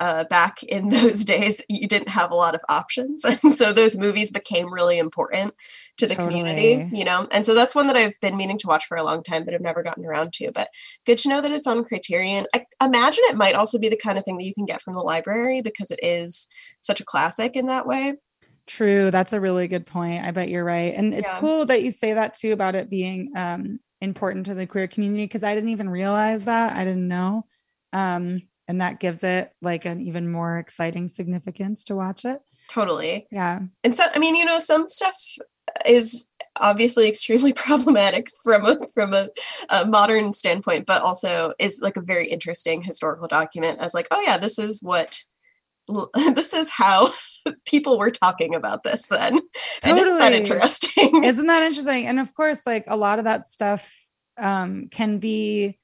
uh 0.00 0.24
back 0.30 0.62
in 0.62 0.88
those 0.90 1.24
days 1.24 1.62
you 1.68 1.86
didn't 1.86 2.08
have 2.08 2.30
a 2.30 2.34
lot 2.34 2.54
of 2.54 2.60
options 2.68 3.24
and 3.42 3.52
so 3.52 3.72
those 3.72 3.98
movies 3.98 4.30
became 4.30 4.72
really 4.72 4.98
important 4.98 5.54
to 5.96 6.06
the 6.06 6.14
community 6.14 6.86
you 6.92 7.04
know 7.04 7.26
and 7.30 7.46
so 7.46 7.54
that's 7.54 7.74
one 7.74 7.86
that 7.86 7.96
I've 7.96 8.18
been 8.20 8.36
meaning 8.36 8.58
to 8.58 8.66
watch 8.66 8.86
for 8.86 8.96
a 8.96 9.04
long 9.04 9.22
time 9.22 9.44
but 9.44 9.54
I've 9.54 9.60
never 9.60 9.82
gotten 9.82 10.04
around 10.04 10.32
to 10.34 10.50
but 10.52 10.68
good 11.06 11.18
to 11.18 11.28
know 11.28 11.40
that 11.40 11.52
it's 11.52 11.66
on 11.66 11.84
Criterion 11.84 12.46
I 12.54 12.64
imagine 12.82 13.24
it 13.26 13.36
might 13.36 13.54
also 13.54 13.78
be 13.78 13.88
the 13.88 13.96
kind 13.96 14.18
of 14.18 14.24
thing 14.24 14.36
that 14.38 14.44
you 14.44 14.54
can 14.54 14.66
get 14.66 14.82
from 14.82 14.94
the 14.94 15.02
library 15.02 15.62
because 15.62 15.90
it 15.90 16.00
is 16.02 16.48
such 16.80 17.00
a 17.00 17.04
classic 17.04 17.56
in 17.56 17.66
that 17.66 17.86
way 17.86 18.14
True. 18.66 19.10
That's 19.12 19.32
a 19.32 19.40
really 19.40 19.68
good 19.68 19.86
point. 19.86 20.24
I 20.24 20.32
bet 20.32 20.48
you're 20.48 20.64
right. 20.64 20.92
And 20.94 21.14
it's 21.14 21.32
Yeah. 21.32 21.38
cool 21.38 21.66
that 21.66 21.82
you 21.82 21.90
say 21.90 22.14
that 22.14 22.34
too 22.34 22.52
about 22.52 22.74
it 22.74 22.90
being 22.90 23.30
um, 23.36 23.78
important 24.00 24.46
to 24.46 24.54
the 24.54 24.66
queer 24.66 24.88
community 24.88 25.24
because 25.24 25.44
I 25.44 25.54
didn't 25.54 25.70
even 25.70 25.88
realize 25.88 26.44
that. 26.46 26.74
I 26.76 26.84
didn't 26.84 27.06
know. 27.06 27.46
Um, 27.92 28.42
and 28.68 28.80
that 28.80 29.00
gives 29.00 29.22
it 29.24 29.52
like 29.62 29.84
an 29.84 30.00
even 30.00 30.30
more 30.30 30.58
exciting 30.58 31.08
significance 31.08 31.84
to 31.84 31.94
watch 31.96 32.24
it. 32.24 32.40
totally 32.68 33.26
Yeah. 33.30 33.60
and 33.84 33.94
so 33.96 34.04
i 34.14 34.18
mean 34.18 34.34
you 34.34 34.44
know 34.44 34.58
some 34.58 34.86
stuff 34.88 35.16
is 35.86 36.28
obviously 36.60 37.08
extremely 37.12 37.52
problematic 37.52 38.28
from 38.42 38.64
a 38.66 38.76
from 38.94 39.14
a, 39.14 39.28
a 39.70 39.86
modern 39.86 40.32
standpoint 40.32 40.86
but 40.86 41.02
also 41.02 41.52
is 41.58 41.80
like 41.82 41.96
a 41.96 42.00
very 42.02 42.26
interesting 42.28 42.82
historical 42.82 43.28
document 43.28 43.78
as 43.80 43.94
like 43.94 44.08
oh 44.10 44.20
yeah 44.20 44.36
this 44.36 44.58
is 44.58 44.82
what 44.82 45.22
this 46.34 46.52
is 46.52 46.68
how 46.70 47.10
people 47.66 47.96
were 47.98 48.10
talking 48.10 48.54
about 48.56 48.82
this 48.82 49.06
then 49.06 49.38
and 49.84 49.98
isn't 49.98 50.18
that 50.18 50.32
interesting 50.32 51.22
Isn't 51.24 51.46
that 51.46 51.62
interesting? 51.62 52.06
And 52.06 52.18
of 52.18 52.34
course, 52.34 52.66
like 52.66 52.84
a 52.88 52.96
lot 52.96 53.18
of 53.18 53.24
that 53.26 53.48
stuff 53.48 53.88
um, 54.38 54.88
can 54.90 55.18
be, 55.18 55.78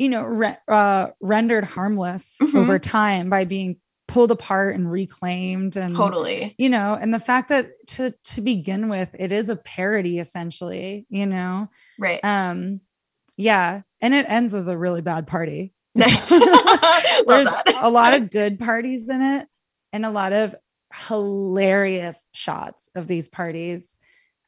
you 0.00 0.08
know, 0.08 0.22
re- 0.24 0.56
uh, 0.66 1.08
rendered 1.20 1.64
harmless 1.64 2.38
Mhm. 2.40 2.54
over 2.54 2.78
time 2.78 3.28
by 3.28 3.44
being 3.44 3.76
pulled 4.08 4.30
apart 4.32 4.74
and 4.74 4.90
reclaimed 4.90 5.76
and 5.76 5.94
totally. 5.94 6.52
you 6.58 6.68
know 6.68 6.98
and 7.00 7.14
the 7.14 7.18
fact 7.20 7.48
that 7.48 7.70
to 7.86 8.12
to 8.24 8.40
begin 8.40 8.88
with 8.88 9.08
it 9.16 9.30
is 9.30 9.48
a 9.48 9.54
parody 9.54 10.18
essentially 10.18 11.06
you 11.10 11.26
know? 11.26 11.68
Right. 11.96 12.18
Um 12.24 12.80
yeah 13.36 13.82
and 14.00 14.12
it 14.12 14.26
ends 14.28 14.52
with 14.52 14.68
a 14.68 14.76
really 14.76 15.00
bad 15.02 15.28
party. 15.28 15.72
Nice 15.94 16.28
there's 16.28 17.48
a 17.82 17.88
lot 17.90 18.14
of 18.14 18.30
good 18.30 18.58
parties 18.58 19.08
in 19.08 19.20
it 19.22 19.46
and 19.92 20.04
a 20.04 20.10
lot 20.10 20.32
of 20.32 20.56
hilarious 20.92 22.26
shots 22.32 22.88
of 22.94 23.06
these 23.06 23.28
parties. 23.28 23.96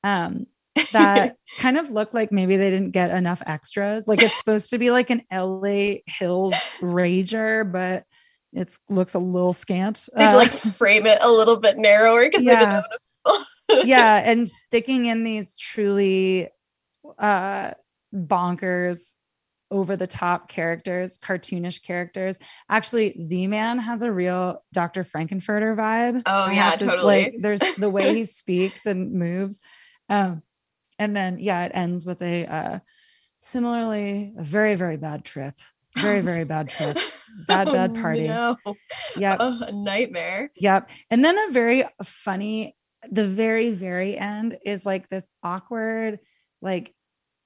Um 0.02 0.46
that 0.92 1.36
kind 1.58 1.76
of 1.78 1.90
look 1.90 2.14
like 2.14 2.32
maybe 2.32 2.56
they 2.56 2.70
didn't 2.70 2.90
get 2.92 3.10
enough 3.10 3.42
extras. 3.46 4.06
Like 4.08 4.22
it's 4.22 4.36
supposed 4.36 4.70
to 4.70 4.78
be 4.78 4.90
like 4.90 5.10
an 5.10 5.22
la 5.32 5.94
hills 6.06 6.54
rager 6.80 7.70
but 7.70 8.04
it 8.52 8.70
looks 8.90 9.14
a 9.14 9.18
little 9.18 9.52
scant. 9.52 10.08
They 10.16 10.24
Uh, 10.26 10.36
like 10.36 10.50
frame 10.78 11.06
it 11.06 11.18
a 11.22 11.30
little 11.30 11.56
bit 11.56 11.78
narrower 11.78 12.24
because 12.24 12.44
they 12.44 12.56
didn't 12.56 12.84
Yeah. 13.70 13.82
yeah 13.84 14.16
and 14.30 14.48
sticking 14.48 15.06
in 15.06 15.24
these 15.24 15.56
truly 15.56 16.48
uh 17.18 17.70
bonkers 18.14 19.12
over 19.70 19.96
the 19.96 20.06
top 20.06 20.48
characters 20.48 21.18
cartoonish 21.18 21.82
characters. 21.82 22.36
Actually 22.68 23.18
z-man 23.20 23.78
has 23.78 24.02
a 24.02 24.12
real 24.12 24.62
dr 24.72 25.02
Frank-N-Furter 25.04 25.74
vibe 25.76 26.22
Oh, 26.26 26.44
I 26.48 26.52
yeah, 26.52 26.70
to- 26.72 26.84
totally. 26.86 27.04
like 27.24 27.34
there's 27.38 27.60
the 27.78 27.88
way 27.90 28.14
he 28.14 28.24
speaks 28.24 28.84
and 28.86 29.12
moves. 29.12 29.60
Um 30.10 30.42
and 31.02 31.14
then 31.16 31.38
yeah 31.38 31.64
it 31.66 31.72
ends 31.74 32.04
with 32.06 32.20
a 32.22 32.46
uh 32.46 32.78
similarly 33.38 34.32
a 34.38 34.42
very 34.42 34.74
very 34.74 34.96
bad 34.96 35.24
trip 35.24 35.54
Very, 35.96 36.20
very 36.32 36.44
bad 36.44 36.68
trip. 36.70 36.96
Bad, 37.46 37.68
Oh, 37.68 37.72
bad 37.74 37.94
party. 37.94 38.26
No. 38.26 38.56
Yep. 39.16 39.36
Oh, 39.40 39.60
a 39.68 39.72
nightmare. 39.72 40.50
Yep. 40.56 40.88
And 41.10 41.22
then 41.22 41.36
a 41.38 41.52
very 41.52 41.84
funny, 42.02 42.74
the 43.10 43.26
very, 43.26 43.70
very 43.72 44.16
end 44.16 44.56
is 44.64 44.86
like 44.86 45.10
this 45.10 45.28
awkward, 45.42 46.18
like 46.62 46.94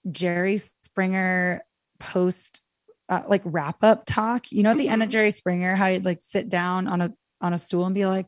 Jerry 0.08 0.58
Springer 0.58 1.64
post, 1.98 2.62
uh, 3.08 3.22
like 3.28 3.42
wrap 3.44 3.82
up 3.82 4.04
talk. 4.06 4.52
You 4.52 4.62
know, 4.62 4.70
at 4.70 4.76
the 4.78 4.88
end 4.88 5.02
of 5.02 5.08
Mhm. 5.08 5.12
Jerry 5.12 5.30
Springer, 5.32 5.74
how 5.74 5.88
he'd 5.90 6.04
like 6.04 6.20
sit 6.20 6.48
down 6.48 6.86
on 6.86 7.00
a 7.00 7.12
on 7.40 7.52
a 7.52 7.58
stool 7.58 7.84
and 7.84 7.96
be 7.96 8.06
like, 8.06 8.26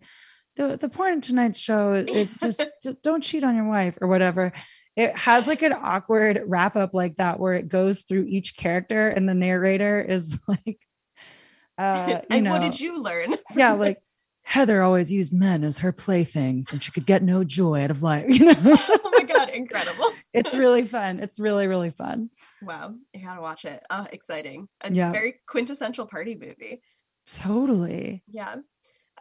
the 0.56 0.76
the 0.76 0.88
point 0.88 1.14
of 1.18 1.22
tonight's 1.22 1.60
show 1.60 1.92
is 1.94 2.36
just 2.38 2.60
don't 3.04 3.22
cheat 3.22 3.44
on 3.44 3.54
your 3.54 3.68
wife 3.68 3.98
or 4.00 4.08
whatever. 4.08 4.52
It 4.98 5.16
has 5.16 5.46
like 5.46 5.62
an 5.62 5.72
awkward 5.72 6.42
wrap 6.46 6.74
up 6.74 6.92
like 6.92 7.16
that 7.18 7.38
where 7.38 7.54
it 7.54 7.68
goes 7.68 8.02
through 8.02 8.24
each 8.28 8.56
character 8.56 9.08
and 9.08 9.28
the 9.28 9.34
narrator 9.34 10.00
is 10.02 10.38
like, 10.48 10.80
uh, 11.78 12.06
you 12.30 12.36
and 12.36 12.44
know, 12.44 12.50
what 12.50 12.62
did 12.62 12.80
you 12.80 13.00
learn? 13.02 13.34
Yeah, 13.54 13.74
like- 13.74 14.02
Heather 14.42 14.82
always 14.82 15.12
used 15.12 15.30
men 15.32 15.62
as 15.62 15.80
her 15.80 15.92
playthings 15.92 16.72
and 16.72 16.82
she 16.82 16.90
could 16.90 17.04
get 17.04 17.22
no 17.22 17.44
joy 17.44 17.84
out 17.84 17.90
of 17.90 18.02
life. 18.02 18.24
You 18.28 18.46
know, 18.46 18.54
oh 18.64 19.10
my 19.12 19.22
god, 19.24 19.50
incredible. 19.50 20.06
it's 20.32 20.54
really 20.54 20.84
fun. 20.84 21.20
It's 21.20 21.38
really, 21.38 21.66
really 21.66 21.90
fun. 21.90 22.30
Wow, 22.62 22.94
you 23.12 23.26
gotta 23.26 23.42
watch 23.42 23.66
it. 23.66 23.82
Uh, 23.90 24.06
exciting. 24.10 24.66
A 24.80 24.90
Yeah. 24.90 25.12
very 25.12 25.34
quintessential 25.46 26.06
party 26.06 26.34
movie. 26.34 26.80
Totally. 27.26 28.22
Yeah. 28.26 28.56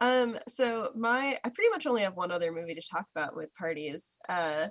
Um, 0.00 0.38
so 0.48 0.92
my 0.96 1.36
I 1.44 1.48
pretty 1.50 1.68
much 1.70 1.86
only 1.86 2.02
have 2.02 2.16
one 2.16 2.30
other 2.30 2.50
movie 2.50 2.74
to 2.74 2.82
talk 2.90 3.04
about 3.14 3.36
with 3.36 3.54
parties. 3.54 4.16
Uh 4.30 4.68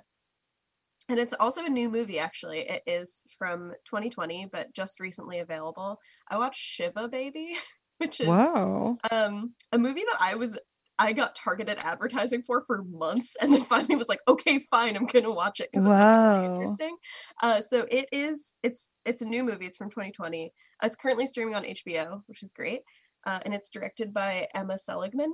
and 1.08 1.18
it's 1.18 1.34
also 1.38 1.64
a 1.64 1.68
new 1.68 1.88
movie 1.88 2.18
actually. 2.18 2.60
It 2.60 2.82
is 2.86 3.26
from 3.38 3.72
2020, 3.84 4.48
but 4.52 4.72
just 4.74 5.00
recently 5.00 5.38
available. 5.38 5.98
I 6.28 6.38
watched 6.38 6.60
Shiva 6.60 7.08
Baby, 7.08 7.56
which 7.98 8.20
is 8.20 8.28
Whoa. 8.28 8.98
um 9.10 9.54
a 9.72 9.78
movie 9.78 10.04
that 10.06 10.18
I 10.20 10.34
was 10.34 10.58
I 11.00 11.12
got 11.12 11.36
targeted 11.36 11.78
advertising 11.78 12.42
for 12.42 12.64
for 12.66 12.82
months 12.84 13.36
and 13.40 13.52
then 13.52 13.62
finally 13.62 13.96
was 13.96 14.08
like, 14.08 14.20
okay, 14.28 14.58
fine, 14.70 14.96
I'm 14.96 15.06
gonna 15.06 15.32
watch 15.32 15.60
it 15.60 15.70
because 15.72 15.86
it's 15.86 15.94
really 15.94 16.54
interesting. 16.54 16.96
Uh 17.42 17.60
so 17.60 17.86
it 17.90 18.08
is 18.12 18.56
it's 18.62 18.94
it's 19.04 19.22
a 19.22 19.26
new 19.26 19.44
movie, 19.44 19.66
it's 19.66 19.76
from 19.76 19.90
2020. 19.90 20.52
Uh, 20.80 20.86
it's 20.86 20.96
currently 20.96 21.26
streaming 21.26 21.54
on 21.54 21.64
HBO, 21.64 22.22
which 22.26 22.42
is 22.42 22.52
great. 22.52 22.82
Uh, 23.26 23.40
and 23.44 23.52
it's 23.52 23.70
directed 23.70 24.14
by 24.14 24.46
Emma 24.54 24.78
Seligman. 24.78 25.32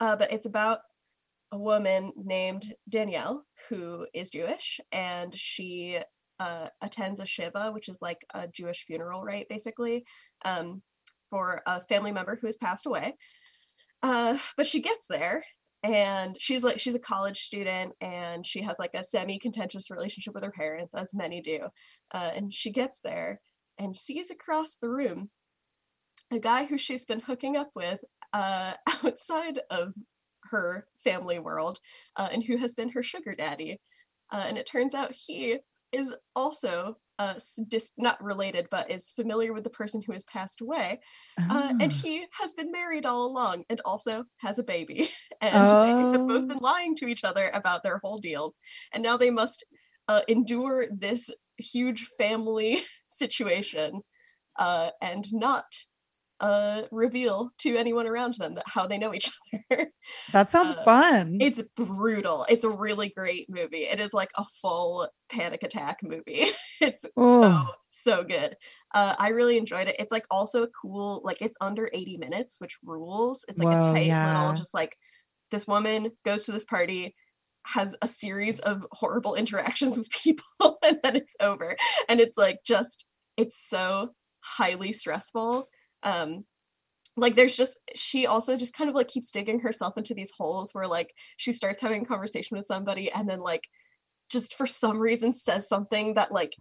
Uh, 0.00 0.16
but 0.16 0.32
it's 0.32 0.46
about 0.46 0.80
a 1.52 1.58
woman 1.58 2.12
named 2.16 2.74
Danielle 2.88 3.44
who 3.68 4.06
is 4.12 4.30
Jewish 4.30 4.80
and 4.92 5.34
she 5.34 5.98
uh, 6.40 6.68
attends 6.82 7.20
a 7.20 7.26
Shiva, 7.26 7.70
which 7.72 7.88
is 7.88 8.02
like 8.02 8.24
a 8.34 8.48
Jewish 8.48 8.84
funeral 8.84 9.22
rite, 9.22 9.48
basically, 9.48 10.04
um, 10.44 10.82
for 11.30 11.62
a 11.66 11.80
family 11.82 12.12
member 12.12 12.36
who 12.36 12.46
has 12.46 12.56
passed 12.56 12.86
away. 12.86 13.14
Uh, 14.02 14.36
but 14.56 14.66
she 14.66 14.80
gets 14.80 15.06
there 15.08 15.44
and 15.84 16.36
she's 16.40 16.64
like 16.64 16.78
she's 16.78 16.94
a 16.94 17.00
college 17.00 17.38
student 17.38 17.92
and 18.00 18.44
she 18.44 18.62
has 18.62 18.78
like 18.78 18.94
a 18.94 19.04
semi-contentious 19.04 19.90
relationship 19.90 20.34
with 20.34 20.42
her 20.42 20.50
parents 20.50 20.94
as 20.94 21.14
many 21.14 21.40
do 21.40 21.60
uh, 22.12 22.30
and 22.34 22.52
she 22.52 22.70
gets 22.70 23.00
there 23.00 23.40
and 23.78 23.94
sees 23.94 24.30
across 24.30 24.76
the 24.76 24.88
room 24.88 25.30
a 26.32 26.38
guy 26.38 26.64
who 26.64 26.78
she's 26.78 27.04
been 27.04 27.20
hooking 27.20 27.56
up 27.56 27.70
with 27.74 28.00
uh, 28.32 28.72
outside 29.04 29.60
of 29.70 29.92
her 30.50 30.86
family 31.02 31.38
world 31.38 31.78
uh, 32.16 32.28
and 32.32 32.42
who 32.44 32.56
has 32.56 32.74
been 32.74 32.90
her 32.90 33.02
sugar 33.02 33.34
daddy 33.34 33.80
uh, 34.32 34.44
and 34.48 34.58
it 34.58 34.66
turns 34.66 34.94
out 34.94 35.12
he 35.14 35.58
is 35.92 36.14
also 36.34 36.96
uh, 37.18 37.34
dis- 37.68 37.92
not 37.96 38.22
related 38.22 38.66
but 38.70 38.90
is 38.90 39.10
familiar 39.12 39.52
with 39.52 39.64
the 39.64 39.70
person 39.70 40.02
who 40.04 40.12
has 40.12 40.24
passed 40.24 40.60
away 40.60 41.00
uh, 41.50 41.72
and 41.80 41.92
Ah. 41.92 42.00
he 42.02 42.26
has 42.40 42.54
been 42.54 42.72
married 42.72 43.06
all 43.06 43.26
along 43.26 43.64
and 43.68 43.80
also 43.84 44.24
has 44.38 44.58
a 44.58 44.62
baby. 44.64 45.08
And 45.40 45.66
they 45.66 45.92
have 46.12 46.22
Oh. 46.22 46.26
both 46.26 46.48
been 46.48 46.58
lying 46.58 46.94
to 46.96 47.06
each 47.06 47.22
other 47.22 47.50
about 47.52 47.82
their 47.82 48.00
whole 48.02 48.18
deals. 48.18 48.58
And 48.92 49.02
now 49.02 49.18
they 49.18 49.30
must 49.30 49.66
uh, 50.08 50.22
endure 50.26 50.86
this 50.90 51.30
huge 51.58 52.06
family 52.18 52.80
situation 53.06 54.00
uh, 54.58 54.90
and 55.02 55.26
not 55.34 55.66
uh, 56.44 56.82
reveal 56.92 57.50
to 57.58 57.76
anyone 57.76 58.06
around 58.06 58.34
them 58.34 58.54
that 58.54 58.64
how 58.66 58.86
they 58.86 58.98
know 58.98 59.14
each 59.14 59.30
other. 59.70 59.90
That 60.32 60.50
sounds 60.50 60.76
Uh, 60.76 60.82
fun. 60.84 61.38
it's 61.40 61.62
brutal. 61.74 62.44
It's 62.50 62.64
a 62.64 62.70
really 62.70 63.08
great 63.08 63.46
movie. 63.48 63.84
It 63.84 63.98
is 63.98 64.12
like 64.12 64.30
a 64.36 64.44
full 64.60 65.08
panic 65.30 65.62
attack 65.62 65.98
movie. 66.02 66.44
it's 66.80 67.00
so 67.02 67.08
Oh. 67.16 67.70
so 67.88 68.22
good. 68.24 68.56
Uh, 68.94 69.14
I 69.18 69.28
really 69.30 69.56
enjoyed 69.56 69.88
it. 69.88 69.96
It's 69.98 70.12
like 70.12 70.26
also 70.30 70.62
a 70.64 70.68
cool 70.68 71.22
like 71.24 71.40
it's 71.40 71.56
under 71.62 71.88
80 71.94 72.18
minutes, 72.18 72.60
which 72.60 72.76
rules. 72.84 73.44
It's 73.48 73.58
like 73.58 73.74
a 73.74 73.82
Whoa, 73.82 73.94
tight 73.94 74.06
yeah. 74.06 74.26
little 74.26 74.52
just 74.52 74.74
like 74.74 74.96
this 75.50 75.66
woman 75.66 76.10
goes 76.24 76.44
to 76.44 76.52
this 76.52 76.64
party 76.66 77.14
has 77.66 77.96
a 78.02 78.08
series 78.08 78.60
of 78.60 78.86
horrible 78.92 79.34
interactions 79.36 79.96
with 79.96 80.10
people 80.10 80.78
and 80.84 80.98
then 81.02 81.16
it's 81.16 81.34
over 81.40 81.74
and 82.10 82.20
it's 82.20 82.36
like 82.36 82.58
just 82.66 83.08
it's 83.38 83.56
so 83.58 84.10
highly 84.40 84.92
stressful 84.92 85.66
um 86.04 86.44
like 87.16 87.36
there's 87.36 87.56
just 87.56 87.76
she 87.94 88.26
also 88.26 88.56
just 88.56 88.76
kind 88.76 88.90
of 88.90 88.96
like 88.96 89.08
keeps 89.08 89.30
digging 89.30 89.60
herself 89.60 89.96
into 89.96 90.14
these 90.14 90.32
holes 90.36 90.70
where 90.72 90.86
like 90.86 91.14
she 91.36 91.52
starts 91.52 91.80
having 91.80 92.02
a 92.02 92.06
conversation 92.06 92.56
with 92.56 92.66
somebody 92.66 93.10
and 93.12 93.28
then 93.28 93.40
like 93.40 93.68
just 94.30 94.54
for 94.54 94.66
some 94.66 94.98
reason 94.98 95.32
says 95.32 95.68
something 95.68 96.14
that 96.14 96.32
like 96.32 96.54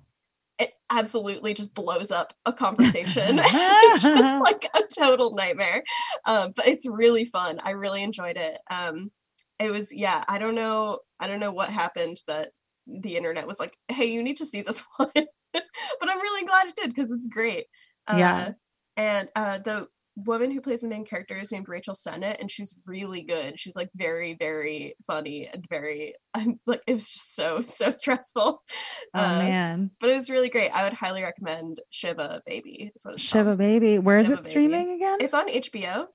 it 0.59 0.71
absolutely 0.91 1.53
just 1.53 1.73
blows 1.73 2.11
up 2.11 2.33
a 2.45 2.53
conversation. 2.53 3.39
It's 3.43 4.03
just 4.03 4.43
like 4.51 4.69
a 4.75 4.81
total 5.01 5.35
nightmare. 5.35 5.83
Um 6.25 6.53
but 6.55 6.67
it's 6.67 6.87
really 6.87 7.25
fun. 7.25 7.59
I 7.63 7.71
really 7.71 8.03
enjoyed 8.03 8.37
it. 8.37 8.59
Um 8.69 9.11
it 9.59 9.71
was 9.71 9.93
yeah 9.93 10.23
i 10.27 10.39
don't 10.39 10.55
know 10.55 10.99
i 11.19 11.27
don't 11.27 11.39
know 11.39 11.51
what 11.51 11.69
happened 11.69 12.17
that 12.27 12.49
the 12.87 13.15
internet 13.15 13.45
was 13.45 13.59
like 13.59 13.77
hey 13.87 14.05
you 14.05 14.23
need 14.23 14.35
to 14.37 14.45
see 14.45 14.61
this 14.61 14.83
one. 14.97 15.09
But 15.13 16.09
i'm 16.09 16.19
really 16.21 16.45
glad 16.45 16.67
it 16.67 16.75
did 16.75 16.89
because 16.89 17.11
it's 17.11 17.27
great. 17.27 17.65
Uh, 18.07 18.15
Yeah. 18.17 18.51
And 18.97 19.29
uh 19.35 19.57
the 19.59 19.87
woman 20.15 20.51
who 20.51 20.61
plays 20.61 20.81
the 20.81 20.87
main 20.87 21.05
character 21.05 21.35
is 21.37 21.51
named 21.51 21.67
Rachel 21.67 21.95
Sennett 21.95 22.37
and 22.39 22.49
she's 22.49 22.75
really 22.85 23.23
good. 23.23 23.59
She's 23.59 23.75
like 23.75 23.89
very 23.95 24.35
very 24.35 24.95
funny 25.07 25.49
and 25.51 25.65
very 25.69 26.13
I'm 26.33 26.55
like 26.65 26.81
it 26.85 26.93
was 26.93 27.09
just 27.09 27.35
so 27.35 27.61
so 27.61 27.91
stressful. 27.91 28.61
oh 29.15 29.19
uh, 29.19 29.39
man. 29.39 29.91
But 29.99 30.11
it 30.11 30.15
was 30.15 30.29
really 30.29 30.49
great. 30.49 30.69
I 30.71 30.83
would 30.83 30.93
highly 30.93 31.23
recommend 31.23 31.81
Shiva 31.89 32.41
Baby. 32.45 32.91
Is 32.95 33.03
what 33.03 33.15
it's 33.15 33.23
Shiva 33.23 33.43
called. 33.45 33.57
baby. 33.57 33.97
Where 33.99 34.19
is 34.19 34.27
Shiva 34.27 34.33
it 34.33 34.43
Baby. 34.43 34.49
streaming 34.49 34.91
again? 34.91 35.17
It's 35.19 35.33
on 35.33 35.47
HBO. 35.49 36.05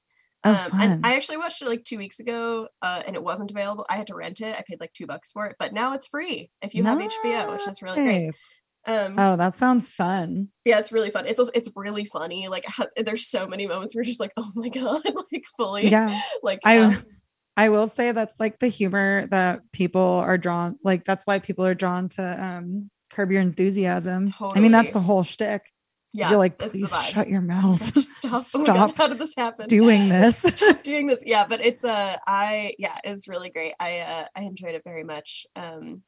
oh, 0.45 0.69
Um, 0.73 0.81
and 0.81 1.07
I 1.07 1.17
actually 1.17 1.39
watched 1.39 1.61
it 1.63 1.69
like 1.69 1.85
two 1.85 1.99
weeks 1.99 2.21
ago, 2.21 2.69
uh, 2.81 3.03
and 3.07 3.17
it 3.17 3.23
wasn't 3.23 3.51
available. 3.51 3.85
I 3.91 3.97
had 3.97 4.07
to 4.09 4.15
rent 4.15 4.41
it. 4.41 4.55
I 4.57 4.63
paid 4.69 4.81
like 4.81 4.93
two 4.93 5.07
bucks 5.07 5.33
for 5.33 5.47
it, 5.47 5.57
but 5.59 5.73
now 5.73 5.95
it's 5.95 6.07
free 6.07 6.51
if 6.63 6.75
you 6.75 6.85
have 6.85 6.99
HBO, 6.99 7.53
which 7.53 7.67
is 7.67 7.83
really 7.83 7.97
great. 7.97 8.35
Um, 8.87 9.15
Oh, 9.19 9.37
that 9.37 9.57
sounds 9.57 9.91
fun. 9.91 10.49
yeah, 10.65 10.79
it's 10.79 10.93
really 10.93 11.11
fun. 11.11 11.27
It's 11.27 11.39
also, 11.39 11.53
it's 11.55 11.71
really 11.77 12.05
funny. 12.05 12.49
Like 12.49 12.65
how, 12.67 12.87
there's 12.97 13.27
so 13.27 13.47
many 13.47 13.67
moments 13.67 13.95
where 13.95 14.05
just 14.05 14.21
like, 14.21 14.33
oh 14.37 14.51
my 14.55 14.69
god, 14.81 15.03
like 15.33 15.45
fully, 15.57 15.89
Yeah. 15.89 16.19
like 16.43 16.61
I 16.65 16.79
um, 16.79 17.05
I 17.57 17.71
will 17.71 17.89
say 17.89 18.13
that's 18.13 18.39
like 18.39 18.59
the 18.61 18.69
humor 18.69 19.27
that 19.31 19.61
people 19.73 20.01
are 20.01 20.39
drawn 20.39 20.79
like 20.85 21.05
that's 21.05 21.25
why 21.25 21.41
people 21.41 21.67
are 21.67 21.75
drawn 21.75 22.09
to 22.11 22.45
um 22.45 22.89
curb 23.11 23.33
your 23.33 23.41
enthusiasm. 23.43 24.33
I 24.55 24.61
mean, 24.61 24.71
that's 24.73 24.93
the 24.93 25.01
whole 25.01 25.25
shtick. 25.25 25.63
yeah, 26.13 26.31
You're 26.31 26.39
like, 26.39 26.59
please 26.59 26.95
shut 27.07 27.29
your 27.29 27.41
mouth. 27.41 27.81
gosh, 27.95 28.05
Stop! 28.05 28.43
Oh 28.55 28.65
god, 28.65 28.75
Stop 28.77 28.97
how 28.97 29.09
did 29.09 29.19
this 29.19 29.35
happen? 29.37 29.67
doing 29.67 30.09
this. 30.09 30.39
Stop 30.57 30.83
doing 30.85 31.07
this. 31.09 31.25
Yeah, 31.27 31.47
but 31.49 31.61
it's 31.61 31.85
uh 31.85 32.17
I 32.27 32.75
yeah, 32.79 32.97
it's 33.05 33.27
really 33.29 33.51
great. 33.51 33.75
I 33.81 33.99
uh 34.01 34.25
I 34.37 34.43
enjoyed 34.43 34.75
it 34.77 34.83
very 34.85 35.03
much. 35.05 35.47
Um 35.57 36.03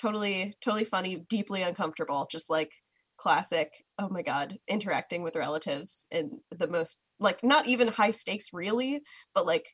totally 0.00 0.54
totally 0.62 0.84
funny, 0.84 1.24
deeply 1.28 1.62
uncomfortable, 1.62 2.26
just 2.30 2.50
like 2.50 2.72
classic, 3.18 3.72
oh 3.98 4.08
my 4.08 4.22
god, 4.22 4.58
interacting 4.68 5.22
with 5.22 5.36
relatives 5.36 6.06
in 6.10 6.30
the 6.50 6.68
most 6.68 7.02
like 7.20 7.42
not 7.44 7.68
even 7.68 7.88
high 7.88 8.10
stakes 8.12 8.48
really, 8.52 9.00
but 9.34 9.46
like 9.46 9.66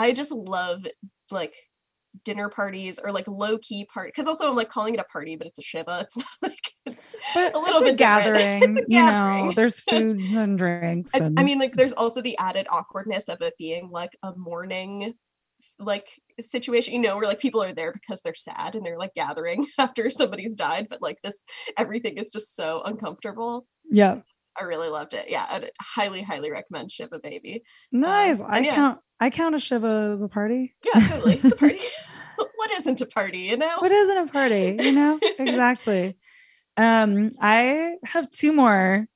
i 0.00 0.12
just 0.12 0.32
love 0.32 0.84
like 1.30 1.54
dinner 2.24 2.48
parties 2.48 2.98
or 2.98 3.12
like 3.12 3.28
low 3.28 3.58
key 3.58 3.86
party 3.92 4.08
because 4.08 4.26
also 4.26 4.48
I'm 4.48 4.56
like 4.56 4.68
calling 4.68 4.94
it 4.94 5.00
a 5.00 5.04
party, 5.04 5.36
but 5.36 5.46
it's 5.46 5.58
a 5.58 5.62
shiva. 5.62 6.00
It's 6.06 6.16
not 6.16 6.26
like 6.42 6.60
it's 6.86 7.16
But 7.34 7.54
a 7.54 7.58
little 7.58 7.80
it's 7.80 7.90
bit 7.90 7.96
different. 7.98 7.98
gathering. 7.98 8.62
It's 8.62 8.78
a 8.78 8.84
You 8.88 9.02
know, 9.04 9.52
there's 9.54 9.80
foods 9.80 10.32
and 10.34 10.56
drinks. 10.58 11.12
And 11.14 11.38
I 11.38 11.42
mean, 11.44 11.58
like, 11.58 11.74
there's 11.74 11.92
also 11.92 12.20
the 12.22 12.36
added 12.38 12.66
awkwardness 12.70 13.28
of 13.28 13.40
it 13.42 13.54
being 13.58 13.90
like 13.90 14.16
a 14.22 14.34
morning, 14.36 15.14
like 15.78 16.08
situation. 16.40 16.94
You 16.94 17.00
know, 17.00 17.16
where 17.16 17.26
like 17.26 17.40
people 17.40 17.62
are 17.62 17.72
there 17.72 17.92
because 17.92 18.22
they're 18.22 18.34
sad 18.34 18.74
and 18.74 18.84
they're 18.84 18.98
like 18.98 19.14
gathering 19.14 19.66
after 19.78 20.10
somebody's 20.10 20.54
died, 20.54 20.86
but 20.88 21.02
like 21.02 21.20
this, 21.22 21.44
everything 21.76 22.18
is 22.18 22.30
just 22.30 22.54
so 22.56 22.82
uncomfortable. 22.84 23.66
yeah. 23.90 24.20
I 24.58 24.64
really 24.64 24.88
loved 24.88 25.12
it. 25.12 25.26
Yeah, 25.28 25.44
I'd 25.50 25.70
highly, 25.78 26.22
highly 26.22 26.50
recommend 26.50 26.90
Shiva 26.90 27.18
Baby. 27.18 27.62
Nice. 27.92 28.40
I 28.40 28.60
yeah. 28.60 28.74
count 28.74 28.98
I 29.20 29.28
count 29.28 29.54
a 29.54 29.58
Shiva 29.58 30.10
as 30.12 30.22
a 30.22 30.28
party. 30.28 30.74
Yeah, 30.82 31.06
totally. 31.08 31.34
It's 31.34 31.52
a 31.52 31.56
party. 31.56 31.78
what 32.56 32.70
isn't 32.72 33.00
a 33.00 33.06
party? 33.06 33.40
You 33.40 33.56
know? 33.56 33.76
What 33.78 33.92
isn't 33.92 34.28
a 34.28 34.32
party? 34.32 34.76
You 34.78 34.92
know? 34.92 35.18
exactly. 35.38 36.16
Um, 36.76 37.30
I 37.40 37.94
have 38.04 38.30
two 38.30 38.52
more 38.52 39.06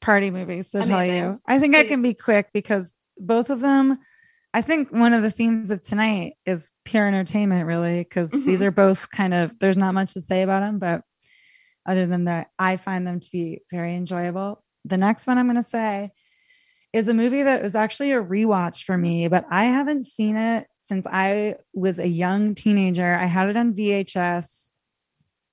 party 0.00 0.30
movies 0.30 0.70
to 0.70 0.82
tell 0.82 1.04
you. 1.04 1.40
I 1.46 1.58
think 1.58 1.74
I 1.74 1.84
can 1.84 2.02
be 2.02 2.14
quick 2.14 2.48
because 2.52 2.94
both 3.18 3.50
of 3.50 3.60
them. 3.60 3.98
I 4.52 4.62
think 4.62 4.90
one 4.90 5.12
of 5.12 5.22
the 5.22 5.30
themes 5.30 5.70
of 5.70 5.80
tonight 5.82 6.34
is 6.44 6.72
pure 6.84 7.06
entertainment, 7.06 7.66
really, 7.66 8.00
because 8.00 8.30
these 8.32 8.60
Mhm. 8.60 8.66
are 8.66 8.70
both 8.72 9.10
kind 9.10 9.32
of. 9.32 9.56
There's 9.60 9.76
not 9.76 9.94
much 9.94 10.14
to 10.14 10.20
say 10.20 10.42
about 10.42 10.60
them, 10.60 10.78
but 10.78 11.02
other 11.86 12.06
than 12.06 12.24
that, 12.24 12.48
I 12.58 12.76
find 12.76 13.06
them 13.06 13.20
to 13.20 13.30
be 13.30 13.60
very 13.70 13.94
enjoyable. 13.94 14.64
The 14.84 14.96
next 14.96 15.26
one 15.26 15.38
I'm 15.38 15.46
going 15.46 15.56
to 15.56 15.62
say 15.62 16.10
is 16.92 17.06
a 17.06 17.14
movie 17.14 17.44
that 17.44 17.62
was 17.62 17.76
actually 17.76 18.10
a 18.10 18.22
rewatch 18.22 18.82
for 18.84 18.98
me, 18.98 19.28
but 19.28 19.44
I 19.50 19.66
haven't 19.66 20.04
seen 20.04 20.36
it 20.36 20.66
since 20.78 21.06
I 21.06 21.54
was 21.72 22.00
a 22.00 22.08
young 22.08 22.54
teenager. 22.54 23.14
I 23.14 23.26
had 23.26 23.48
it 23.48 23.56
on 23.56 23.72
VHS, 23.72 24.70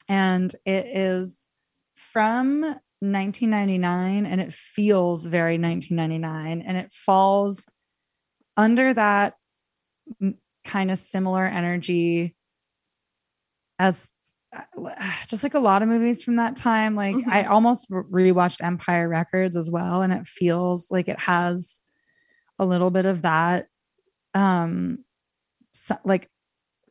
and 0.10 0.54
it 0.66 0.88
is 0.88 1.50
from 1.96 2.80
1999, 3.02 4.26
and 4.26 4.42
it 4.42 4.52
feels 4.54 5.28
very 5.28 5.60
1999, 5.60 6.64
and 6.64 6.78
it 6.78 6.92
falls 6.92 7.68
under 8.58 8.94
that 8.94 9.36
kind 10.66 10.92
of 10.92 10.98
similar 10.98 11.46
energy 11.46 12.36
as 13.80 14.06
uh, 14.54 14.64
just 15.28 15.44
like 15.44 15.54
a 15.54 15.60
lot 15.60 15.82
of 15.82 15.90
movies 15.90 16.24
from 16.24 16.38
that 16.38 16.56
time. 16.56 16.96
Like 16.96 17.16
I 17.28 17.44
Mhm. 17.44 17.50
almost 17.50 17.86
re- 17.90 18.32
rewatched 18.32 18.64
Empire 18.64 19.08
Records 19.08 19.56
as 19.56 19.70
well, 19.70 20.02
and 20.02 20.12
it 20.14 20.26
feels 20.26 20.90
like 20.90 21.08
it 21.08 21.20
has 21.20 21.82
a 22.58 22.66
little 22.66 22.90
bit 22.90 23.06
of 23.06 23.22
that, 23.24 23.68
um, 24.34 25.04
so- 25.74 25.98
like 26.06 26.30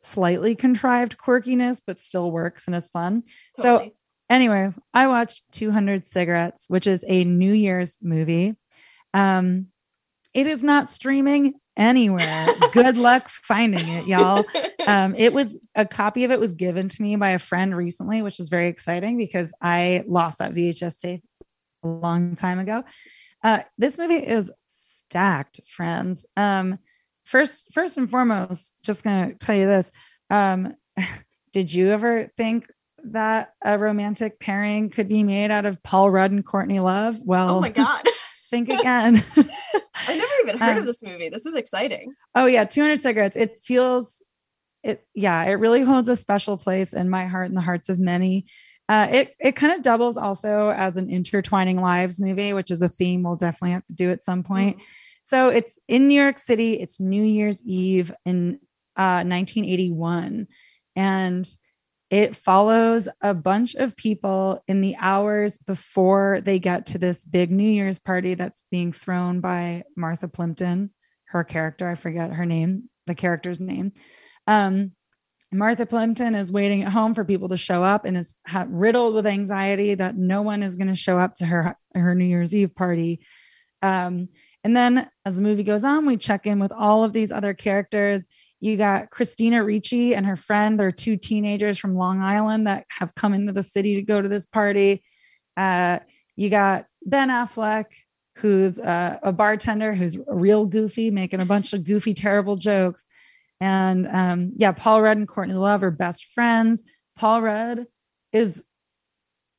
slightly 0.02 0.54
contrived 0.54 1.16
quirkiness, 1.18 1.80
but 1.84 1.98
still 1.98 2.30
works 2.30 2.66
and 2.68 2.76
is 2.76 2.88
fun. 2.88 3.24
So, 3.56 3.62
Totally. 3.78 3.96
anyways, 4.30 4.78
I 4.94 5.06
watched 5.08 5.42
200 5.50 6.06
Cigarettes, 6.06 6.66
which 6.68 6.86
is 6.86 7.04
a 7.08 7.24
New 7.24 7.52
Year's 7.52 7.98
movie. 8.02 8.54
Um, 9.14 9.68
it 10.36 10.46
is 10.46 10.62
not 10.62 10.90
streaming 10.90 11.54
anywhere. 11.78 12.46
Good 12.74 12.98
luck 12.98 13.26
finding 13.28 13.88
it, 13.88 14.06
y'all. 14.06 14.44
Um, 14.86 15.16
it 15.16 15.32
was 15.32 15.58
a 15.74 15.84
copy 15.84 16.22
of 16.22 16.30
it 16.30 16.38
was 16.38 16.52
given 16.52 16.88
to 16.88 17.02
me 17.02 17.16
by 17.16 17.30
a 17.30 17.40
friend 17.40 17.76
recently, 17.76 18.22
which 18.22 18.38
was 18.38 18.48
very 18.48 18.68
exciting 18.68 19.18
because 19.18 19.52
I 19.60 20.04
lost 20.06 20.38
that 20.38 20.54
VHS 20.54 21.00
tape 21.00 21.24
a 21.82 21.88
long 21.88 22.36
time 22.36 22.60
ago. 22.60 22.84
Uh, 23.42 23.62
this 23.78 23.98
movie 23.98 24.14
is 24.14 24.48
stacked, 24.68 25.60
friends. 25.66 26.24
Um, 26.36 26.78
first, 27.24 27.66
first 27.74 27.98
and 27.98 28.08
foremost, 28.08 28.76
just 28.84 29.02
gonna 29.02 29.34
tell 29.34 29.56
you 29.56 29.66
this. 29.66 29.90
Um, 30.30 30.76
did 31.52 31.74
you 31.74 31.90
ever 31.90 32.28
think 32.36 32.70
that 33.06 33.54
a 33.64 33.76
romantic 33.76 34.38
pairing 34.38 34.90
could 34.90 35.08
be 35.08 35.24
made 35.24 35.50
out 35.50 35.66
of 35.66 35.82
Paul 35.82 36.12
Rudd 36.12 36.30
and 36.30 36.46
Courtney 36.46 36.78
Love? 36.78 37.18
Well, 37.24 37.56
oh 37.56 37.60
my 37.60 37.70
god. 37.70 38.04
think 38.50 38.68
again. 38.68 39.20
I 40.06 40.16
never 40.16 40.32
even 40.42 40.58
heard 40.58 40.72
Um, 40.72 40.78
of 40.78 40.86
this 40.86 41.02
movie. 41.02 41.28
This 41.28 41.46
is 41.46 41.54
exciting. 41.54 42.14
Oh 42.34 42.46
yeah, 42.46 42.64
200 42.64 43.02
cigarettes. 43.02 43.36
It 43.36 43.60
feels 43.62 44.22
it 44.82 45.04
yeah, 45.14 45.44
it 45.44 45.54
really 45.54 45.82
holds 45.82 46.08
a 46.08 46.16
special 46.16 46.56
place 46.56 46.92
in 46.92 47.10
my 47.10 47.26
heart 47.26 47.48
and 47.48 47.56
the 47.56 47.60
hearts 47.62 47.88
of 47.88 47.98
many. 47.98 48.46
Uh, 48.88 49.08
it 49.10 49.34
it 49.40 49.56
kind 49.56 49.72
of 49.72 49.82
doubles 49.82 50.16
also 50.16 50.70
as 50.70 50.96
an 50.96 51.10
intertwining 51.10 51.80
lives 51.80 52.20
movie, 52.20 52.52
which 52.52 52.70
is 52.70 52.82
a 52.82 52.88
theme 52.88 53.22
we'll 53.24 53.34
definitely 53.36 53.72
have 53.72 53.86
to 53.86 53.94
do 53.94 54.10
at 54.10 54.22
some 54.22 54.42
point. 54.44 54.80
So 55.24 55.48
it's 55.48 55.76
in 55.88 56.06
New 56.06 56.20
York 56.22 56.38
City. 56.38 56.74
It's 56.74 57.00
New 57.00 57.24
Year's 57.24 57.60
Eve 57.64 58.12
in 58.24 58.60
uh, 58.96 59.24
1981, 59.26 60.46
and 60.94 61.48
it 62.10 62.36
follows 62.36 63.08
a 63.20 63.34
bunch 63.34 63.74
of 63.74 63.96
people 63.96 64.62
in 64.68 64.80
the 64.80 64.96
hours 64.98 65.58
before 65.58 66.40
they 66.40 66.58
get 66.58 66.86
to 66.86 66.98
this 66.98 67.24
big 67.24 67.50
New 67.50 67.68
Year's 67.68 67.98
party 67.98 68.34
that's 68.34 68.64
being 68.70 68.92
thrown 68.92 69.40
by 69.40 69.82
Martha 69.96 70.28
Plimpton, 70.28 70.90
her 71.26 71.42
character. 71.42 71.88
I 71.88 71.96
forget 71.96 72.32
her 72.32 72.46
name, 72.46 72.90
the 73.06 73.14
character's 73.14 73.58
name. 73.58 73.92
Um, 74.46 74.92
Martha 75.52 75.86
Plimpton 75.86 76.34
is 76.34 76.52
waiting 76.52 76.82
at 76.82 76.92
home 76.92 77.14
for 77.14 77.24
people 77.24 77.48
to 77.48 77.56
show 77.56 77.82
up 77.82 78.04
and 78.04 78.16
is 78.16 78.36
ha- 78.46 78.66
riddled 78.68 79.14
with 79.14 79.26
anxiety 79.26 79.94
that 79.94 80.16
no 80.16 80.42
one 80.42 80.62
is 80.62 80.76
going 80.76 80.88
to 80.88 80.94
show 80.94 81.18
up 81.18 81.34
to 81.36 81.46
her 81.46 81.76
her 81.94 82.14
New 82.14 82.24
Year's 82.24 82.54
Eve 82.54 82.74
party. 82.74 83.20
Um, 83.82 84.28
and 84.64 84.74
then 84.74 85.08
as 85.24 85.36
the 85.36 85.42
movie 85.42 85.62
goes 85.62 85.84
on, 85.84 86.06
we 86.06 86.16
check 86.16 86.46
in 86.46 86.58
with 86.58 86.72
all 86.72 87.04
of 87.04 87.12
these 87.12 87.30
other 87.30 87.54
characters. 87.54 88.26
You 88.60 88.76
got 88.76 89.10
Christina 89.10 89.62
Ricci 89.62 90.14
and 90.14 90.26
her 90.26 90.36
friend. 90.36 90.78
They're 90.78 90.90
two 90.90 91.16
teenagers 91.16 91.78
from 91.78 91.94
Long 91.94 92.20
Island 92.20 92.66
that 92.66 92.86
have 92.88 93.14
come 93.14 93.34
into 93.34 93.52
the 93.52 93.62
city 93.62 93.96
to 93.96 94.02
go 94.02 94.20
to 94.22 94.28
this 94.28 94.46
party. 94.46 95.02
Uh, 95.56 95.98
you 96.36 96.50
got 96.50 96.86
Ben 97.04 97.28
Affleck, 97.28 97.86
who's 98.36 98.78
uh, 98.78 99.18
a 99.22 99.32
bartender 99.32 99.94
who's 99.94 100.16
real 100.26 100.66
goofy, 100.66 101.10
making 101.10 101.40
a 101.40 101.46
bunch 101.46 101.72
of 101.72 101.84
goofy, 101.84 102.14
terrible 102.14 102.56
jokes. 102.56 103.06
And 103.60 104.06
um, 104.06 104.52
yeah, 104.56 104.72
Paul 104.72 105.02
Rudd 105.02 105.16
and 105.16 105.28
Courtney 105.28 105.54
Love 105.54 105.82
are 105.82 105.90
best 105.90 106.26
friends. 106.26 106.82
Paul 107.16 107.42
Rudd 107.42 107.86
is 108.32 108.62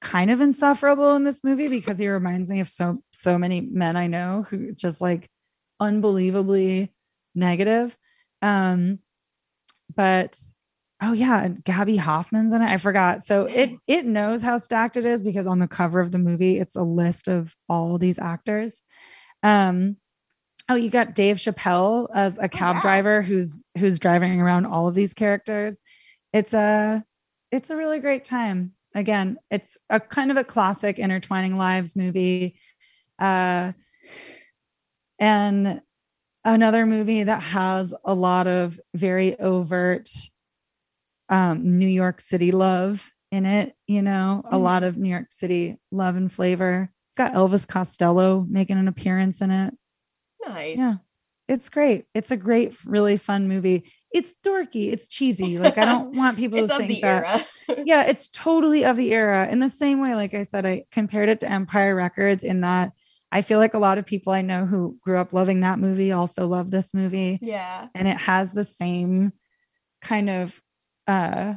kind 0.02 0.30
of 0.30 0.42
insufferable 0.42 1.16
in 1.16 1.24
this 1.24 1.44
movie 1.44 1.68
because 1.68 1.98
he 1.98 2.08
reminds 2.08 2.50
me 2.50 2.60
of 2.60 2.70
so 2.70 3.02
so 3.12 3.38
many 3.38 3.62
men 3.62 3.96
I 3.96 4.06
know 4.06 4.46
who's 4.48 4.76
just 4.76 5.02
like 5.02 5.28
unbelievably 5.80 6.92
negative. 7.34 7.98
Um, 8.42 9.00
but 9.96 10.40
oh 11.02 11.14
yeah, 11.14 11.44
and 11.44 11.64
Gaby 11.64 11.98
Hoffmann's 11.98 12.54
in 12.54 12.62
it. 12.62 12.70
I 12.70 12.78
forgot. 12.78 13.24
So 13.24 13.46
it 13.46 13.72
it 13.88 14.06
knows 14.06 14.42
how 14.42 14.58
stacked 14.58 14.98
it 14.98 15.06
is 15.06 15.22
because 15.22 15.48
on 15.48 15.60
the 15.60 15.68
cover 15.68 16.00
of 16.00 16.12
the 16.12 16.18
movie, 16.18 16.60
it's 16.60 16.76
a 16.76 16.84
list 16.84 17.28
of 17.28 17.56
all 17.70 17.98
these 17.98 18.20
actors. 18.20 18.84
Um, 19.44 19.98
oh, 20.70 20.76
you 20.76 20.90
got 20.90 21.16
Dave 21.16 21.38
Chappelle 21.38 22.08
as 22.14 22.38
a 22.38 22.50
cab 22.50 22.78
yeah. 22.78 22.82
driver 22.82 23.22
who's 23.22 23.64
who's 23.78 24.00
driving 24.00 24.42
around 24.42 24.66
all 24.66 24.88
of 24.88 24.96
these 24.96 25.14
characters. 25.14 25.80
It's 26.34 26.54
a 26.54 27.04
it's 27.52 27.70
a 27.70 27.76
really 27.78 28.00
great 28.00 28.26
time. 28.26 28.74
Again, 28.96 29.38
it's 29.52 29.78
a 29.90 30.00
kind 30.00 30.32
of 30.32 30.38
a 30.38 30.44
classic 30.44 31.00
intertwining 31.00 31.58
lives 31.58 31.96
movie. 31.96 32.60
Uh 33.20 33.74
and 35.20 35.82
another 36.54 36.86
movie 36.86 37.24
that 37.24 37.42
has 37.44 37.94
a 38.04 38.14
lot 38.14 38.48
of 38.48 38.80
very 38.96 39.38
overt 39.40 40.10
um 41.30 41.78
New 41.78 41.88
York 41.88 42.22
City 42.22 42.52
love 42.52 43.12
in 43.32 43.46
it, 43.46 43.76
you 43.88 44.02
know, 44.02 44.42
a 44.46 44.56
Mhm. 44.58 44.62
lot 44.64 44.84
of 44.84 44.98
New 44.98 45.10
York 45.10 45.30
City 45.32 45.78
love 45.92 46.16
and 46.16 46.32
flavor. 46.32 46.90
It's 47.10 47.16
got 47.16 47.34
Elvis 47.34 47.68
Costello 47.68 48.46
making 48.50 48.78
an 48.78 48.88
appearance 48.88 49.42
in 49.42 49.52
it. 49.52 49.74
Nice. 50.46 50.78
Yeah. 50.78 50.94
It's 51.50 51.70
great. 51.70 52.06
It's 52.14 52.32
a 52.32 52.38
great, 52.38 52.76
really 52.86 53.18
fun 53.18 53.48
movie. 53.48 53.84
It's 54.14 54.34
dorky. 54.46 54.92
It's 54.94 55.08
cheesy. 55.10 55.58
Like 55.60 55.78
I 55.78 55.84
don't 55.86 56.16
want 56.16 56.38
people 56.38 56.60
It's 56.60 56.70
to 56.70 56.76
of 56.76 56.88
think 56.88 56.96
the 56.96 57.02
that. 57.02 57.48
era. 57.70 57.84
yeah, 57.86 58.04
it's 58.04 58.30
totally 58.30 58.86
of 58.86 58.96
the 58.96 59.12
era. 59.14 59.48
In 59.50 59.60
the 59.60 59.70
same 59.70 60.00
way, 60.00 60.16
like 60.16 60.34
I 60.34 60.44
said, 60.44 60.66
I 60.66 60.86
compared 60.92 61.28
it 61.30 61.42
to 61.42 61.50
Empire 61.52 61.94
Records 61.96 62.44
in 62.46 62.62
that 62.62 62.94
I 63.32 63.42
feel 63.42 63.60
like 63.60 63.74
a 63.74 63.80
lot 63.80 63.98
of 63.98 64.06
people 64.06 64.32
I 64.34 64.42
know 64.42 64.66
who 64.66 64.98
grew 65.02 65.18
up 65.18 65.34
loving 65.34 65.60
that 65.62 65.80
movie 65.80 66.12
also 66.12 66.48
love 66.48 66.72
this 66.72 66.94
movie. 66.94 67.40
yeah. 67.42 67.88
And 67.94 68.08
it 68.08 68.18
has 68.22 68.52
the 68.52 68.64
same 68.64 69.34
kind 70.02 70.30
of 70.30 70.62
uh 71.08 71.56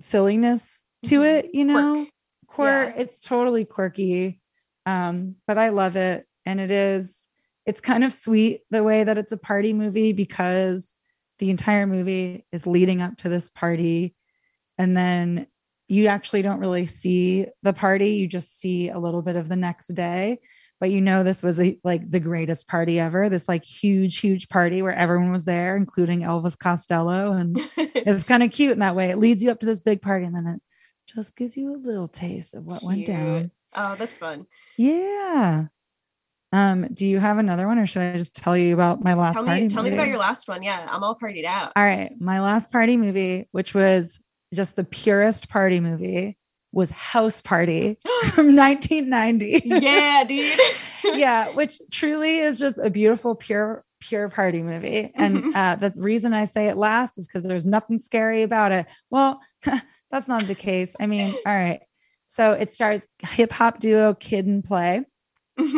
silliness 0.00 0.84
to 1.06 1.20
Mhm. 1.20 1.38
it, 1.38 1.50
you 1.54 1.64
know. 1.64 2.06
Quirk. 2.46 2.94
Yeah. 2.94 3.02
It's 3.02 3.20
totally 3.20 3.64
quirky. 3.64 4.40
Um, 4.86 5.36
but 5.46 5.58
I 5.58 5.70
love 5.70 5.96
it. 5.96 6.26
And 6.46 6.60
it 6.60 6.70
is, 6.70 7.26
it's 7.66 7.80
kind 7.80 8.04
of 8.04 8.12
sweet 8.12 8.60
the 8.70 8.82
way 8.82 9.04
that 9.04 9.18
it's 9.18 9.32
a 9.32 9.36
party 9.36 9.72
movie 9.72 10.12
because 10.12 10.96
the 11.38 11.50
entire 11.50 11.86
movie 11.86 12.46
is 12.52 12.66
leading 12.66 13.02
up 13.02 13.16
to 13.18 13.28
this 13.28 13.48
party. 13.50 14.14
And 14.78 14.96
then 14.96 15.46
you 15.88 16.06
actually 16.06 16.42
don't 16.42 16.60
really 16.60 16.86
see 16.86 17.46
the 17.62 17.72
party. 17.72 18.10
You 18.12 18.28
just 18.28 18.58
see 18.58 18.88
a 18.88 18.98
little 18.98 19.22
bit 19.22 19.36
of 19.36 19.48
the 19.48 19.56
next 19.56 19.88
day. 19.88 20.38
But 20.80 20.90
you 20.90 21.00
know, 21.00 21.22
this 21.22 21.42
was 21.42 21.60
a, 21.60 21.78
like 21.84 22.10
the 22.10 22.20
greatest 22.20 22.68
party 22.68 22.98
ever. 23.00 23.28
This 23.28 23.48
like 23.48 23.64
huge, 23.64 24.18
huge 24.18 24.48
party 24.48 24.82
where 24.82 24.94
everyone 24.94 25.32
was 25.32 25.44
there, 25.44 25.76
including 25.76 26.20
Elvis 26.20 26.58
Costello. 26.58 27.32
And 27.32 27.58
it's 27.76 28.24
kind 28.24 28.42
of 28.42 28.50
cute 28.50 28.72
in 28.72 28.80
that 28.80 28.96
way. 28.96 29.10
It 29.10 29.18
leads 29.18 29.42
you 29.42 29.50
up 29.50 29.60
to 29.60 29.66
this 29.66 29.80
big 29.80 30.02
party 30.02 30.26
and 30.26 30.34
then 30.34 30.46
it 30.46 30.62
just 31.14 31.36
gives 31.36 31.56
you 31.56 31.74
a 31.74 31.78
little 31.78 32.08
taste 32.08 32.54
of 32.54 32.64
what 32.64 32.82
went 32.82 33.06
down. 33.06 33.50
Oh, 33.74 33.94
that's 33.96 34.16
fun. 34.16 34.46
Yeah. 34.76 35.66
Um, 36.52 36.88
do 36.92 37.06
you 37.06 37.18
have 37.18 37.38
another 37.38 37.66
one 37.66 37.78
or 37.78 37.86
should 37.86 38.02
I 38.02 38.16
just 38.16 38.36
tell 38.36 38.56
you 38.56 38.74
about 38.74 39.02
my 39.02 39.14
last 39.14 39.34
Tell 39.34 39.44
party 39.44 39.62
me, 39.62 39.68
tell 39.68 39.82
me 39.82 39.92
about 39.92 40.06
your 40.06 40.18
last 40.18 40.48
one. 40.48 40.62
Yeah, 40.62 40.86
I'm 40.88 41.02
all 41.02 41.18
partied 41.18 41.44
out. 41.44 41.72
All 41.74 41.82
right. 41.82 42.12
My 42.20 42.40
last 42.40 42.70
party 42.70 42.96
movie, 42.96 43.48
which 43.50 43.74
was 43.74 44.20
just 44.52 44.76
the 44.76 44.84
purest 44.84 45.48
party 45.48 45.80
movie, 45.80 46.38
was 46.74 46.90
House 46.90 47.40
Party 47.40 47.96
from 48.34 48.54
1990. 48.56 49.62
yeah, 49.64 50.24
dude. 50.28 50.58
yeah, 51.18 51.48
which 51.50 51.80
truly 51.90 52.38
is 52.38 52.58
just 52.58 52.78
a 52.78 52.90
beautiful, 52.90 53.34
pure, 53.34 53.84
pure 54.00 54.28
party 54.28 54.62
movie. 54.62 55.10
And 55.14 55.36
Mhm. 55.44 55.54
uh, 55.56 55.76
the 55.76 55.92
reason 56.00 56.34
I 56.34 56.44
say 56.44 56.68
it 56.68 56.76
last 56.76 57.16
is 57.18 57.26
because 57.26 57.44
there's 57.44 57.64
nothing 57.64 57.98
scary 57.98 58.42
about 58.42 58.72
it. 58.72 58.86
Well, 59.10 59.40
that's 60.10 60.28
not 60.28 60.42
the 60.44 60.54
case. 60.54 60.94
I 61.00 61.06
mean, 61.06 61.30
all 61.46 61.54
right. 61.54 61.80
So 62.26 62.52
it 62.52 62.70
stars 62.70 63.06
hip 63.22 63.52
hop 63.52 63.78
duo 63.80 64.14
Kid 64.14 64.46
and 64.46 64.64
Play. 64.64 65.04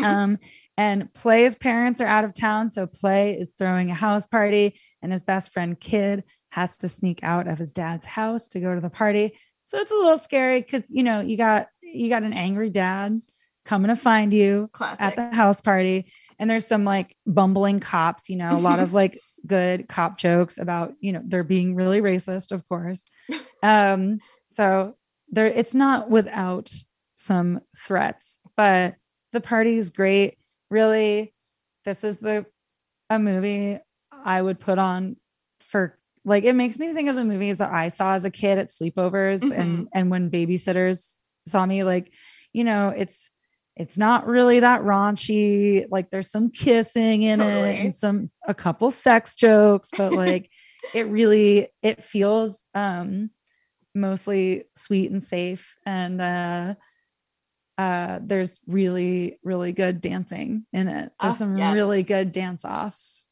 um, 0.03 0.39
and 0.79 1.13
Play's 1.13 1.55
parents 1.57 2.01
are 2.01 2.07
out 2.07 2.25
of 2.25 2.35
town. 2.35 2.71
So 2.71 2.87
Play 2.87 3.35
is 3.39 3.53
throwing 3.59 3.91
a 3.91 3.95
house 3.95 4.27
party, 4.27 4.79
and 5.03 5.13
his 5.13 5.23
best 5.23 5.53
friend 5.53 5.79
Kid 5.79 6.25
has 6.51 6.77
to 6.79 6.89
sneak 6.89 7.21
out 7.23 7.47
of 7.49 7.59
his 7.59 7.73
dad's 7.73 8.05
house 8.07 8.49
to 8.49 8.61
go 8.61 8.75
to 8.75 8.81
the 8.81 8.89
party. 8.91 9.35
So 9.67 9.79
it's 9.79 9.91
a 9.91 9.95
little 9.95 10.17
scary 10.17 10.63
because 10.63 10.85
you 10.89 11.03
know 11.03 11.21
you 11.21 11.37
got 11.37 11.69
you 11.83 12.09
got 12.09 12.23
an 12.23 12.33
angry 12.33 12.71
dad 12.71 13.21
coming 13.65 13.89
to 13.89 13.97
find 13.97 14.33
you 14.33 14.71
Classic. 14.73 15.05
at 15.05 15.17
the 15.17 15.35
house 15.35 15.61
party, 15.61 16.07
and 16.39 16.49
there's 16.49 16.67
some 16.67 16.85
like 16.85 17.17
bumbling 17.27 17.81
cops. 17.81 18.31
You 18.31 18.37
know, 18.37 18.53
a 18.53 18.59
lot 18.59 18.79
of 18.79 18.93
like 18.95 19.19
good 19.45 19.89
cop 19.89 20.19
jokes 20.19 20.57
about 20.57 20.95
you 21.01 21.11
know 21.11 21.21
they're 21.25 21.43
being 21.43 21.75
really 21.75 22.01
racist, 22.01 22.53
of 22.53 22.67
course. 22.69 23.05
Um, 23.63 24.19
so 24.49 24.97
there, 25.31 25.47
it's 25.47 25.75
not 25.75 26.09
without 26.09 26.71
some 27.17 27.63
threats, 27.77 28.39
but 28.55 28.95
the 29.33 29.41
party 29.41 29.77
is 29.77 29.91
great. 29.91 30.37
Really, 30.71 31.33
this 31.85 32.05
is 32.05 32.19
the 32.19 32.47
a 33.11 33.19
movie 33.19 33.79
I 34.13 34.41
would 34.41 34.61
put 34.61 34.79
on 34.79 35.17
for 35.59 35.99
like 36.27 36.45
it 36.45 36.55
makes 36.55 36.79
me 36.79 36.93
think 36.93 37.09
of 37.09 37.17
the 37.17 37.25
movies 37.25 37.59
that 37.59 37.73
I 37.73 37.89
saw 37.89 38.15
as 38.15 38.25
a 38.25 38.31
kid 38.31 38.59
at 38.59 38.67
sleepovers 38.67 39.49
and 39.51 39.89
and 39.95 40.11
when 40.11 40.31
babysitters 40.31 41.21
saw 41.47 41.65
me 41.65 41.85
like 41.85 42.13
you 42.53 42.65
know 42.65 42.89
it's 42.89 43.31
it's 43.77 43.99
not 43.99 44.27
really 44.27 44.61
that 44.61 44.81
raunchy. 44.83 45.85
Like 45.91 46.11
there's 46.11 46.31
some 46.31 46.51
kissing 46.51 47.23
in 47.23 47.41
it 47.43 47.79
and 47.81 47.95
some 47.95 48.31
a 48.47 48.55
couple 48.55 48.91
sex 48.91 49.37
jokes 49.37 49.91
but 49.97 50.13
like 50.15 50.51
it 50.95 51.07
really 51.09 51.69
it 51.83 52.03
feels 52.03 52.63
um 52.75 53.31
mostly 53.95 54.65
sweet 54.75 55.11
and 55.11 55.23
safe. 55.23 55.77
And 55.85 56.21
uh 56.21 56.75
uh 57.79 58.19
there's 58.23 58.59
really 58.67 59.39
really 59.43 59.73
good 59.73 60.01
dancing 60.01 60.65
in 60.73 60.89
it 60.89 61.11
there's 61.21 61.35
Ah, 61.35 61.37
some 61.37 61.57
yes. 61.59 61.75
really 61.75 62.03
good 62.03 62.33
dance 62.33 62.65
offs 62.65 63.25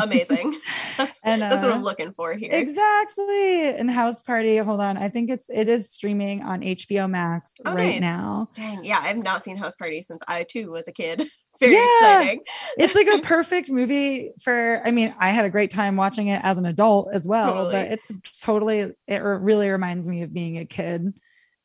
Amazing. 0.00 0.56
That's, 0.96 1.20
And, 1.24 1.42
that's 1.42 1.64
what 1.64 1.72
uh, 1.72 1.74
I'm 1.74 1.82
looking 1.82 2.12
for 2.12 2.32
here. 2.34 2.50
exactly 2.52 3.68
and 3.70 3.90
house 3.90 4.22
party 4.22 4.56
hold 4.58 4.80
on 4.80 4.96
i 4.96 5.08
think 5.08 5.30
it's 5.30 5.46
it 5.48 5.68
is 5.68 5.90
streaming 5.90 6.42
on 6.42 6.60
hbo 6.60 7.10
max 7.10 7.54
Oh, 7.64 7.72
right 7.74 7.94
nice. 7.94 8.00
now 8.00 8.48
Dang, 8.54 8.84
yeah, 8.84 8.98
I've 9.02 9.22
not 9.22 9.42
seen 9.42 9.56
House 9.56 9.74
Party 9.76 10.02
since 10.02 10.22
I 10.28 10.44
too 10.44 10.70
was 10.70 10.88
a 10.88 10.92
kid. 10.92 11.28
Very 11.60 11.74
Yeah. 11.74 11.84
exciting. 12.20 12.40
it's 12.78 12.94
like 12.94 13.08
a 13.08 13.18
perfect 13.20 13.68
movie 13.68 14.32
for 14.42 14.80
i 14.86 14.90
mean 14.92 15.12
i 15.18 15.30
had 15.30 15.44
a 15.44 15.50
great 15.50 15.70
time 15.72 15.96
watching 15.96 16.28
it 16.28 16.40
as 16.44 16.56
an 16.58 16.66
adult 16.66 17.08
as 17.12 17.26
well 17.26 17.50
Totally. 17.52 17.72
but 17.72 17.86
it's 17.92 18.12
totally 18.40 18.78
it 19.08 19.16
re- 19.22 19.38
really 19.38 19.68
reminds 19.68 20.06
me 20.06 20.22
of 20.22 20.32
being 20.32 20.56
a 20.58 20.64
kid 20.66 21.14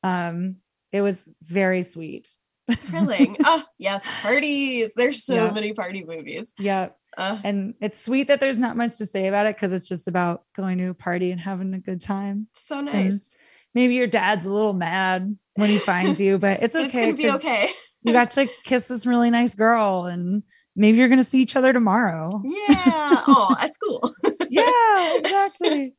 um 0.03 0.55
it 0.93 1.01
was 1.01 1.27
very 1.43 1.81
sweet 1.81 2.33
Thrilling. 2.71 3.35
oh, 3.43 3.61
yes, 3.77 4.07
parties. 4.21 4.93
There's 4.95 5.25
so 5.25 5.35
Yeah. 5.35 5.51
many 5.51 5.73
party 5.73 6.05
movies. 6.05 6.53
yeah 6.57 6.89
Uh, 7.17 7.37
and 7.43 7.73
it's 7.81 7.99
sweet 8.01 8.27
that 8.29 8.39
there's 8.39 8.57
not 8.57 8.77
much 8.77 8.95
to 8.97 9.05
say 9.05 9.27
about 9.27 9.47
it 9.47 9.55
because 9.57 9.73
it's 9.73 9.89
just 9.89 10.07
about 10.07 10.43
going 10.55 10.77
to 10.77 10.87
a 10.89 10.93
party 10.93 11.31
and 11.31 11.41
having 11.41 11.73
a 11.73 11.79
good 11.79 11.99
time 11.99 12.47
so 12.53 12.79
nice. 12.81 13.35
maybe 13.75 13.95
your 13.95 14.07
dad's 14.07 14.45
a 14.45 14.49
little 14.49 14.71
mad 14.73 15.35
when 15.55 15.69
he 15.69 15.77
finds 15.77 16.21
you 16.21 16.37
but 16.37 16.63
it's 16.63 16.75
okay 16.81 16.85
it's 16.87 16.95
gonna 16.97 17.13
be 17.13 17.29
okay. 17.31 17.69
you 18.03 18.13
got 18.13 18.31
to 18.31 18.47
kiss 18.63 18.87
this 18.87 19.05
really 19.05 19.29
nice 19.29 19.55
girl 19.55 20.05
and 20.05 20.41
maybe 20.75 20.97
you're 20.97 21.09
gonna 21.09 21.23
see 21.23 21.41
each 21.41 21.55
other 21.57 21.73
tomorrow 21.73 22.41
Yeah. 22.45 23.21
Oh, 23.27 23.55
that's 23.59 23.77
cool. 23.77 24.01
yeah 24.49 25.17
exactly 25.17 25.93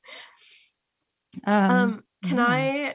um, 1.46 1.70
Um, 1.70 2.04
can 2.22 2.38
yeah. 2.38 2.46
I 2.48 2.94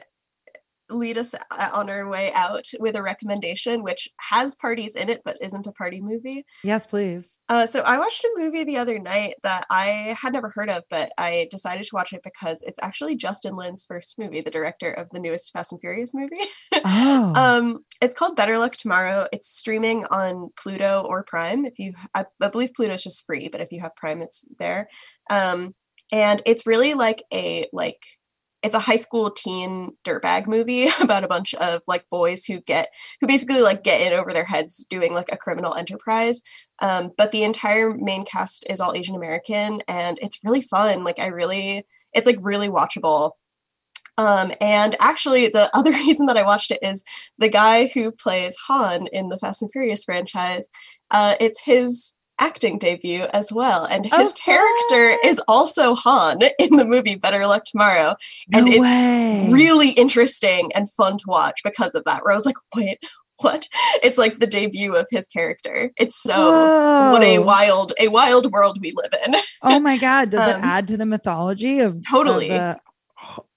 lead 0.90 1.18
us 1.18 1.34
on 1.72 1.88
our 1.90 2.08
way 2.08 2.32
out 2.32 2.66
with 2.78 2.96
a 2.96 3.02
recommendation, 3.02 3.82
which 3.82 4.08
has 4.18 4.54
parties 4.54 4.96
in 4.96 5.08
it 5.08 5.22
but 5.24 5.38
isn't 5.40 5.66
a 5.66 5.72
party 5.72 6.00
movie? 6.00 6.44
yes 6.64 6.86
please 6.86 7.38
Uh, 7.48 7.66
so 7.66 7.80
I 7.80 7.98
watched 7.98 8.24
a 8.24 8.30
movie 8.36 8.64
the 8.64 8.76
other 8.76 8.98
night 8.98 9.34
that 9.42 9.66
I 9.70 10.16
had 10.20 10.32
never 10.32 10.50
heard 10.50 10.70
of, 10.70 10.84
but 10.90 11.12
I 11.18 11.48
decided 11.50 11.84
to 11.84 11.94
watch 11.94 12.12
it 12.12 12.22
because 12.22 12.62
it's 12.62 12.78
actually 12.82 13.16
Justin 13.16 13.56
Lin's 13.56 13.84
first 13.84 14.18
movie, 14.18 14.40
the 14.40 14.50
director 14.50 14.92
of 14.92 15.08
the 15.10 15.20
newest 15.20 15.52
Fast 15.52 15.72
and 15.72 15.80
Furious 15.80 16.12
movie. 16.14 16.36
oh 16.84 17.32
um, 17.34 17.84
it's 18.00 18.14
called 18.14 18.36
Better 18.36 18.58
Luck 18.58 18.76
Tomorrow. 18.76 19.26
It's 19.32 19.48
streaming 19.48 20.04
on 20.06 20.50
Pluto 20.56 21.04
or 21.08 21.22
Prime. 21.22 21.64
If 21.64 21.78
you, 21.78 21.92
I, 22.14 22.24
I 22.40 22.48
believe 22.48 22.74
Pluto 22.74 22.94
is 22.94 23.04
just 23.04 23.26
free, 23.26 23.48
but 23.48 23.60
if 23.60 23.72
you 23.72 23.80
have 23.80 23.96
Prime, 23.96 24.22
it's 24.22 24.46
there. 24.58 24.88
Um, 25.28 25.74
and 26.12 26.42
it's 26.46 26.66
really 26.66 26.94
like 26.94 27.22
a 27.32 27.66
like 27.72 28.02
it's 28.62 28.74
a 28.74 28.80
high 28.80 28.96
school 28.96 29.30
teen 29.30 29.96
dirtbag 30.04 30.46
movie 30.46 30.88
about 31.00 31.24
a 31.24 31.28
bunch 31.28 31.54
of 31.54 31.82
like 31.86 32.04
boys 32.10 32.44
who 32.44 32.60
get 32.60 32.88
who 33.20 33.26
basically 33.26 33.62
like 33.62 33.84
get 33.84 34.00
in 34.00 34.18
over 34.18 34.30
their 34.30 34.44
heads 34.44 34.84
doing 34.90 35.14
like 35.14 35.32
a 35.32 35.36
criminal 35.36 35.74
enterprise. 35.74 36.42
Um, 36.80 37.10
but 37.16 37.32
the 37.32 37.44
entire 37.44 37.94
main 37.94 38.24
cast 38.24 38.64
is 38.70 38.80
all 38.80 38.94
asian 38.94 39.16
american 39.16 39.82
and 39.88 40.18
it's 40.20 40.40
really 40.44 40.62
fun. 40.62 41.04
Like 41.04 41.18
i 41.18 41.26
really 41.26 41.86
it's 42.12 42.26
like 42.26 42.38
really 42.40 42.68
watchable. 42.68 43.32
Um, 44.18 44.52
and 44.60 44.96
actually 45.00 45.48
the 45.48 45.70
other 45.74 45.92
reason 45.92 46.26
that 46.26 46.36
i 46.36 46.42
watched 46.42 46.70
it 46.70 46.80
is 46.82 47.04
the 47.38 47.48
guy 47.48 47.86
who 47.94 48.12
plays 48.12 48.56
han 48.66 49.06
in 49.12 49.28
the 49.28 49.38
fast 49.38 49.62
and 49.62 49.70
furious 49.72 50.04
franchise 50.04 50.66
uh, 51.12 51.34
it's 51.40 51.60
his 51.60 52.14
acting 52.40 52.78
debut 52.78 53.26
as 53.32 53.52
well 53.52 53.84
and 53.86 54.06
his 54.06 54.32
Oh, 54.32 54.34
character 54.34 55.18
is 55.24 55.40
also 55.46 55.94
han 55.94 56.40
in 56.58 56.76
the 56.76 56.84
movie 56.84 57.14
better 57.14 57.46
luck 57.46 57.64
tomorrow 57.64 58.14
and 58.52 58.66
no 58.66 58.72
it's 58.72 58.80
way. 58.80 59.48
really 59.52 59.90
interesting 59.90 60.70
and 60.74 60.90
fun 60.90 61.18
to 61.18 61.24
watch 61.28 61.60
because 61.62 61.94
of 61.94 62.02
that. 62.04 62.24
Where 62.24 62.32
I 62.32 62.34
was 62.36 62.46
like, 62.46 62.56
wait, 62.74 62.98
what? 63.38 63.66
It's 64.02 64.18
like 64.18 64.38
the 64.38 64.46
debut 64.46 64.94
of 64.96 65.06
his 65.10 65.26
character. 65.26 65.90
It's 65.96 66.16
so 66.16 67.10
what 67.12 67.22
a 67.22 67.38
wild, 67.38 67.92
a 67.98 68.08
wild 68.08 68.50
world 68.52 68.78
we 68.80 68.92
live 68.94 69.12
in. 69.26 69.36
oh 69.62 69.78
my 69.80 69.96
god 69.98 70.30
does 70.30 70.40
Um, 70.54 70.60
it 70.60 70.64
add 70.64 70.88
to 70.88 70.96
the 70.96 71.06
mythology 71.06 71.80
of 71.80 71.96
of 71.96 72.04
Totally. 72.10 72.48
the- 72.48 72.78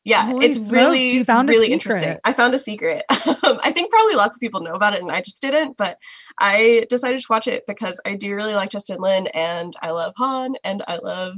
Yeah, 0.05 0.25
Holy 0.25 0.47
it's 0.47 0.57
smokes, 0.57 0.71
really, 0.71 1.23
really 1.23 1.71
interesting. 1.71 2.17
I 2.25 2.33
found 2.33 2.53
a 2.53 2.59
secret. 2.59 3.03
Um, 3.45 3.59
I 3.61 3.71
think 3.71 3.91
probably 3.91 4.15
lots 4.15 4.37
of 4.37 4.39
people 4.39 4.61
know 4.61 4.73
about 4.73 4.95
it, 4.95 5.01
and 5.01 5.11
I 5.11 5.19
just 5.19 5.41
didn't. 5.41 5.75
But 5.75 5.97
I 6.39 6.85
decided 6.89 7.19
to 7.19 7.27
watch 7.29 7.45
it 7.45 7.65
because 7.67 7.99
I 8.05 8.15
do 8.15 8.35
really 8.35 8.55
like 8.55 8.69
Justin 8.69 9.01
Lin, 9.01 9.27
and 9.27 9.73
I 9.81 9.91
love 9.91 10.13
Han, 10.15 10.55
and 10.63 10.81
I 10.87 10.97
love 10.97 11.35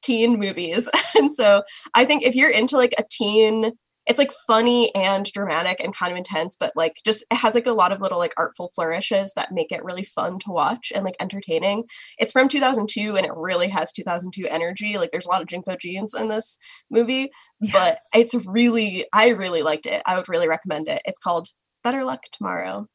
teen 0.00 0.38
movies. 0.38 0.88
and 1.16 1.30
so 1.30 1.62
I 1.94 2.04
think 2.04 2.22
if 2.22 2.36
you're 2.36 2.50
into 2.50 2.76
like 2.76 2.94
a 2.96 3.02
teen, 3.10 3.72
it's 4.08 4.18
like 4.18 4.32
funny 4.46 4.92
and 4.94 5.26
dramatic 5.26 5.80
and 5.80 5.94
kind 5.94 6.10
of 6.10 6.16
intense, 6.16 6.56
but 6.58 6.72
like 6.74 7.00
just 7.04 7.24
it 7.30 7.36
has 7.36 7.54
like 7.54 7.66
a 7.66 7.72
lot 7.72 7.92
of 7.92 8.00
little 8.00 8.18
like 8.18 8.32
artful 8.38 8.70
flourishes 8.74 9.34
that 9.34 9.52
make 9.52 9.70
it 9.70 9.84
really 9.84 10.02
fun 10.02 10.38
to 10.40 10.50
watch 10.50 10.90
and 10.94 11.04
like 11.04 11.14
entertaining. 11.20 11.84
It's 12.18 12.32
from 12.32 12.48
2002 12.48 13.16
and 13.16 13.26
it 13.26 13.32
really 13.36 13.68
has 13.68 13.92
2002 13.92 14.46
energy. 14.48 14.96
Like 14.96 15.10
there's 15.12 15.26
a 15.26 15.28
lot 15.28 15.42
of 15.42 15.48
JNCO 15.48 15.78
jeans 15.78 16.14
in 16.14 16.28
this 16.28 16.58
movie, 16.90 17.30
but 17.72 17.96
it's 18.14 18.34
really 18.46 19.04
I 19.12 19.28
really 19.30 19.62
liked 19.62 19.86
it. 19.86 20.02
I 20.06 20.16
would 20.16 20.28
really 20.28 20.48
recommend 20.48 20.88
it. 20.88 21.02
It's 21.04 21.20
called 21.20 21.48
Better 21.84 22.02
Luck 22.02 22.22
Tomorrow. 22.32 22.86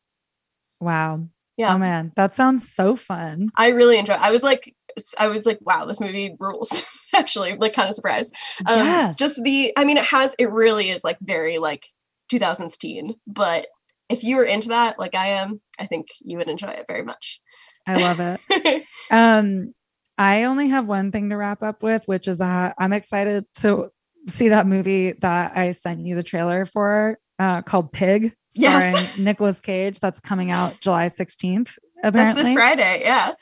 wow 0.82 1.28
Yeah. 1.58 1.76
oh 1.76 1.78
man 1.78 2.12
that 2.16 2.36
sounds 2.36 2.68
so 2.68 2.96
fun 2.96 3.50
I 3.56 3.70
really 3.70 4.00
enjoy. 4.00 4.16
I 4.18 4.32
was 4.32 4.42
like, 4.42 4.74
I 5.20 5.28
was 5.28 5.46
like, 5.46 5.60
wow, 5.62 5.86
this 5.86 6.02
movie 6.02 6.36
rules. 6.40 6.84
Actually, 7.16 7.56
like, 7.58 7.74
kind 7.74 7.90
of 7.90 7.96
surprised. 7.96 8.34
Um, 8.66 8.86
Yes. 8.86 9.18
Just 9.18 9.42
the, 9.44 9.72
I 9.78 9.86
mean, 9.86 9.98
it 9.98 10.06
has, 10.06 10.36
it 10.40 10.52
really 10.52 10.90
is 10.90 11.04
like 11.04 11.18
very 11.22 11.58
like 11.60 11.86
2000s 12.32 12.78
teen. 12.78 13.16
But 13.28 13.68
if 14.10 14.24
you 14.24 14.36
were 14.38 14.44
into 14.46 14.70
that, 14.70 15.00
like 15.00 15.16
I 15.16 15.28
am, 15.28 15.62
I 15.80 15.86
think 15.86 16.08
you 16.22 16.38
would 16.38 16.48
enjoy 16.50 16.70
it 16.70 16.86
very 16.88 17.04
much. 17.04 17.40
i 17.88 17.98
love 17.98 18.20
it 18.22 18.84
um 19.12 19.74
i 20.18 20.44
only 20.44 20.70
have 20.70 20.88
one 20.88 21.12
thing 21.12 21.30
to 21.30 21.36
wrap 21.36 21.62
up 21.62 21.84
with 21.84 22.02
which 22.06 22.30
is 22.30 22.38
that 22.38 22.74
i'm 22.78 22.94
excited 22.94 23.44
to 23.54 23.90
see 24.30 24.48
that 24.50 24.66
movie 24.66 25.12
that 25.20 25.52
i 25.58 25.72
sent 25.72 26.00
you 26.00 26.16
the 26.16 26.24
trailer 26.24 26.64
for 26.66 27.18
uh 27.40 27.62
called 27.62 27.92
pig 27.92 28.34
starring 28.52 28.94
Yes. 28.94 29.18
Nicolas 29.18 29.60
cage 29.60 30.00
that's 30.00 30.22
coming 30.22 30.50
out 30.50 30.80
july 30.80 31.08
16th 31.08 31.66
That's 31.66 31.78
apparently 32.04 32.44
this 32.44 32.54
Friday. 32.54 33.02
Yeah. 33.04 33.34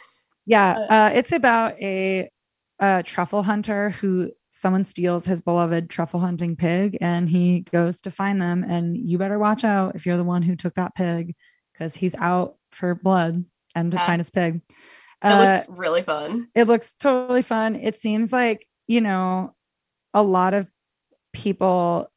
Yeah 0.46 0.78
Uh, 0.89 0.94
uh, 0.94 1.12
it's 1.14 1.32
about 1.32 1.80
a, 1.82 2.30
a 2.80 3.04
truffle 3.04 3.44
hunter 3.44 3.92
who 3.92 4.32
someone 4.50 4.84
steals 4.84 5.26
his 5.26 5.42
beloved 5.42 5.89
truffle 5.89 6.20
hunting 6.20 6.56
pig 6.56 6.98
and 7.02 7.30
he 7.30 7.62
goes 7.72 8.02
to 8.02 8.12
find 8.12 8.42
them 8.42 8.64
and 8.64 8.98
you 8.98 9.18
better 9.18 9.39
watch 9.39 9.64
out 9.64 9.96
if 9.96 10.06
you're 10.06 10.18
the 10.18 10.24
one 10.24 10.42
who 10.42 10.56
took 10.56 10.74
that 10.76 10.94
pig 10.96 11.36
because 11.72 11.96
he's 11.96 12.16
out 12.16 12.56
for 12.72 12.96
blood 12.96 13.46
and 13.76 13.92
to 13.92 13.98
Yeah. 13.98 14.06
find 14.08 14.20
his 14.20 14.30
pig 14.30 14.62
It 15.24 15.28
Uh, 15.32 15.38
looks 15.38 15.70
really 15.70 16.02
fun. 16.02 16.48
it 16.56 16.68
looks 16.68 16.94
totally 17.00 17.44
fun. 17.44 17.76
It 17.76 17.96
seems 17.96 18.34
like, 18.34 18.68
you 18.88 19.02
know, 19.02 19.56
a 20.14 20.24
lot 20.24 20.54
of 20.54 20.68
people 21.32 22.12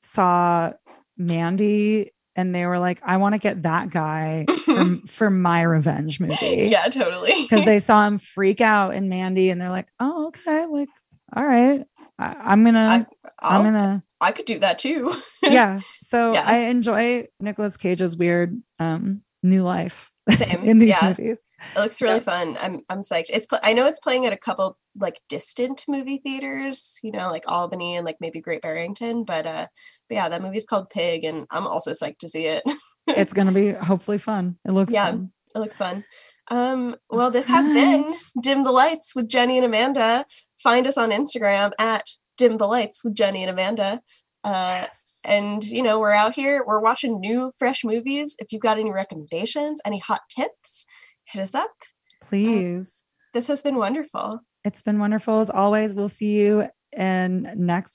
saw 0.00 0.72
Mandy 1.16 2.10
and 2.36 2.54
they 2.54 2.66
were 2.66 2.78
like, 2.78 3.00
I 3.02 3.16
want 3.16 3.34
to 3.34 3.38
get 3.38 3.62
that 3.64 3.90
guy 3.90 4.46
for, 4.64 4.84
for 5.06 5.30
my 5.30 5.62
revenge 5.62 6.20
movie. 6.20 6.68
Yeah, 6.70 6.86
totally. 6.88 7.32
Because 7.42 7.64
they 7.64 7.78
saw 7.80 8.06
him 8.06 8.18
freak 8.18 8.60
out 8.60 8.94
in 8.94 9.08
Mandy 9.08 9.50
and 9.50 9.60
they're 9.60 9.70
like, 9.70 9.88
oh, 9.98 10.28
okay. 10.28 10.66
Like, 10.66 10.88
all 11.34 11.44
right. 11.44 11.82
I, 12.18 12.36
I'm 12.40 12.62
going 12.62 12.74
to, 12.74 12.80
I'll- 12.80 13.06
I'm 13.40 13.62
going 13.62 13.74
to, 13.74 14.02
I 14.20 14.30
could 14.32 14.44
do 14.46 14.58
that 14.60 14.78
too. 14.78 15.12
yeah. 15.42 15.80
So 16.02 16.32
Yeah. 16.34 16.44
I 16.46 16.56
enjoy 16.70 17.26
Nicolas 17.40 17.76
Cage's 17.76 18.16
weird 18.16 18.60
um, 18.78 19.22
new 19.42 19.62
life. 19.62 20.10
Same. 20.30 20.64
in 20.64 20.78
these 20.78 20.96
yeah. 21.00 21.08
movies. 21.08 21.48
It 21.76 21.80
looks 21.80 22.02
really 22.02 22.16
Yeah. 22.16 22.20
fun. 22.20 22.56
I'm 22.60 22.80
I'm 22.88 23.00
psyched. 23.02 23.30
It's 23.32 23.46
I 23.62 23.72
know 23.72 23.86
it's 23.86 24.00
playing 24.00 24.26
at 24.26 24.32
a 24.32 24.36
couple 24.36 24.76
like 24.98 25.20
distant 25.28 25.84
movie 25.88 26.18
theaters, 26.18 26.98
you 27.02 27.12
know, 27.12 27.28
like 27.28 27.44
Albany 27.46 27.96
and 27.96 28.04
like 28.04 28.16
maybe 28.20 28.40
Great 28.40 28.62
Barrington, 28.62 29.24
but 29.24 29.46
uh 29.46 29.66
but 30.08 30.14
yeah, 30.14 30.28
that 30.28 30.42
movie's 30.42 30.66
called 30.66 30.90
Pig 30.90 31.24
and 31.24 31.46
I'm 31.52 31.66
also 31.66 31.92
psyched 31.92 32.18
to 32.18 32.28
see 32.28 32.46
it. 32.46 32.62
It's 33.08 33.32
going 33.32 33.46
to 33.46 33.52
be 33.54 33.70
hopefully 33.70 34.18
fun. 34.18 34.58
It 34.66 34.72
looks 34.72 34.92
Yeah. 34.92 35.10
fun. 35.12 35.30
It 35.54 35.58
looks 35.60 35.76
fun. 35.76 36.04
Um, 36.50 36.96
well, 37.08 37.30
this 37.30 37.46
has 37.46 37.68
been 37.68 38.08
Dim 38.42 38.64
the 38.64 38.72
Lights 38.72 39.14
with 39.14 39.28
Jenny 39.28 39.56
and 39.58 39.64
Amanda. 39.64 40.24
Find 40.58 40.88
us 40.88 40.98
on 40.98 41.12
Instagram 41.12 41.70
at 41.78 42.02
Dim 42.36 42.58
the 42.58 42.66
Lights 42.66 43.04
with 43.04 43.14
Jenny 43.14 43.44
and 43.44 43.50
Amanda. 43.50 44.00
Uh, 44.42 44.86
and 45.26 45.64
you 45.64 45.82
know, 45.82 45.98
we're 45.98 46.12
out 46.12 46.34
here, 46.34 46.64
we're 46.66 46.80
watching 46.80 47.20
new, 47.20 47.52
fresh 47.58 47.84
movies. 47.84 48.36
If 48.38 48.52
you've 48.52 48.62
got 48.62 48.78
any 48.78 48.90
recommendations, 48.90 49.80
any 49.84 49.98
hot 49.98 50.20
tips, 50.30 50.84
hit 51.24 51.42
us 51.42 51.54
up. 51.54 51.70
Um, 51.70 52.28
Please. 52.28 53.04
This 53.34 53.46
has 53.48 53.62
been 53.62 53.76
wonderful. 53.76 54.40
It's 54.64 54.82
been 54.82 54.98
wonderful 54.98 55.40
as 55.40 55.50
always. 55.50 55.94
We'll 55.94 56.08
see 56.08 56.32
you 56.32 56.68
in 56.96 57.52
next 57.56 57.94